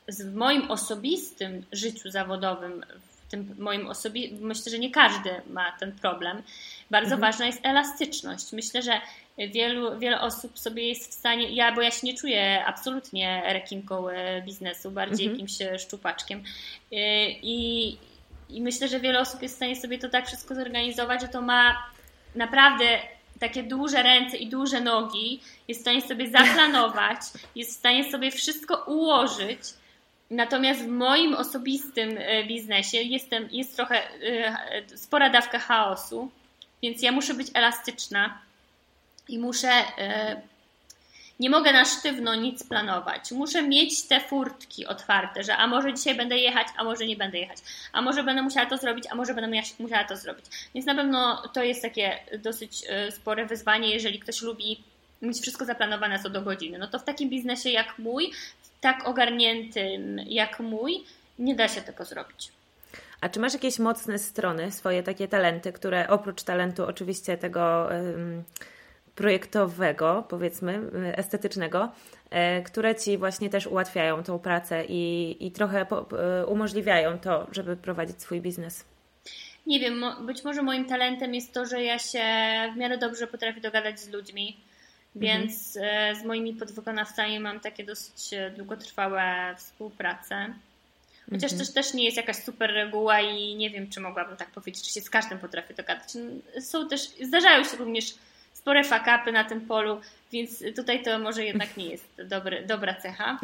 w 0.08 0.36
moim 0.36 0.72
osobistym 0.72 1.66
życiu 1.72 2.12
zawodowym, 2.12 2.86
tym 3.32 3.56
moim 3.60 3.88
osobie, 3.88 4.30
myślę, 4.42 4.72
że 4.72 4.80
nie 4.80 4.92
każdy 4.92 5.30
ma 5.50 5.72
ten 5.80 5.92
problem. 5.92 6.44
Bardzo 6.92 7.16
mhm. 7.16 7.22
ważna 7.22 7.46
jest 7.46 7.60
elastyczność. 7.64 8.52
Myślę, 8.52 8.82
że 8.82 9.02
wielu, 9.38 10.00
wiele 10.00 10.22
osób 10.22 10.60
sobie 10.60 10.88
jest 10.88 11.12
w 11.12 11.14
stanie, 11.14 11.50
ja, 11.50 11.72
bo 11.72 11.82
ja 11.82 11.92
się 11.92 12.08
nie 12.08 12.18
czuję 12.18 12.66
absolutnie 12.66 13.44
rekinką 13.46 14.10
e, 14.10 14.42
biznesu, 14.42 14.92
bardziej 14.92 15.28
mhm. 15.28 15.32
jakimś 15.32 15.62
e, 15.62 15.80
szczupaczkiem. 15.80 16.44
E, 16.92 17.30
I, 17.30 17.98
I 18.52 18.62
myślę, 18.62 18.88
że 18.88 19.00
wiele 19.00 19.20
osób 19.20 19.42
jest 19.42 19.54
w 19.56 19.58
stanie 19.58 19.76
sobie 19.76 20.00
to 20.00 20.10
tak 20.10 20.28
wszystko 20.28 20.56
zorganizować, 20.56 21.22
że 21.22 21.28
to 21.28 21.42
ma 21.42 21.90
naprawdę 22.36 23.00
takie 23.40 23.64
duże 23.64 24.04
ręce 24.04 24.38
i 24.38 24.48
duże 24.48 24.82
nogi, 24.82 25.42
jest 25.68 25.80
w 25.80 25.84
stanie 25.84 26.02
sobie 26.02 26.30
zaplanować, 26.30 27.20
jest 27.56 27.72
w 27.72 27.78
stanie 27.78 28.12
sobie 28.12 28.32
wszystko 28.32 28.84
ułożyć 28.88 29.60
Natomiast 30.32 30.82
w 30.82 30.88
moim 30.88 31.34
osobistym 31.34 32.18
e, 32.18 32.44
biznesie 32.44 32.98
jestem, 32.98 33.48
jest 33.52 33.76
trochę 33.76 33.96
e, 33.98 34.98
spora 34.98 35.30
dawka 35.30 35.60
chaosu, 35.60 36.32
więc 36.84 37.02
ja 37.02 37.12
muszę 37.12 37.34
być 37.34 37.48
elastyczna 37.54 38.42
i 39.28 39.40
muszę. 39.40 39.72
E, 41.42 41.44
nie 41.44 41.50
mogę 41.50 41.74
na 41.74 41.86
sztywno 41.86 42.36
nic 42.36 42.64
planować. 42.64 43.32
Muszę 43.32 43.64
mieć 43.64 44.08
te 44.08 44.20
furtki 44.20 44.86
otwarte, 44.86 45.44
że 45.44 45.58
a 45.58 45.68
może 45.68 45.94
dzisiaj 45.94 46.16
będę 46.16 46.38
jechać, 46.38 46.68
a 46.78 46.84
może 46.84 47.06
nie 47.06 47.16
będę 47.16 47.38
jechać, 47.38 47.58
a 47.94 48.02
może 48.02 48.24
będę 48.24 48.42
musiała 48.42 48.66
to 48.66 48.78
zrobić, 48.78 49.06
a 49.12 49.16
może 49.16 49.34
będę 49.34 49.62
musiała 49.80 50.04
to 50.04 50.18
zrobić. 50.18 50.46
Więc 50.76 50.86
na 50.86 50.96
pewno 50.96 51.44
to 51.54 51.64
jest 51.64 51.82
takie 51.82 52.20
dosyć 52.40 52.84
spore 53.10 53.46
wyzwanie, 53.46 53.94
jeżeli 53.94 54.20
ktoś 54.20 54.42
lubi 54.42 54.84
mieć 55.22 55.40
wszystko 55.40 55.66
zaplanowane 55.66 56.20
co 56.20 56.30
do 56.30 56.42
godziny. 56.42 56.78
No 56.78 56.88
to 56.88 57.00
w 57.00 57.04
takim 57.04 57.30
biznesie 57.30 57.70
jak 57.70 58.00
mój 58.00 58.32
tak 58.82 59.08
ogarniętym 59.08 60.20
jak 60.28 60.60
mój, 60.60 61.04
nie 61.40 61.56
da 61.56 61.68
się 61.68 61.82
tego 61.82 62.06
zrobić. 62.06 62.52
A 63.22 63.30
czy 63.30 63.40
masz 63.40 63.54
jakieś 63.54 63.80
mocne 63.80 64.20
strony, 64.20 64.72
swoje 64.72 65.04
takie 65.04 65.28
talenty, 65.28 65.74
które 65.74 66.08
oprócz 66.08 66.44
talentu 66.44 66.86
oczywiście 66.86 67.38
tego 67.38 67.90
um, 67.92 68.44
projektowego, 69.16 70.26
powiedzmy, 70.30 70.92
estetycznego, 71.16 71.92
e, 72.30 72.62
które 72.62 72.96
ci 72.96 73.18
właśnie 73.18 73.50
też 73.50 73.68
ułatwiają 73.68 74.24
tą 74.24 74.40
pracę 74.40 74.86
i, 74.86 75.38
i 75.40 75.52
trochę 75.52 75.86
po, 75.86 76.08
e, 76.20 76.46
umożliwiają 76.46 77.20
to, 77.20 77.48
żeby 77.52 77.78
prowadzić 77.78 78.22
swój 78.22 78.42
biznes? 78.42 78.86
Nie 79.68 79.80
wiem, 79.80 80.06
być 80.26 80.44
może 80.44 80.64
moim 80.64 80.86
talentem 80.86 81.36
jest 81.36 81.54
to, 81.54 81.66
że 81.66 81.84
ja 81.84 82.00
się 82.00 82.24
w 82.74 82.78
miarę 82.78 82.98
dobrze 82.98 83.28
potrafię 83.28 83.62
dogadać 83.62 84.00
z 84.00 84.10
ludźmi 84.10 84.58
więc 85.16 85.78
mhm. 85.78 86.16
z 86.16 86.24
moimi 86.26 86.54
podwykonawcami 86.54 87.40
mam 87.40 87.60
takie 87.60 87.84
dosyć 87.84 88.34
e, 88.34 88.52
długotrwałe 88.52 89.56
współprace. 89.58 90.54
Chociaż 91.26 91.52
mhm. 91.52 91.60
też, 91.60 91.74
też 91.74 91.94
nie 91.94 92.06
jest 92.06 92.18
jakaś 92.18 92.36
super 92.36 92.72
reguła 92.74 93.22
i 93.22 93.56
nie 93.56 93.70
wiem, 93.70 93.90
czy 93.90 94.00
mogłabym 94.00 94.38
tak 94.38 94.52
powiedzieć, 94.52 94.84
czy 94.84 94.94
się 94.94 95.02
z 95.02 95.10
każdym 95.10 95.40
potrafię 95.40 95.74
dogadać. 95.74 96.10
Są 96.62 96.90
też, 96.90 97.02
zdarzają 97.22 97.64
się 97.64 97.78
również 97.78 98.14
spore 98.62 98.84
fakapy 98.84 99.32
na 99.32 99.44
tym 99.44 99.62
polu, 99.62 100.02
więc 100.32 100.64
tutaj 100.76 101.04
to 101.04 101.20
może 101.20 101.46
jednak 101.46 101.78
nie 101.78 101.86
jest 101.86 102.22
dobry, 102.26 102.66
dobra 102.68 102.96
cecha, 102.96 103.40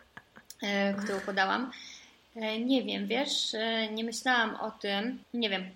e, 0.62 0.94
którą 0.94 1.20
podałam. 1.20 1.70
Nie 2.64 2.82
wiem, 2.82 3.06
wiesz, 3.06 3.52
nie 3.92 4.04
myślałam 4.04 4.54
o 4.54 4.70
tym. 4.70 5.18
Nie 5.34 5.50
wiem, 5.50 5.70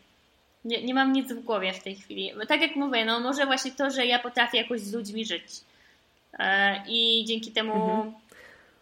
nie, 0.64 0.82
nie 0.82 0.95
mam 0.95 1.12
nic 1.12 1.32
w 1.32 1.45
głowie 1.45 1.72
w 1.72 1.82
tej 1.82 1.97
chwili. 1.97 2.32
Tak 2.49 2.61
jak 2.61 2.76
mówię, 2.76 3.05
no 3.05 3.20
może 3.20 3.47
właśnie 3.47 3.70
to, 3.70 3.91
że 3.91 4.07
ja 4.07 4.18
potrafię 4.18 4.59
jakoś 4.59 4.80
z 4.80 4.93
ludźmi 4.93 5.24
żyć. 5.24 5.45
E, 6.38 6.82
I 6.88 7.24
dzięki 7.24 7.53
temu 7.53 7.72
mhm. 7.72 8.12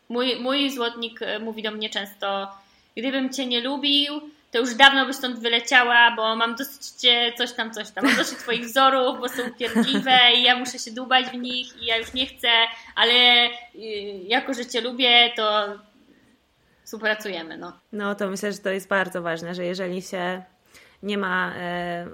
mój, 0.09 0.37
mój 0.41 0.71
złotnik 0.71 1.23
e, 1.23 1.39
mówi 1.39 1.63
do 1.63 1.71
mnie 1.71 1.91
często, 1.91 2.49
gdybym 2.97 3.33
cię 3.33 3.47
nie 3.47 3.61
lubił, 3.61 4.21
to 4.51 4.59
już 4.59 4.75
dawno 4.75 5.07
by 5.07 5.15
stąd 5.15 5.39
wyleciała, 5.39 6.17
bo 6.17 6.37
mam 6.37 6.55
dosyć 6.55 6.87
cię, 6.87 7.33
coś 7.39 7.53
tam, 7.53 7.71
coś 7.71 7.91
tam. 7.91 8.05
Mam 8.05 8.17
dosyć 8.17 8.39
twoich 8.39 8.65
wzorów, 8.65 9.21
bo 9.21 9.29
są 9.29 9.43
upierdliwe 9.49 10.19
i 10.37 10.43
ja 10.43 10.57
muszę 10.57 10.79
się 10.79 10.91
dubać 10.91 11.27
w 11.27 11.35
nich 11.35 11.83
i 11.83 11.87
ja 11.87 11.97
już 11.97 12.13
nie 12.13 12.27
chcę, 12.27 12.49
ale 12.97 13.47
y, 13.47 13.79
jako, 14.27 14.55
że 14.55 14.67
cię 14.67 14.81
lubię, 14.81 15.33
to 15.37 15.67
współpracujemy, 16.85 17.59
no. 17.59 17.73
No 17.93 18.15
to 18.15 18.31
myślę, 18.31 18.53
że 18.53 18.59
to 18.59 18.71
jest 18.71 18.89
bardzo 18.89 19.23
ważne, 19.23 19.55
że 19.55 19.65
jeżeli 19.65 20.03
się 20.03 20.43
nie 21.03 21.19
ma 21.19 21.55
e, 21.57 22.07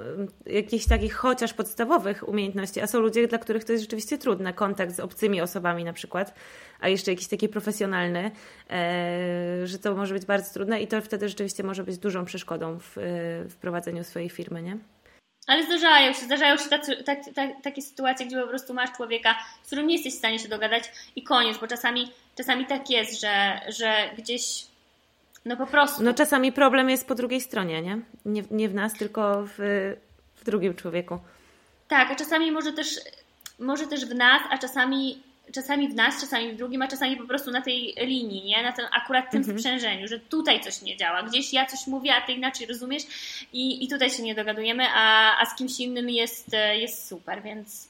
jakichś 0.46 0.86
takich 0.86 1.14
chociaż 1.14 1.54
podstawowych 1.54 2.28
umiejętności, 2.28 2.80
a 2.80 2.86
są 2.86 3.00
ludzie, 3.00 3.28
dla 3.28 3.38
których 3.38 3.64
to 3.64 3.72
jest 3.72 3.84
rzeczywiście 3.84 4.18
trudne, 4.18 4.52
kontakt 4.52 4.94
z 4.94 5.00
obcymi 5.00 5.40
osobami 5.40 5.84
na 5.84 5.92
przykład, 5.92 6.34
a 6.80 6.88
jeszcze 6.88 7.10
jakiś 7.10 7.28
taki 7.28 7.48
profesjonalny, 7.48 8.30
e, 8.70 9.66
że 9.66 9.78
to 9.78 9.94
może 9.94 10.14
być 10.14 10.26
bardzo 10.26 10.54
trudne 10.54 10.82
i 10.82 10.86
to 10.86 11.00
wtedy 11.02 11.28
rzeczywiście 11.28 11.62
może 11.62 11.84
być 11.84 11.98
dużą 11.98 12.24
przeszkodą 12.24 12.78
w, 12.78 12.92
w 13.50 13.56
prowadzeniu 13.56 14.04
swojej 14.04 14.30
firmy, 14.30 14.62
nie? 14.62 14.78
Ale 15.46 15.64
zdarzają 15.64 16.12
się, 16.12 16.24
zdarzają 16.24 16.56
się 16.56 16.68
tacy, 16.68 17.02
tak, 17.04 17.18
tak, 17.34 17.50
takie 17.62 17.82
sytuacje, 17.82 18.26
gdzie 18.26 18.42
po 18.42 18.48
prostu 18.48 18.74
masz 18.74 18.92
człowieka, 18.92 19.34
z 19.62 19.66
którym 19.66 19.86
nie 19.86 19.94
jesteś 19.94 20.14
w 20.14 20.18
stanie 20.18 20.38
się 20.38 20.48
dogadać 20.48 20.84
i 21.16 21.22
koniec, 21.22 21.58
bo 21.58 21.66
czasami, 21.66 22.12
czasami 22.36 22.66
tak 22.66 22.90
jest, 22.90 23.20
że, 23.20 23.60
że 23.68 24.10
gdzieś 24.18 24.66
no 25.44 25.56
po 25.56 25.66
prostu. 25.66 26.02
No 26.02 26.14
czasami 26.14 26.52
problem 26.52 26.90
jest 26.90 27.08
po 27.08 27.14
drugiej 27.14 27.40
stronie, 27.40 27.82
nie? 27.82 27.98
Nie, 28.24 28.42
nie 28.50 28.68
w 28.68 28.74
nas, 28.74 28.92
tylko 28.92 29.46
w, 29.46 29.56
w 30.36 30.44
drugim 30.44 30.74
człowieku. 30.74 31.18
Tak, 31.88 32.10
a 32.10 32.14
czasami 32.14 32.52
może 32.52 32.72
też, 32.72 33.00
może 33.58 33.86
też 33.86 34.06
w 34.06 34.14
nas, 34.14 34.42
a 34.50 34.58
czasami 34.58 35.22
czasami 35.52 35.88
w 35.88 35.94
nas, 35.94 36.20
czasami 36.20 36.52
w 36.52 36.56
drugim, 36.56 36.82
a 36.82 36.88
czasami 36.88 37.16
po 37.16 37.26
prostu 37.26 37.50
na 37.50 37.62
tej 37.62 37.94
linii, 38.00 38.44
nie? 38.44 38.62
Na 38.62 38.72
tym 38.72 38.84
akurat 38.92 39.30
tym 39.30 39.40
mhm. 39.40 39.58
sprzężeniu, 39.58 40.08
że 40.08 40.20
tutaj 40.20 40.60
coś 40.60 40.82
nie 40.82 40.96
działa, 40.96 41.22
gdzieś 41.22 41.52
ja 41.52 41.66
coś 41.66 41.86
mówię, 41.86 42.14
a 42.14 42.26
ty 42.26 42.32
inaczej 42.32 42.66
rozumiesz 42.66 43.02
i, 43.52 43.84
i 43.84 43.88
tutaj 43.88 44.10
się 44.10 44.22
nie 44.22 44.34
dogadujemy, 44.34 44.84
a, 44.94 45.36
a 45.40 45.46
z 45.46 45.56
kimś 45.56 45.80
innym 45.80 46.10
jest, 46.10 46.50
jest 46.72 47.08
super, 47.08 47.42
więc 47.42 47.88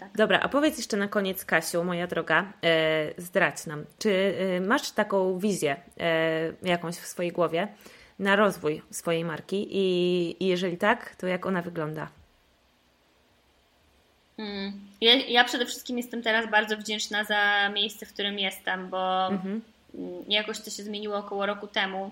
tak. 0.00 0.08
Dobra, 0.16 0.40
a 0.40 0.48
powiedz 0.48 0.76
jeszcze 0.76 0.96
na 0.96 1.08
koniec, 1.08 1.44
Kasiu, 1.44 1.84
moja 1.84 2.06
droga, 2.06 2.52
e, 2.64 3.22
zdradź 3.22 3.66
nam, 3.66 3.84
czy 3.98 4.34
e, 4.38 4.60
masz 4.60 4.90
taką 4.90 5.38
wizję 5.38 5.76
e, 6.00 6.52
jakąś 6.62 6.96
w 6.96 7.06
swojej 7.06 7.32
głowie 7.32 7.68
na 8.18 8.36
rozwój 8.36 8.82
swojej 8.90 9.24
marki 9.24 9.68
i, 9.70 10.36
i 10.44 10.46
jeżeli 10.46 10.78
tak, 10.78 11.16
to 11.16 11.26
jak 11.26 11.46
ona 11.46 11.62
wygląda? 11.62 12.08
Hmm. 14.36 14.72
Ja, 15.00 15.14
ja, 15.14 15.44
przede 15.44 15.66
wszystkim 15.66 15.96
jestem 15.96 16.22
teraz 16.22 16.50
bardzo 16.50 16.76
wdzięczna 16.76 17.24
za 17.24 17.68
miejsce, 17.68 18.06
w 18.06 18.12
którym 18.12 18.38
jestem, 18.38 18.88
bo 18.88 19.28
mhm. 19.28 19.60
jakoś 20.28 20.60
to 20.60 20.70
się 20.70 20.82
zmieniło 20.82 21.16
około 21.16 21.46
roku 21.46 21.66
temu 21.66 22.10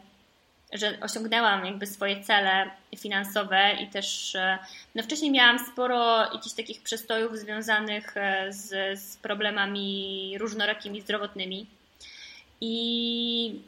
że 0.72 0.98
osiągnęłam 1.00 1.66
jakby 1.66 1.86
swoje 1.86 2.24
cele 2.24 2.70
finansowe 2.96 3.72
i 3.82 3.86
też 3.86 4.34
e, 4.34 4.58
no 4.94 5.02
wcześniej 5.02 5.30
miałam 5.30 5.58
sporo 5.58 6.18
jakichś 6.34 6.54
takich 6.54 6.82
przestojów 6.82 7.38
związanych 7.38 8.16
e, 8.16 8.52
z, 8.52 9.00
z 9.00 9.16
problemami 9.16 10.36
różnorakimi 10.38 11.00
zdrowotnymi 11.00 11.66
i, 12.60 13.60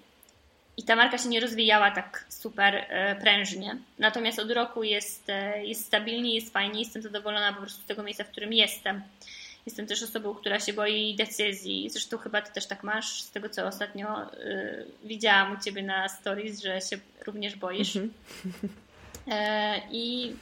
i 0.76 0.82
ta 0.82 0.96
marka 0.96 1.18
się 1.18 1.28
nie 1.28 1.40
rozwijała 1.40 1.90
tak 1.90 2.24
super 2.28 2.74
e, 2.74 3.16
prężnie. 3.16 3.76
Natomiast 3.98 4.38
od 4.38 4.50
roku 4.50 4.82
jest, 4.82 5.26
jest 5.62 5.86
stabilnie, 5.86 6.34
jest 6.34 6.52
fajnie, 6.52 6.80
jestem 6.80 7.02
zadowolona 7.02 7.52
po 7.52 7.60
prostu 7.60 7.82
z 7.82 7.86
tego 7.86 8.02
miejsca, 8.02 8.24
w 8.24 8.30
którym 8.30 8.52
jestem. 8.52 9.02
Jestem 9.68 9.86
też 9.86 10.02
osobą, 10.02 10.34
która 10.34 10.60
się 10.60 10.72
boi 10.72 11.14
decyzji. 11.14 11.90
Zresztą 11.90 12.18
chyba 12.18 12.42
ty 12.42 12.52
też 12.52 12.66
tak 12.66 12.82
masz, 12.82 13.22
z 13.22 13.30
tego 13.30 13.48
co 13.48 13.66
ostatnio 13.66 14.32
y, 14.34 14.86
widziałam 15.04 15.56
u 15.56 15.64
ciebie 15.64 15.82
na 15.82 16.08
stories, 16.08 16.62
że 16.62 16.80
się 16.80 16.98
również 17.26 17.56
boisz. 17.56 17.92
E, 19.30 19.80
I 19.90 20.32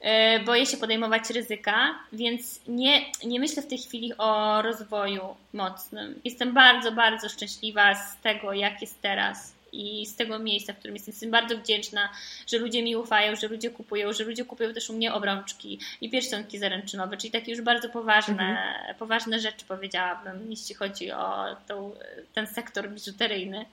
e, 0.00 0.40
boję 0.40 0.66
się 0.66 0.76
podejmować 0.76 1.30
ryzyka, 1.30 1.98
więc 2.12 2.60
nie, 2.66 3.04
nie 3.24 3.40
myślę 3.40 3.62
w 3.62 3.66
tej 3.66 3.78
chwili 3.78 4.12
o 4.18 4.62
rozwoju 4.62 5.22
mocnym. 5.52 6.20
Jestem 6.24 6.54
bardzo, 6.54 6.92
bardzo 6.92 7.28
szczęśliwa 7.28 7.94
z 7.94 8.20
tego, 8.20 8.52
jak 8.52 8.80
jest 8.80 9.02
teraz 9.02 9.52
i 9.72 10.06
z 10.06 10.16
tego 10.16 10.38
miejsca, 10.38 10.72
w 10.72 10.78
którym 10.78 10.96
jestem. 10.96 11.12
Jestem 11.12 11.30
bardzo 11.30 11.58
wdzięczna, 11.58 12.08
że 12.46 12.58
ludzie 12.58 12.82
mi 12.82 12.96
ufają, 12.96 13.36
że 13.36 13.48
ludzie 13.48 13.70
kupują, 13.70 14.12
że 14.12 14.24
ludzie 14.24 14.44
kupują 14.44 14.74
też 14.74 14.90
u 14.90 14.92
mnie 14.92 15.14
obrączki 15.14 15.78
i 16.00 16.10
pierścionki 16.10 16.58
zaręczynowe, 16.58 17.16
czyli 17.16 17.30
takie 17.30 17.52
już 17.52 17.60
bardzo 17.60 17.88
poważne, 17.88 18.48
mhm. 18.48 18.94
poważne 18.94 19.40
rzeczy 19.40 19.64
powiedziałabym, 19.68 20.50
jeśli 20.50 20.74
chodzi 20.74 21.12
o 21.12 21.56
tą, 21.68 21.94
ten 22.34 22.46
sektor 22.46 22.90
biżuteryjny. 22.90 23.64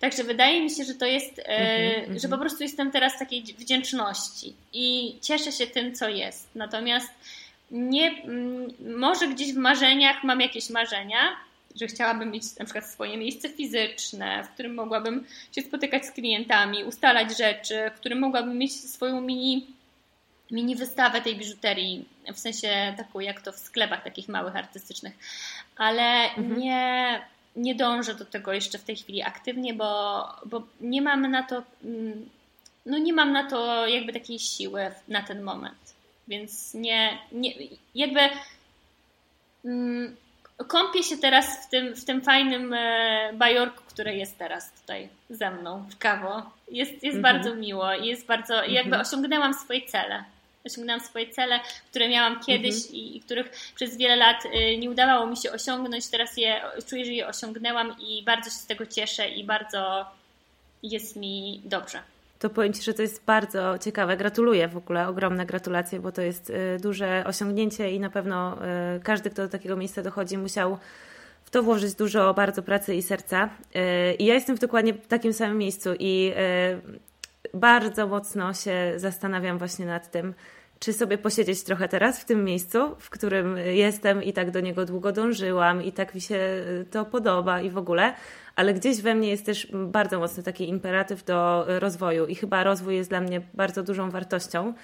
Także 0.00 0.24
wydaje 0.24 0.62
mi 0.62 0.70
się, 0.70 0.84
że 0.84 0.94
to 0.94 1.06
jest, 1.06 1.36
mm-hmm, 1.36 2.14
że 2.14 2.28
po 2.28 2.34
mhm. 2.34 2.40
prostu 2.40 2.62
jestem 2.62 2.90
teraz 2.90 3.16
w 3.16 3.18
takiej 3.18 3.42
wdzięczności 3.42 4.54
i 4.72 5.16
cieszę 5.22 5.52
się 5.52 5.66
tym, 5.66 5.94
co 5.94 6.08
jest. 6.08 6.48
Natomiast 6.54 7.10
nie, 7.70 8.22
może 8.80 9.28
gdzieś 9.28 9.52
w 9.52 9.56
marzeniach 9.56 10.24
mam 10.24 10.40
jakieś 10.40 10.70
marzenia, 10.70 11.36
że 11.80 11.86
chciałabym 11.86 12.30
mieć 12.30 12.56
na 12.56 12.64
przykład 12.64 12.86
swoje 12.86 13.16
miejsce 13.16 13.48
fizyczne, 13.48 14.44
w 14.44 14.48
którym 14.48 14.74
mogłabym 14.74 15.24
się 15.56 15.62
spotykać 15.62 16.06
z 16.06 16.10
klientami, 16.10 16.84
ustalać 16.84 17.38
rzeczy, 17.38 17.90
w 17.94 18.00
którym 18.00 18.18
mogłabym 18.18 18.58
mieć 18.58 18.72
swoją 18.72 19.20
mini, 19.20 19.66
mini 20.50 20.76
wystawę 20.76 21.20
tej 21.20 21.36
biżuterii, 21.36 22.08
w 22.34 22.38
sensie 22.38 22.94
taką 22.96 23.20
jak 23.20 23.40
to 23.40 23.52
w 23.52 23.58
sklepach 23.58 24.04
takich 24.04 24.28
małych, 24.28 24.56
artystycznych. 24.56 25.14
Ale 25.76 26.30
mhm. 26.30 26.58
nie, 26.58 27.20
nie 27.56 27.74
dążę 27.74 28.14
do 28.14 28.24
tego 28.24 28.52
jeszcze 28.52 28.78
w 28.78 28.84
tej 28.84 28.96
chwili 28.96 29.22
aktywnie, 29.22 29.74
bo, 29.74 30.22
bo 30.46 30.62
nie 30.80 31.02
mam 31.02 31.30
na 31.30 31.42
to 31.42 31.62
mm, 31.84 32.28
no 32.86 32.98
nie 32.98 33.12
mam 33.12 33.32
na 33.32 33.50
to 33.50 33.86
jakby 33.86 34.12
takiej 34.12 34.38
siły 34.38 34.90
na 35.08 35.22
ten 35.22 35.42
moment. 35.42 35.94
Więc 36.28 36.74
nie, 36.74 37.18
nie 37.32 37.52
jakby 37.94 38.20
mm, 39.64 40.16
kąpię 40.64 41.02
się 41.02 41.16
teraz 41.16 41.66
w 41.66 41.70
tym, 41.70 41.94
w 41.94 42.04
tym 42.04 42.22
fajnym 42.22 42.74
e, 42.74 43.30
bajorku, 43.34 43.82
które 43.88 44.16
jest 44.16 44.38
teraz 44.38 44.72
tutaj 44.80 45.08
ze 45.30 45.50
mną 45.50 45.84
w 45.90 45.98
kawo. 45.98 46.50
Jest, 46.70 46.92
jest 46.92 47.16
mhm. 47.16 47.22
bardzo 47.22 47.54
miło 47.54 47.94
i 47.94 48.06
jest 48.06 48.26
bardzo, 48.26 48.54
mhm. 48.54 48.72
jakby 48.72 48.98
osiągnęłam 48.98 49.54
swoje 49.54 49.86
cele. 49.86 50.24
Osiągnęłam 50.66 51.00
swoje 51.00 51.30
cele, 51.30 51.60
które 51.90 52.08
miałam 52.08 52.40
kiedyś 52.40 52.74
mhm. 52.74 52.94
i, 52.94 53.16
i, 53.16 53.20
których 53.20 53.50
przez 53.74 53.96
wiele 53.96 54.16
lat 54.16 54.44
y, 54.44 54.76
nie 54.76 54.90
udawało 54.90 55.26
mi 55.26 55.36
się 55.36 55.52
osiągnąć. 55.52 56.08
Teraz 56.08 56.36
je, 56.36 56.60
czuję, 56.86 57.04
że 57.04 57.12
je 57.12 57.26
osiągnęłam 57.26 57.96
i 58.00 58.22
bardzo 58.22 58.50
się 58.50 58.56
z 58.56 58.66
tego 58.66 58.86
cieszę 58.86 59.28
i 59.28 59.44
bardzo 59.44 60.06
jest 60.82 61.16
mi 61.16 61.60
dobrze 61.64 62.15
to 62.38 62.50
powiem 62.50 62.72
Ci, 62.72 62.82
że 62.82 62.94
to 62.94 63.02
jest 63.02 63.24
bardzo 63.24 63.78
ciekawe. 63.78 64.16
Gratuluję 64.16 64.68
w 64.68 64.76
ogóle, 64.76 65.08
ogromne 65.08 65.46
gratulacje, 65.46 66.00
bo 66.00 66.12
to 66.12 66.22
jest 66.22 66.50
y, 66.50 66.78
duże 66.82 67.24
osiągnięcie 67.26 67.90
i 67.90 68.00
na 68.00 68.10
pewno 68.10 68.58
y, 68.96 69.00
każdy, 69.00 69.30
kto 69.30 69.42
do 69.42 69.48
takiego 69.48 69.76
miejsca 69.76 70.02
dochodzi, 70.02 70.38
musiał 70.38 70.78
w 71.44 71.50
to 71.50 71.62
włożyć 71.62 71.94
dużo 71.94 72.34
bardzo 72.34 72.62
pracy 72.62 72.94
i 72.94 73.02
serca. 73.02 73.48
Y, 73.76 74.14
I 74.14 74.24
ja 74.24 74.34
jestem 74.34 74.56
w 74.56 74.60
dokładnie 74.60 74.94
takim 74.94 75.32
samym 75.32 75.58
miejscu 75.58 75.90
i 75.98 76.32
bardzo 77.54 78.06
mocno 78.06 78.54
się 78.54 78.92
zastanawiam 78.96 79.58
właśnie 79.58 79.86
nad 79.86 80.10
tym, 80.10 80.34
czy 80.78 80.92
sobie 80.92 81.18
posiedzieć 81.18 81.62
trochę 81.62 81.88
teraz 81.88 82.20
w 82.20 82.24
tym 82.24 82.44
miejscu, 82.44 82.78
w 82.98 83.10
którym 83.10 83.58
jestem 83.58 84.22
i 84.22 84.32
tak 84.32 84.50
do 84.50 84.60
niego 84.60 84.84
długo 84.84 85.12
dążyłam 85.12 85.82
i 85.82 85.92
tak 85.92 86.14
mi 86.14 86.20
się 86.20 86.64
to 86.90 87.04
podoba 87.04 87.60
i 87.60 87.70
w 87.70 87.78
ogóle, 87.78 88.14
ale 88.56 88.74
gdzieś 88.74 89.02
we 89.02 89.14
mnie 89.14 89.28
jest 89.28 89.46
też 89.46 89.68
bardzo 89.72 90.18
mocny 90.18 90.42
taki 90.42 90.68
imperatyw 90.68 91.24
do 91.24 91.64
rozwoju 91.78 92.26
i 92.26 92.34
chyba 92.34 92.64
rozwój 92.64 92.96
jest 92.96 93.10
dla 93.10 93.20
mnie 93.20 93.40
bardzo 93.54 93.82
dużą 93.82 94.10
wartością. 94.10 94.74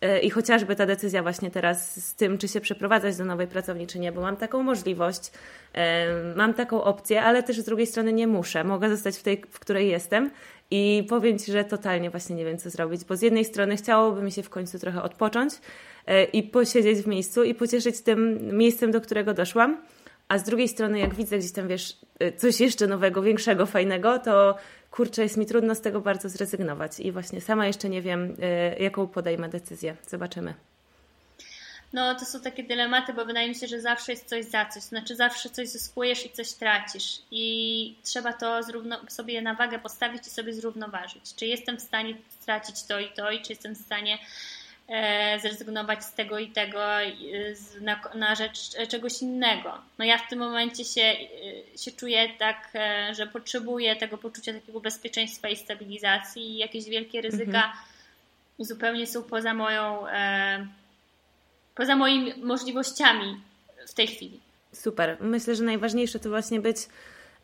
E, 0.00 0.20
I 0.20 0.30
chociażby 0.30 0.76
ta 0.76 0.86
decyzja 0.86 1.22
właśnie 1.22 1.50
teraz 1.50 2.06
z 2.06 2.14
tym, 2.14 2.38
czy 2.38 2.48
się 2.48 2.60
przeprowadzać 2.60 3.16
do 3.16 3.24
nowej 3.24 3.46
pracowni, 3.46 3.86
czy 3.86 3.98
nie, 3.98 4.12
bo 4.12 4.20
mam 4.20 4.36
taką 4.36 4.62
możliwość, 4.62 5.32
e, 5.72 6.06
mam 6.36 6.54
taką 6.54 6.84
opcję, 6.84 7.22
ale 7.22 7.42
też 7.42 7.60
z 7.60 7.64
drugiej 7.64 7.86
strony 7.86 8.12
nie 8.12 8.26
muszę. 8.26 8.64
Mogę 8.64 8.90
zostać 8.90 9.16
w 9.16 9.22
tej, 9.22 9.42
w 9.50 9.58
której 9.58 9.88
jestem 9.88 10.30
i 10.70 11.06
powiem 11.08 11.38
Ci, 11.38 11.52
że 11.52 11.64
totalnie 11.64 12.10
właśnie 12.10 12.36
nie 12.36 12.44
wiem, 12.44 12.58
co 12.58 12.70
zrobić, 12.70 13.04
bo 13.04 13.16
z 13.16 13.22
jednej 13.22 13.44
strony 13.44 13.76
chciałoby 13.76 14.22
mi 14.22 14.32
się 14.32 14.42
w 14.42 14.50
końcu 14.50 14.78
trochę 14.78 15.02
odpocząć 15.02 15.52
e, 16.06 16.24
i 16.24 16.42
posiedzieć 16.42 16.98
w 16.98 17.06
miejscu 17.06 17.44
i 17.44 17.54
pocieszyć 17.54 18.00
tym 18.00 18.38
miejscem, 18.58 18.90
do 18.90 19.00
którego 19.00 19.34
doszłam, 19.34 19.76
a 20.28 20.38
z 20.38 20.42
drugiej 20.42 20.68
strony, 20.68 20.98
jak 20.98 21.14
widzę 21.14 21.38
gdzieś 21.38 21.52
tam, 21.52 21.68
wiesz, 21.68 21.96
y, 22.22 22.32
coś 22.32 22.60
jeszcze 22.60 22.86
nowego, 22.86 23.22
większego, 23.22 23.66
fajnego, 23.66 24.18
to 24.18 24.56
kurczę, 24.90 25.22
jest 25.22 25.36
mi 25.36 25.46
trudno 25.46 25.74
z 25.74 25.80
tego 25.80 26.00
bardzo 26.00 26.28
zrezygnować. 26.28 27.00
I 27.00 27.12
właśnie 27.12 27.40
sama 27.40 27.66
jeszcze 27.66 27.88
nie 27.88 28.02
wiem, 28.02 28.22
y, 28.22 28.82
jaką 28.82 29.06
podejmę 29.06 29.48
decyzję. 29.48 29.96
Zobaczymy. 30.08 30.54
No, 31.94 32.14
to 32.14 32.24
są 32.24 32.40
takie 32.40 32.64
dylematy, 32.64 33.12
bo 33.12 33.24
wydaje 33.24 33.48
mi 33.48 33.54
się, 33.54 33.66
że 33.66 33.80
zawsze 33.80 34.12
jest 34.12 34.28
coś 34.28 34.44
za 34.44 34.66
coś. 34.66 34.82
Znaczy, 34.82 35.16
zawsze 35.16 35.50
coś 35.50 35.68
zyskujesz 35.68 36.26
i 36.26 36.30
coś 36.30 36.52
tracisz. 36.52 37.22
I 37.30 37.96
trzeba 38.02 38.32
to 38.32 38.62
zrówno, 38.62 39.00
sobie 39.08 39.42
na 39.42 39.54
wagę 39.54 39.78
postawić 39.78 40.26
i 40.26 40.30
sobie 40.30 40.52
zrównoważyć. 40.52 41.34
Czy 41.36 41.46
jestem 41.46 41.76
w 41.76 41.80
stanie 41.80 42.14
stracić 42.40 42.82
to 42.82 43.00
i 43.00 43.08
to, 43.08 43.30
i 43.30 43.42
czy 43.42 43.52
jestem 43.52 43.74
w 43.74 43.78
stanie 43.78 44.18
zrezygnować 45.40 46.04
z 46.04 46.14
tego 46.14 46.38
i 46.38 46.50
tego 46.50 47.02
e, 47.02 47.12
na, 47.80 48.00
na 48.14 48.34
rzecz 48.34 48.88
czegoś 48.88 49.22
innego. 49.22 49.72
No 49.98 50.04
ja 50.04 50.18
w 50.18 50.28
tym 50.28 50.38
momencie 50.38 50.84
się, 50.84 51.02
e, 51.02 51.78
się 51.78 51.90
czuję 51.92 52.28
tak, 52.38 52.72
że 53.12 53.26
potrzebuję 53.26 53.96
tego 53.96 54.18
poczucia 54.18 54.52
takiego 54.52 54.80
bezpieczeństwa 54.80 55.48
i 55.48 55.56
stabilizacji 55.56 56.50
i 56.50 56.56
jakieś 56.56 56.84
wielkie 56.84 57.20
ryzyka 57.20 57.64
mhm. 57.64 57.74
zupełnie 58.58 59.06
są 59.06 59.22
poza 59.22 59.54
moją 59.54 60.06
poza 61.74 61.96
moimi 61.96 62.34
możliwościami 62.42 63.40
w 63.86 63.94
tej 63.94 64.06
chwili. 64.06 64.40
Super. 64.72 65.16
Myślę, 65.20 65.54
że 65.54 65.64
najważniejsze 65.64 66.18
to 66.18 66.28
właśnie 66.28 66.60
być 66.60 66.76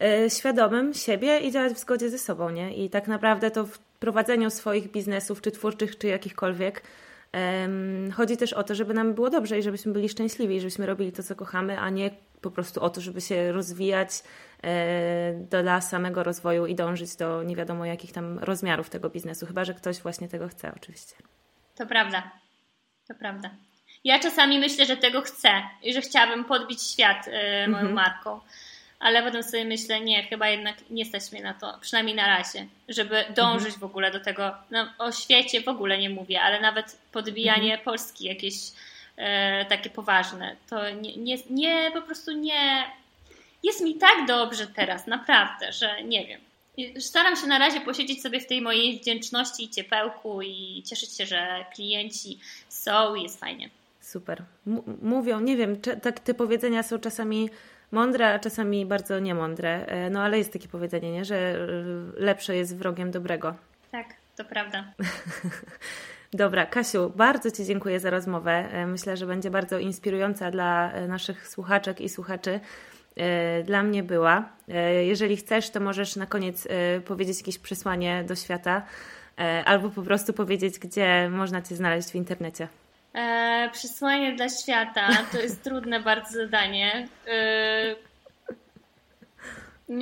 e, 0.01 0.30
świadomym 0.30 0.95
siebie 0.95 1.38
i 1.38 1.53
działać 1.53 1.72
w 1.72 1.78
zgodzie 1.78 2.11
ze 2.11 2.18
sobą, 2.18 2.51
nie? 2.51 2.74
I 2.84 2.91
tak 2.91 3.09
naprawdę 3.09 3.51
to 3.51 3.64
w 3.64 3.78
prowadzeniu 3.78 4.51
swoich 4.51 4.91
biznesów, 4.91 5.43
czy 5.43 5.51
twórczych, 5.51 5.99
czy 5.99 6.07
jakichkolwiek, 6.07 6.82
chodzi 8.12 8.37
też 8.37 8.53
o 8.53 8.62
to, 8.62 8.74
żeby 8.74 8.95
nam 8.95 9.14
było 9.14 9.31
dobrze 9.31 9.59
i 9.59 9.62
żebyśmy 9.62 9.93
byli 9.93 10.09
szczęśliwi, 10.09 10.57
i 10.57 10.61
żebyśmy 10.61 10.87
robili 10.87 11.12
to, 11.12 11.22
co 11.22 11.37
kochamy, 11.37 11.78
a 11.78 11.91
nie 11.91 12.11
po 12.41 12.51
prostu 12.51 12.81
o 12.81 12.91
to, 12.91 13.01
żeby 13.01 13.20
się 13.20 13.53
rozwijać 13.53 14.11
e, 14.62 15.33
dla 15.62 15.81
samego 15.81 16.22
rozwoju 16.22 16.66
i 16.66 16.74
dążyć 16.74 17.16
do 17.16 17.43
nie 17.43 17.57
wiadomo 17.57 17.85
jakich 17.85 18.12
tam 18.12 18.39
rozmiarów 18.39 18.91
tego 18.91 19.11
biznesu, 19.11 19.47
chyba 19.47 19.64
że 19.64 19.74
ktoś 19.74 19.99
właśnie 19.99 20.28
tego 20.28 20.49
chce, 20.49 20.72
oczywiście. 20.76 21.14
To 21.74 21.87
prawda. 21.87 22.31
To 23.09 23.14
prawda. 23.14 23.51
Ja 24.05 24.18
czasami 24.18 24.59
myślę, 24.59 24.87
że 24.87 24.97
tego 24.97 25.20
chcę 25.20 25.62
i 25.83 25.93
że 25.93 26.01
chciałabym 26.01 26.45
podbić 26.45 26.83
świat 26.83 27.28
y, 27.28 27.31
moją 27.68 27.89
mhm. 27.89 27.95
marką, 27.95 28.41
ale 29.01 29.23
potem 29.23 29.43
sobie 29.43 29.65
myślę, 29.65 30.01
nie, 30.01 30.23
chyba 30.23 30.49
jednak 30.49 30.77
nie 30.91 31.05
stać 31.05 31.33
mnie 31.33 31.43
na 31.43 31.55
to, 31.55 31.79
przynajmniej 31.81 32.17
na 32.17 32.27
razie, 32.27 32.67
żeby 32.89 33.25
dążyć 33.37 33.75
mhm. 33.75 33.81
w 33.81 33.85
ogóle 33.85 34.11
do 34.11 34.21
tego. 34.21 34.55
No, 34.71 34.93
o 34.99 35.13
świecie 35.13 35.61
w 35.61 35.69
ogóle 35.69 35.99
nie 35.99 36.11
mówię, 36.11 36.43
ale 36.43 36.61
nawet 36.61 36.99
podbijanie 37.13 37.71
mhm. 37.71 37.85
Polski 37.85 38.25
jakieś 38.25 38.55
y, 38.55 39.23
takie 39.69 39.91
poważne, 39.91 40.57
to 40.71 40.91
nie, 40.91 41.17
nie, 41.17 41.37
nie, 41.51 41.91
po 41.95 42.03
prostu 42.03 42.33
nie. 42.33 42.85
Jest 43.63 43.81
mi 43.81 43.95
tak 43.95 44.27
dobrze 44.27 44.67
teraz, 44.67 45.07
naprawdę, 45.07 45.73
że 45.73 46.03
nie 46.03 46.27
wiem. 46.27 46.41
Staram 46.99 47.37
się 47.37 47.47
na 47.47 47.59
razie 47.59 47.81
posiedzieć 47.81 48.23
sobie 48.23 48.41
w 48.41 48.47
tej 48.47 48.61
mojej 48.61 48.99
wdzięczności 48.99 49.65
i 49.65 49.71
ciepełku 49.71 50.43
i 50.43 50.83
cieszyć 50.87 51.17
się, 51.17 51.27
że 51.27 51.65
klienci 51.75 52.39
są 52.69 53.15
i 53.15 53.23
jest 53.23 53.41
fajnie. 53.41 53.71
Super. 54.01 54.43
M 54.67 54.83
mówią, 55.03 55.41
nie 55.41 55.57
wiem, 55.57 55.81
tak 56.03 56.21
te 56.21 56.35
powiedzenia 56.35 56.83
są 56.83 56.99
czasami 56.99 57.51
mądre, 57.93 58.34
a 58.34 58.38
czasami 58.38 58.86
bardzo 58.86 59.18
niemądre. 59.18 59.86
E, 59.86 60.11
no 60.11 60.22
ale 60.22 60.38
jest 60.38 60.53
takie 60.53 60.68
powiedzenie, 60.68 61.12
nie? 61.12 61.24
że 61.24 61.36
e, 61.36 61.57
lepsze 62.16 62.57
jest 62.57 62.76
wrogiem 62.76 63.11
dobrego. 63.11 63.55
Tak, 63.91 64.07
to 64.36 64.45
prawda. 64.45 64.84
Dobra, 66.32 66.66
Kasiu, 66.66 67.12
bardzo 67.16 67.51
Ci 67.51 67.64
dziękuję 67.64 68.01
za 68.01 68.11
rozmowę. 68.11 68.51
E, 68.51 68.86
myślę, 68.86 69.16
że 69.16 69.26
będzie 69.26 69.51
bardzo 69.51 69.78
inspirująca 69.78 70.51
dla 70.51 70.93
naszych 71.09 71.49
słuchaczek 71.49 72.01
i 72.01 72.09
słuchaczy. 72.09 72.61
Dla 73.64 73.82
mnie 73.82 74.03
była. 74.03 74.49
Jeżeli 75.01 75.36
chcesz, 75.36 75.70
to 75.70 75.80
możesz 75.80 76.16
na 76.16 76.26
koniec 76.26 76.68
powiedzieć 77.05 77.38
jakieś 77.38 77.59
przesłanie 77.59 78.24
do 78.24 78.36
świata 78.36 78.82
albo 79.64 79.91
po 79.91 80.03
prostu 80.03 80.32
powiedzieć, 80.32 80.78
gdzie 80.78 81.28
można 81.30 81.62
Cię 81.62 81.76
znaleźć 81.76 82.11
w 82.11 82.14
internecie. 82.14 82.68
E, 83.15 83.71
przesłanie 83.73 84.33
dla 84.33 84.49
świata 84.49 85.09
to 85.33 85.39
jest 85.39 85.63
trudne 85.63 86.01
bardzo 86.01 86.33
zadanie. 86.33 87.09
E, 87.27 87.95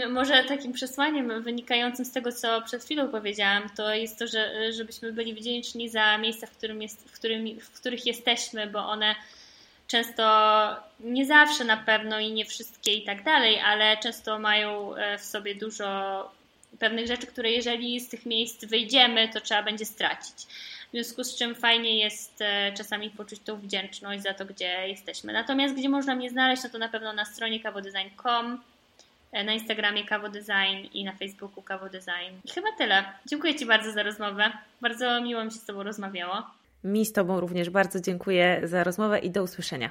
może 0.08 0.44
takim 0.44 0.72
przesłaniem 0.72 1.42
wynikającym 1.42 2.04
z 2.04 2.12
tego, 2.12 2.32
co 2.32 2.62
przed 2.62 2.84
chwilą 2.84 3.08
powiedziałam, 3.08 3.70
to 3.76 3.94
jest 3.94 4.18
to, 4.18 4.26
że, 4.26 4.72
żebyśmy 4.72 5.12
byli 5.12 5.34
wdzięczni 5.34 5.88
za 5.88 6.18
miejsca, 6.18 6.46
w, 6.46 6.50
którym 6.50 6.82
jest, 6.82 7.08
w, 7.08 7.12
którym, 7.12 7.60
w 7.60 7.80
których 7.80 8.06
jesteśmy, 8.06 8.66
bo 8.66 8.78
one 8.78 9.14
często 9.86 10.76
nie 11.00 11.26
zawsze 11.26 11.64
na 11.64 11.76
pewno 11.76 12.18
i 12.18 12.32
nie 12.32 12.44
wszystkie 12.44 12.92
i 12.92 13.04
tak 13.04 13.22
dalej, 13.22 13.60
ale 13.60 13.96
często 13.96 14.38
mają 14.38 14.96
e, 14.96 15.18
w 15.18 15.24
sobie 15.24 15.54
dużo 15.54 16.30
pewnych 16.78 17.06
rzeczy, 17.06 17.26
które 17.26 17.50
jeżeli 17.50 18.00
z 18.00 18.08
tych 18.08 18.26
miejsc 18.26 18.64
wyjdziemy, 18.64 19.28
to 19.28 19.40
trzeba 19.40 19.62
będzie 19.62 19.84
stracić. 19.84 20.46
W 20.88 20.90
związku 20.90 21.24
z 21.24 21.36
czym 21.36 21.54
fajnie 21.54 21.98
jest 21.98 22.40
e, 22.40 22.72
czasami 22.72 23.10
poczuć 23.10 23.40
tą 23.40 23.56
wdzięczność 23.56 24.22
za 24.22 24.34
to, 24.34 24.44
gdzie 24.44 24.88
jesteśmy. 24.88 25.32
Natomiast 25.32 25.74
gdzie 25.74 25.88
można 25.88 26.14
mnie 26.14 26.30
znaleźć, 26.30 26.62
no 26.62 26.70
to 26.70 26.78
na 26.78 26.88
pewno 26.88 27.12
na 27.12 27.24
stronie 27.24 27.60
kawodesign.com, 27.60 28.60
e, 29.32 29.44
na 29.44 29.52
Instagramie 29.52 30.04
Kawo 30.04 30.28
Design 30.28 30.88
i 30.94 31.04
na 31.04 31.12
Facebooku 31.12 31.62
Kawo 31.62 31.88
Design. 31.88 32.40
I 32.44 32.50
chyba 32.50 32.68
tyle. 32.78 33.04
Dziękuję 33.26 33.54
Ci 33.54 33.66
bardzo 33.66 33.92
za 33.92 34.02
rozmowę. 34.02 34.52
Bardzo 34.80 35.20
miło 35.20 35.44
mi 35.44 35.50
się 35.50 35.58
z 35.58 35.64
Tobą 35.64 35.82
rozmawiało. 35.82 36.42
Mi 36.84 37.06
z 37.06 37.12
Tobą 37.12 37.40
również 37.40 37.70
bardzo 37.70 38.00
dziękuję 38.00 38.60
za 38.64 38.84
rozmowę 38.84 39.18
i 39.18 39.30
do 39.30 39.42
usłyszenia. 39.42 39.90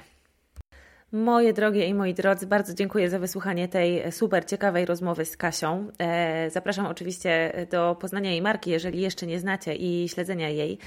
Moje 1.12 1.52
drogie 1.52 1.86
i 1.86 1.94
moi 1.94 2.14
drodzy, 2.14 2.46
bardzo 2.46 2.74
dziękuję 2.74 3.10
za 3.10 3.18
wysłuchanie 3.18 3.68
tej 3.68 4.12
super 4.12 4.46
ciekawej 4.46 4.86
rozmowy 4.86 5.24
z 5.24 5.36
Kasią. 5.36 5.90
E, 5.98 6.50
zapraszam 6.50 6.86
oczywiście 6.86 7.52
do 7.70 7.96
poznania 8.00 8.30
jej 8.30 8.42
marki, 8.42 8.70
jeżeli 8.70 9.00
jeszcze 9.00 9.26
nie 9.26 9.40
znacie, 9.40 9.74
i 9.74 10.08
śledzenia 10.08 10.48
jej 10.48 10.78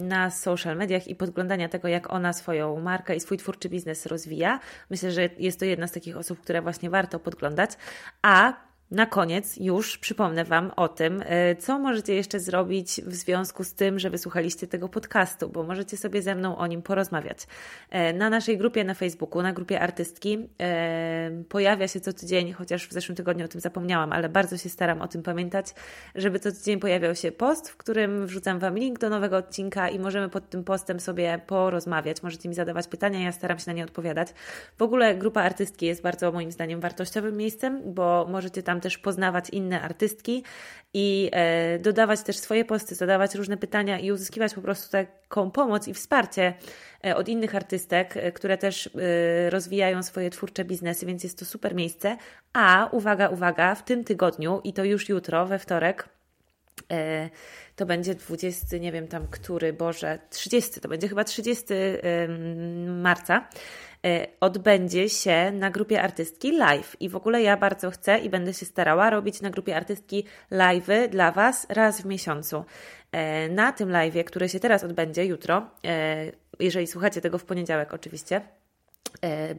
na 0.00 0.30
social 0.30 0.76
mediach 0.76 1.08
i 1.08 1.14
podglądania 1.14 1.68
tego, 1.68 1.88
jak 1.88 2.12
ona 2.12 2.32
swoją 2.32 2.80
markę 2.80 3.16
i 3.16 3.20
swój 3.20 3.38
twórczy 3.38 3.68
biznes 3.68 4.06
rozwija. 4.06 4.60
Myślę, 4.90 5.10
że 5.10 5.28
jest 5.38 5.58
to 5.58 5.64
jedna 5.64 5.86
z 5.86 5.92
takich 5.92 6.16
osób, 6.16 6.40
które 6.40 6.62
właśnie 6.62 6.90
warto 6.90 7.18
podglądać. 7.18 7.70
A 8.22 8.69
na 8.90 9.06
koniec 9.06 9.56
już 9.56 9.98
przypomnę 9.98 10.44
Wam 10.44 10.70
o 10.76 10.88
tym, 10.88 11.22
e, 11.26 11.56
co 11.56 11.78
możecie 11.78 12.14
jeszcze 12.14 12.40
zrobić 12.40 13.00
w 13.06 13.14
związku 13.14 13.64
z 13.64 13.74
tym, 13.74 13.98
że 13.98 14.10
wysłuchaliście 14.10 14.66
tego 14.66 14.88
podcastu, 14.88 15.48
bo 15.48 15.62
możecie 15.62 15.96
sobie 15.96 16.22
ze 16.22 16.34
mną 16.34 16.56
o 16.56 16.66
nim 16.66 16.82
porozmawiać. 16.82 17.46
E, 17.90 18.12
na 18.12 18.30
naszej 18.30 18.58
grupie 18.58 18.84
na 18.84 18.94
Facebooku, 18.94 19.42
na 19.42 19.52
grupie 19.52 19.80
artystki, 19.80 20.48
e, 20.60 21.30
pojawia 21.48 21.88
się 21.88 22.00
co 22.00 22.12
tydzień, 22.12 22.52
chociaż 22.52 22.88
w 22.88 22.92
zeszłym 22.92 23.16
tygodniu 23.16 23.44
o 23.44 23.48
tym 23.48 23.60
zapomniałam, 23.60 24.12
ale 24.12 24.28
bardzo 24.28 24.56
się 24.58 24.68
staram 24.68 25.02
o 25.02 25.08
tym 25.08 25.22
pamiętać, 25.22 25.74
żeby 26.14 26.38
co 26.40 26.52
tydzień 26.52 26.80
pojawiał 26.80 27.14
się 27.14 27.32
post, 27.32 27.68
w 27.68 27.76
którym 27.76 28.26
wrzucam 28.26 28.58
Wam 28.58 28.78
link 28.78 28.98
do 28.98 29.10
nowego 29.10 29.36
odcinka 29.36 29.88
i 29.88 29.98
możemy 29.98 30.28
pod 30.28 30.50
tym 30.50 30.64
postem 30.64 31.00
sobie 31.00 31.40
porozmawiać. 31.46 32.22
Możecie 32.22 32.48
mi 32.48 32.54
zadawać 32.54 32.88
pytania, 32.88 33.20
ja 33.20 33.32
staram 33.32 33.58
się 33.58 33.64
na 33.66 33.72
nie 33.72 33.84
odpowiadać. 33.84 34.28
W 34.78 34.82
ogóle 34.82 35.14
grupa 35.14 35.42
artystki 35.42 35.86
jest 35.86 36.02
bardzo 36.02 36.32
moim 36.32 36.52
zdaniem 36.52 36.80
wartościowym 36.80 37.36
miejscem, 37.36 37.94
bo 37.94 38.26
możecie 38.30 38.62
tam 38.62 38.79
też 38.80 38.98
poznawać 38.98 39.50
inne 39.50 39.82
artystki 39.82 40.44
i 40.94 41.30
e, 41.32 41.78
dodawać 41.78 42.22
też 42.22 42.36
swoje 42.36 42.64
posty, 42.64 42.94
zadawać 42.94 43.34
różne 43.34 43.56
pytania 43.56 43.98
i 43.98 44.12
uzyskiwać 44.12 44.54
po 44.54 44.62
prostu 44.62 44.92
taką 44.92 45.50
pomoc 45.50 45.88
i 45.88 45.94
wsparcie 45.94 46.54
e, 47.04 47.16
od 47.16 47.28
innych 47.28 47.54
artystek, 47.54 48.16
e, 48.16 48.32
które 48.32 48.58
też 48.58 48.90
rozwijają 49.50 50.02
swoje 50.02 50.30
twórcze 50.30 50.64
biznesy, 50.64 51.06
więc 51.06 51.24
jest 51.24 51.38
to 51.38 51.44
super 51.44 51.74
miejsce. 51.74 52.16
A 52.52 52.88
uwaga, 52.92 53.28
uwaga, 53.28 53.74
w 53.74 53.84
tym 53.84 54.04
tygodniu 54.04 54.60
i 54.64 54.72
to 54.72 54.84
już 54.84 55.08
jutro, 55.08 55.46
we 55.46 55.58
wtorek, 55.58 56.08
to 57.76 57.86
będzie 57.86 58.14
20, 58.14 58.76
nie 58.76 58.92
wiem 58.92 59.08
tam 59.08 59.26
który, 59.26 59.72
Boże, 59.72 60.18
30, 60.30 60.80
to 60.80 60.88
będzie 60.88 61.08
chyba 61.08 61.24
30 61.24 61.74
marca. 62.86 63.48
E, 64.06 64.26
odbędzie 64.40 65.08
się 65.08 65.50
na 65.50 65.70
grupie 65.70 66.02
artystki 66.02 66.52
live. 66.52 66.96
I 67.00 67.08
w 67.08 67.16
ogóle 67.16 67.42
ja 67.42 67.56
bardzo 67.56 67.90
chcę 67.90 68.18
i 68.18 68.30
będę 68.30 68.54
się 68.54 68.66
starała 68.66 69.10
robić 69.10 69.40
na 69.40 69.50
grupie 69.50 69.76
artystki 69.76 70.24
live'y 70.52 71.08
dla 71.08 71.32
Was 71.32 71.66
raz 71.68 72.02
w 72.02 72.04
miesiącu. 72.04 72.64
E, 73.12 73.48
na 73.48 73.72
tym 73.72 73.88
live'ie, 73.88 74.24
który 74.24 74.48
się 74.48 74.60
teraz 74.60 74.84
odbędzie 74.84 75.24
jutro, 75.24 75.70
e, 75.84 76.32
jeżeli 76.60 76.86
słuchacie 76.86 77.20
tego 77.20 77.38
w 77.38 77.44
poniedziałek 77.44 77.94
oczywiście, 77.94 78.40
E, 78.40 78.59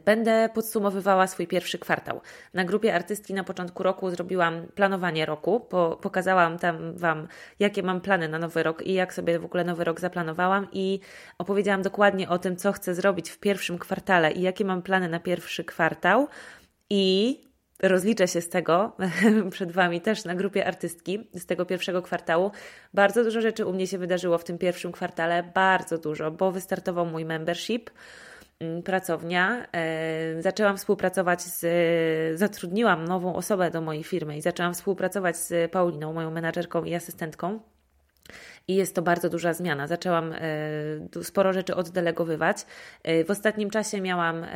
będę 0.04 0.48
podsumowywała 0.54 1.26
swój 1.26 1.46
pierwszy 1.46 1.78
kwartał. 1.78 2.20
Na 2.54 2.64
grupie 2.64 2.94
artystki 2.94 3.34
na 3.34 3.44
początku 3.44 3.82
roku 3.82 4.10
zrobiłam 4.10 4.66
planowanie 4.74 5.26
roku, 5.26 5.60
po, 5.60 5.98
pokazałam 6.02 6.58
tam 6.58 6.96
Wam, 6.96 7.28
jakie 7.58 7.82
mam 7.82 8.00
plany 8.00 8.28
na 8.28 8.38
nowy 8.38 8.62
rok 8.62 8.82
i 8.82 8.92
jak 8.92 9.14
sobie 9.14 9.38
w 9.38 9.44
ogóle 9.44 9.64
nowy 9.64 9.84
rok 9.84 10.00
zaplanowałam 10.00 10.68
i 10.72 11.00
opowiedziałam 11.38 11.82
dokładnie 11.82 12.28
o 12.28 12.38
tym, 12.38 12.56
co 12.56 12.72
chcę 12.72 12.94
zrobić 12.94 13.30
w 13.30 13.38
pierwszym 13.38 13.78
kwartale 13.78 14.32
i 14.32 14.42
jakie 14.42 14.64
mam 14.64 14.82
plany 14.82 15.08
na 15.08 15.20
pierwszy 15.20 15.64
kwartał 15.64 16.28
i 16.90 17.38
rozliczę 17.82 18.28
się 18.28 18.40
z 18.40 18.48
tego 18.48 18.96
przed 19.50 19.72
Wami 19.72 20.00
też 20.00 20.24
na 20.24 20.34
grupie 20.34 20.66
artystki 20.66 21.30
z 21.34 21.46
tego 21.46 21.66
pierwszego 21.66 22.02
kwartału. 22.02 22.50
Bardzo 22.94 23.24
dużo 23.24 23.40
rzeczy 23.40 23.66
u 23.66 23.72
mnie 23.72 23.86
się 23.86 23.98
wydarzyło 23.98 24.38
w 24.38 24.44
tym 24.44 24.58
pierwszym 24.58 24.92
kwartale, 24.92 25.42
bardzo 25.54 25.98
dużo, 25.98 26.30
bo 26.30 26.52
wystartował 26.52 27.06
mój 27.06 27.24
membership. 27.24 27.90
Mm, 28.62 28.82
pracownia. 28.82 29.66
E, 29.72 30.42
zaczęłam 30.42 30.76
współpracować 30.76 31.42
z, 31.42 32.38
zatrudniłam 32.38 33.04
nową 33.04 33.34
osobę 33.34 33.70
do 33.70 33.80
mojej 33.80 34.04
firmy 34.04 34.36
i 34.36 34.40
zaczęłam 34.40 34.74
współpracować 34.74 35.36
z 35.36 35.70
Pauliną, 35.70 36.12
moją 36.12 36.30
menadżerką 36.30 36.84
i 36.84 36.94
asystentką 36.94 37.60
i 38.68 38.74
jest 38.74 38.94
to 38.94 39.02
bardzo 39.02 39.28
duża 39.28 39.52
zmiana. 39.52 39.86
Zaczęłam 39.86 40.32
e, 40.32 41.24
sporo 41.24 41.52
rzeczy 41.52 41.74
oddelegowywać. 41.74 42.66
E, 43.02 43.24
w 43.24 43.30
ostatnim 43.30 43.70
czasie 43.70 44.00
miałam 44.00 44.46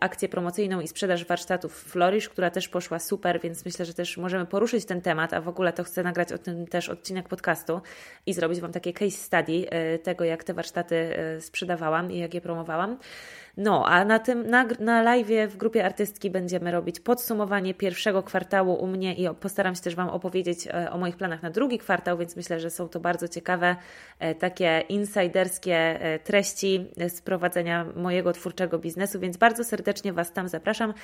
akcję 0.00 0.28
promocyjną 0.28 0.80
i 0.80 0.88
sprzedaż 0.88 1.24
warsztatów 1.24 1.82
Flourish, 1.82 2.28
która 2.28 2.50
też 2.50 2.68
poszła 2.68 2.98
super, 2.98 3.40
więc 3.40 3.64
myślę, 3.64 3.84
że 3.84 3.94
też 3.94 4.16
możemy 4.16 4.46
poruszyć 4.46 4.84
ten 4.84 5.00
temat, 5.00 5.32
a 5.32 5.40
w 5.40 5.48
ogóle 5.48 5.72
to 5.72 5.84
chcę 5.84 6.02
nagrać 6.02 6.32
o 6.32 6.38
tym 6.38 6.66
też 6.66 6.88
odcinek 6.88 7.28
podcastu 7.28 7.80
i 8.26 8.34
zrobić 8.34 8.60
Wam 8.60 8.72
takie 8.72 8.92
case 8.92 9.10
study 9.10 9.70
e, 9.70 9.98
tego, 9.98 10.24
jak 10.24 10.44
te 10.44 10.54
warsztaty 10.54 11.14
sprzedawałam 11.40 12.12
i 12.12 12.18
jak 12.18 12.34
je 12.34 12.40
promowałam. 12.40 12.98
No, 13.56 13.86
a 13.86 14.04
na 14.04 14.18
tym, 14.18 14.50
na, 14.50 14.66
na 14.80 15.02
live 15.02 15.28
w 15.48 15.56
grupie 15.56 15.84
artystki 15.84 16.30
będziemy 16.30 16.70
robić 16.70 17.00
podsumowanie 17.00 17.74
pierwszego 17.74 18.22
kwartału 18.22 18.74
u 18.74 18.86
mnie 18.86 19.14
i 19.14 19.34
postaram 19.40 19.74
się 19.74 19.80
też 19.80 19.94
Wam 19.94 20.08
opowiedzieć 20.08 20.66
e, 20.66 20.90
o 20.90 20.98
moich 20.98 21.16
planach 21.16 21.42
na 21.42 21.50
drugi 21.50 21.78
kwartał, 21.78 22.18
więc 22.18 22.36
myślę, 22.36 22.60
że 22.60 22.70
są 22.70 22.88
to 22.88 23.00
bardzo 23.00 23.28
ciekawe, 23.28 23.76
e, 24.18 24.34
takie 24.34 24.82
insiderskie 24.88 25.76
e, 25.76 26.18
treści 26.18 26.90
z 27.08 27.20
prowadzenia 27.20 27.86
mojego 27.96 28.32
twórczego 28.32 28.78
biznesu, 28.78 29.20
więc 29.20 29.36
bardzo 29.36 29.64
serdecznie 29.64 30.12
Was 30.12 30.32
tam 30.32 30.48
zapraszam. 30.48 30.94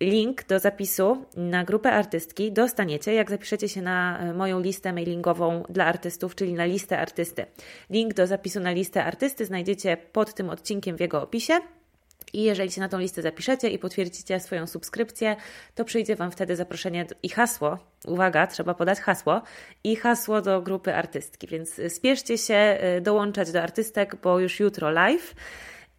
Link 0.00 0.46
do 0.46 0.58
zapisu 0.58 1.24
na 1.36 1.64
grupę 1.64 1.92
artystki 1.92 2.52
dostaniecie, 2.52 3.14
jak 3.14 3.30
zapiszecie 3.30 3.68
się 3.68 3.82
na 3.82 4.20
moją 4.34 4.60
listę 4.60 4.92
mailingową 4.92 5.62
dla 5.68 5.84
artystów, 5.84 6.34
czyli 6.34 6.54
na 6.54 6.64
listę 6.64 6.98
artysty. 6.98 7.46
Link 7.90 8.14
do 8.14 8.26
zapisu 8.26 8.60
na 8.60 8.70
listę 8.70 9.04
artysty 9.04 9.44
znajdziecie 9.46 9.96
pod 10.12 10.34
tym 10.34 10.50
odcinkiem 10.50 10.96
w 10.96 11.00
jego 11.00 11.22
opisie. 11.22 11.54
I 12.34 12.42
jeżeli 12.42 12.70
się 12.70 12.80
na 12.80 12.88
tą 12.88 12.98
listę 12.98 13.22
zapiszecie 13.22 13.68
i 13.68 13.78
potwierdzicie 13.78 14.40
swoją 14.40 14.66
subskrypcję, 14.66 15.36
to 15.74 15.84
przyjdzie 15.84 16.16
Wam 16.16 16.30
wtedy 16.30 16.56
zaproszenie 16.56 17.06
i 17.22 17.28
hasło. 17.28 17.78
Uwaga, 18.06 18.46
trzeba 18.46 18.74
podać 18.74 19.00
hasło 19.00 19.42
i 19.84 19.96
hasło 19.96 20.42
do 20.42 20.62
grupy 20.62 20.94
artystki. 20.94 21.46
Więc 21.46 21.80
spieszcie 21.88 22.38
się 22.38 22.78
y, 22.98 23.00
dołączać 23.00 23.52
do 23.52 23.62
artystek, 23.62 24.16
bo 24.22 24.40
już 24.40 24.60
jutro 24.60 24.90
live. 24.90 25.34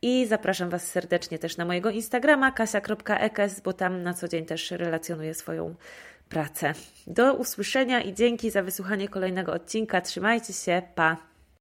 I 0.02 0.26
zapraszam 0.26 0.70
Was 0.70 0.88
serdecznie 0.88 1.40
też 1.40 1.58
na 1.58 1.66
mojego 1.66 1.90
Instagrama 1.90 2.52
kasia.ekes, 2.52 3.62
bo 3.62 3.74
tam 3.74 4.04
na 4.04 4.14
co 4.14 4.28
dzień 4.28 4.46
też 4.46 4.72
relacjonuję 4.72 5.34
swoją 5.34 5.76
pracę. 6.30 6.74
Do 7.08 7.34
usłyszenia 7.34 8.02
i 8.02 8.14
dzięki 8.14 8.52
za 8.52 8.64
wysłuchanie 8.64 9.08
kolejnego 9.08 9.54
odcinka. 9.54 10.02
Trzymajcie 10.02 10.54
się, 10.54 10.82
pa! 10.96 11.35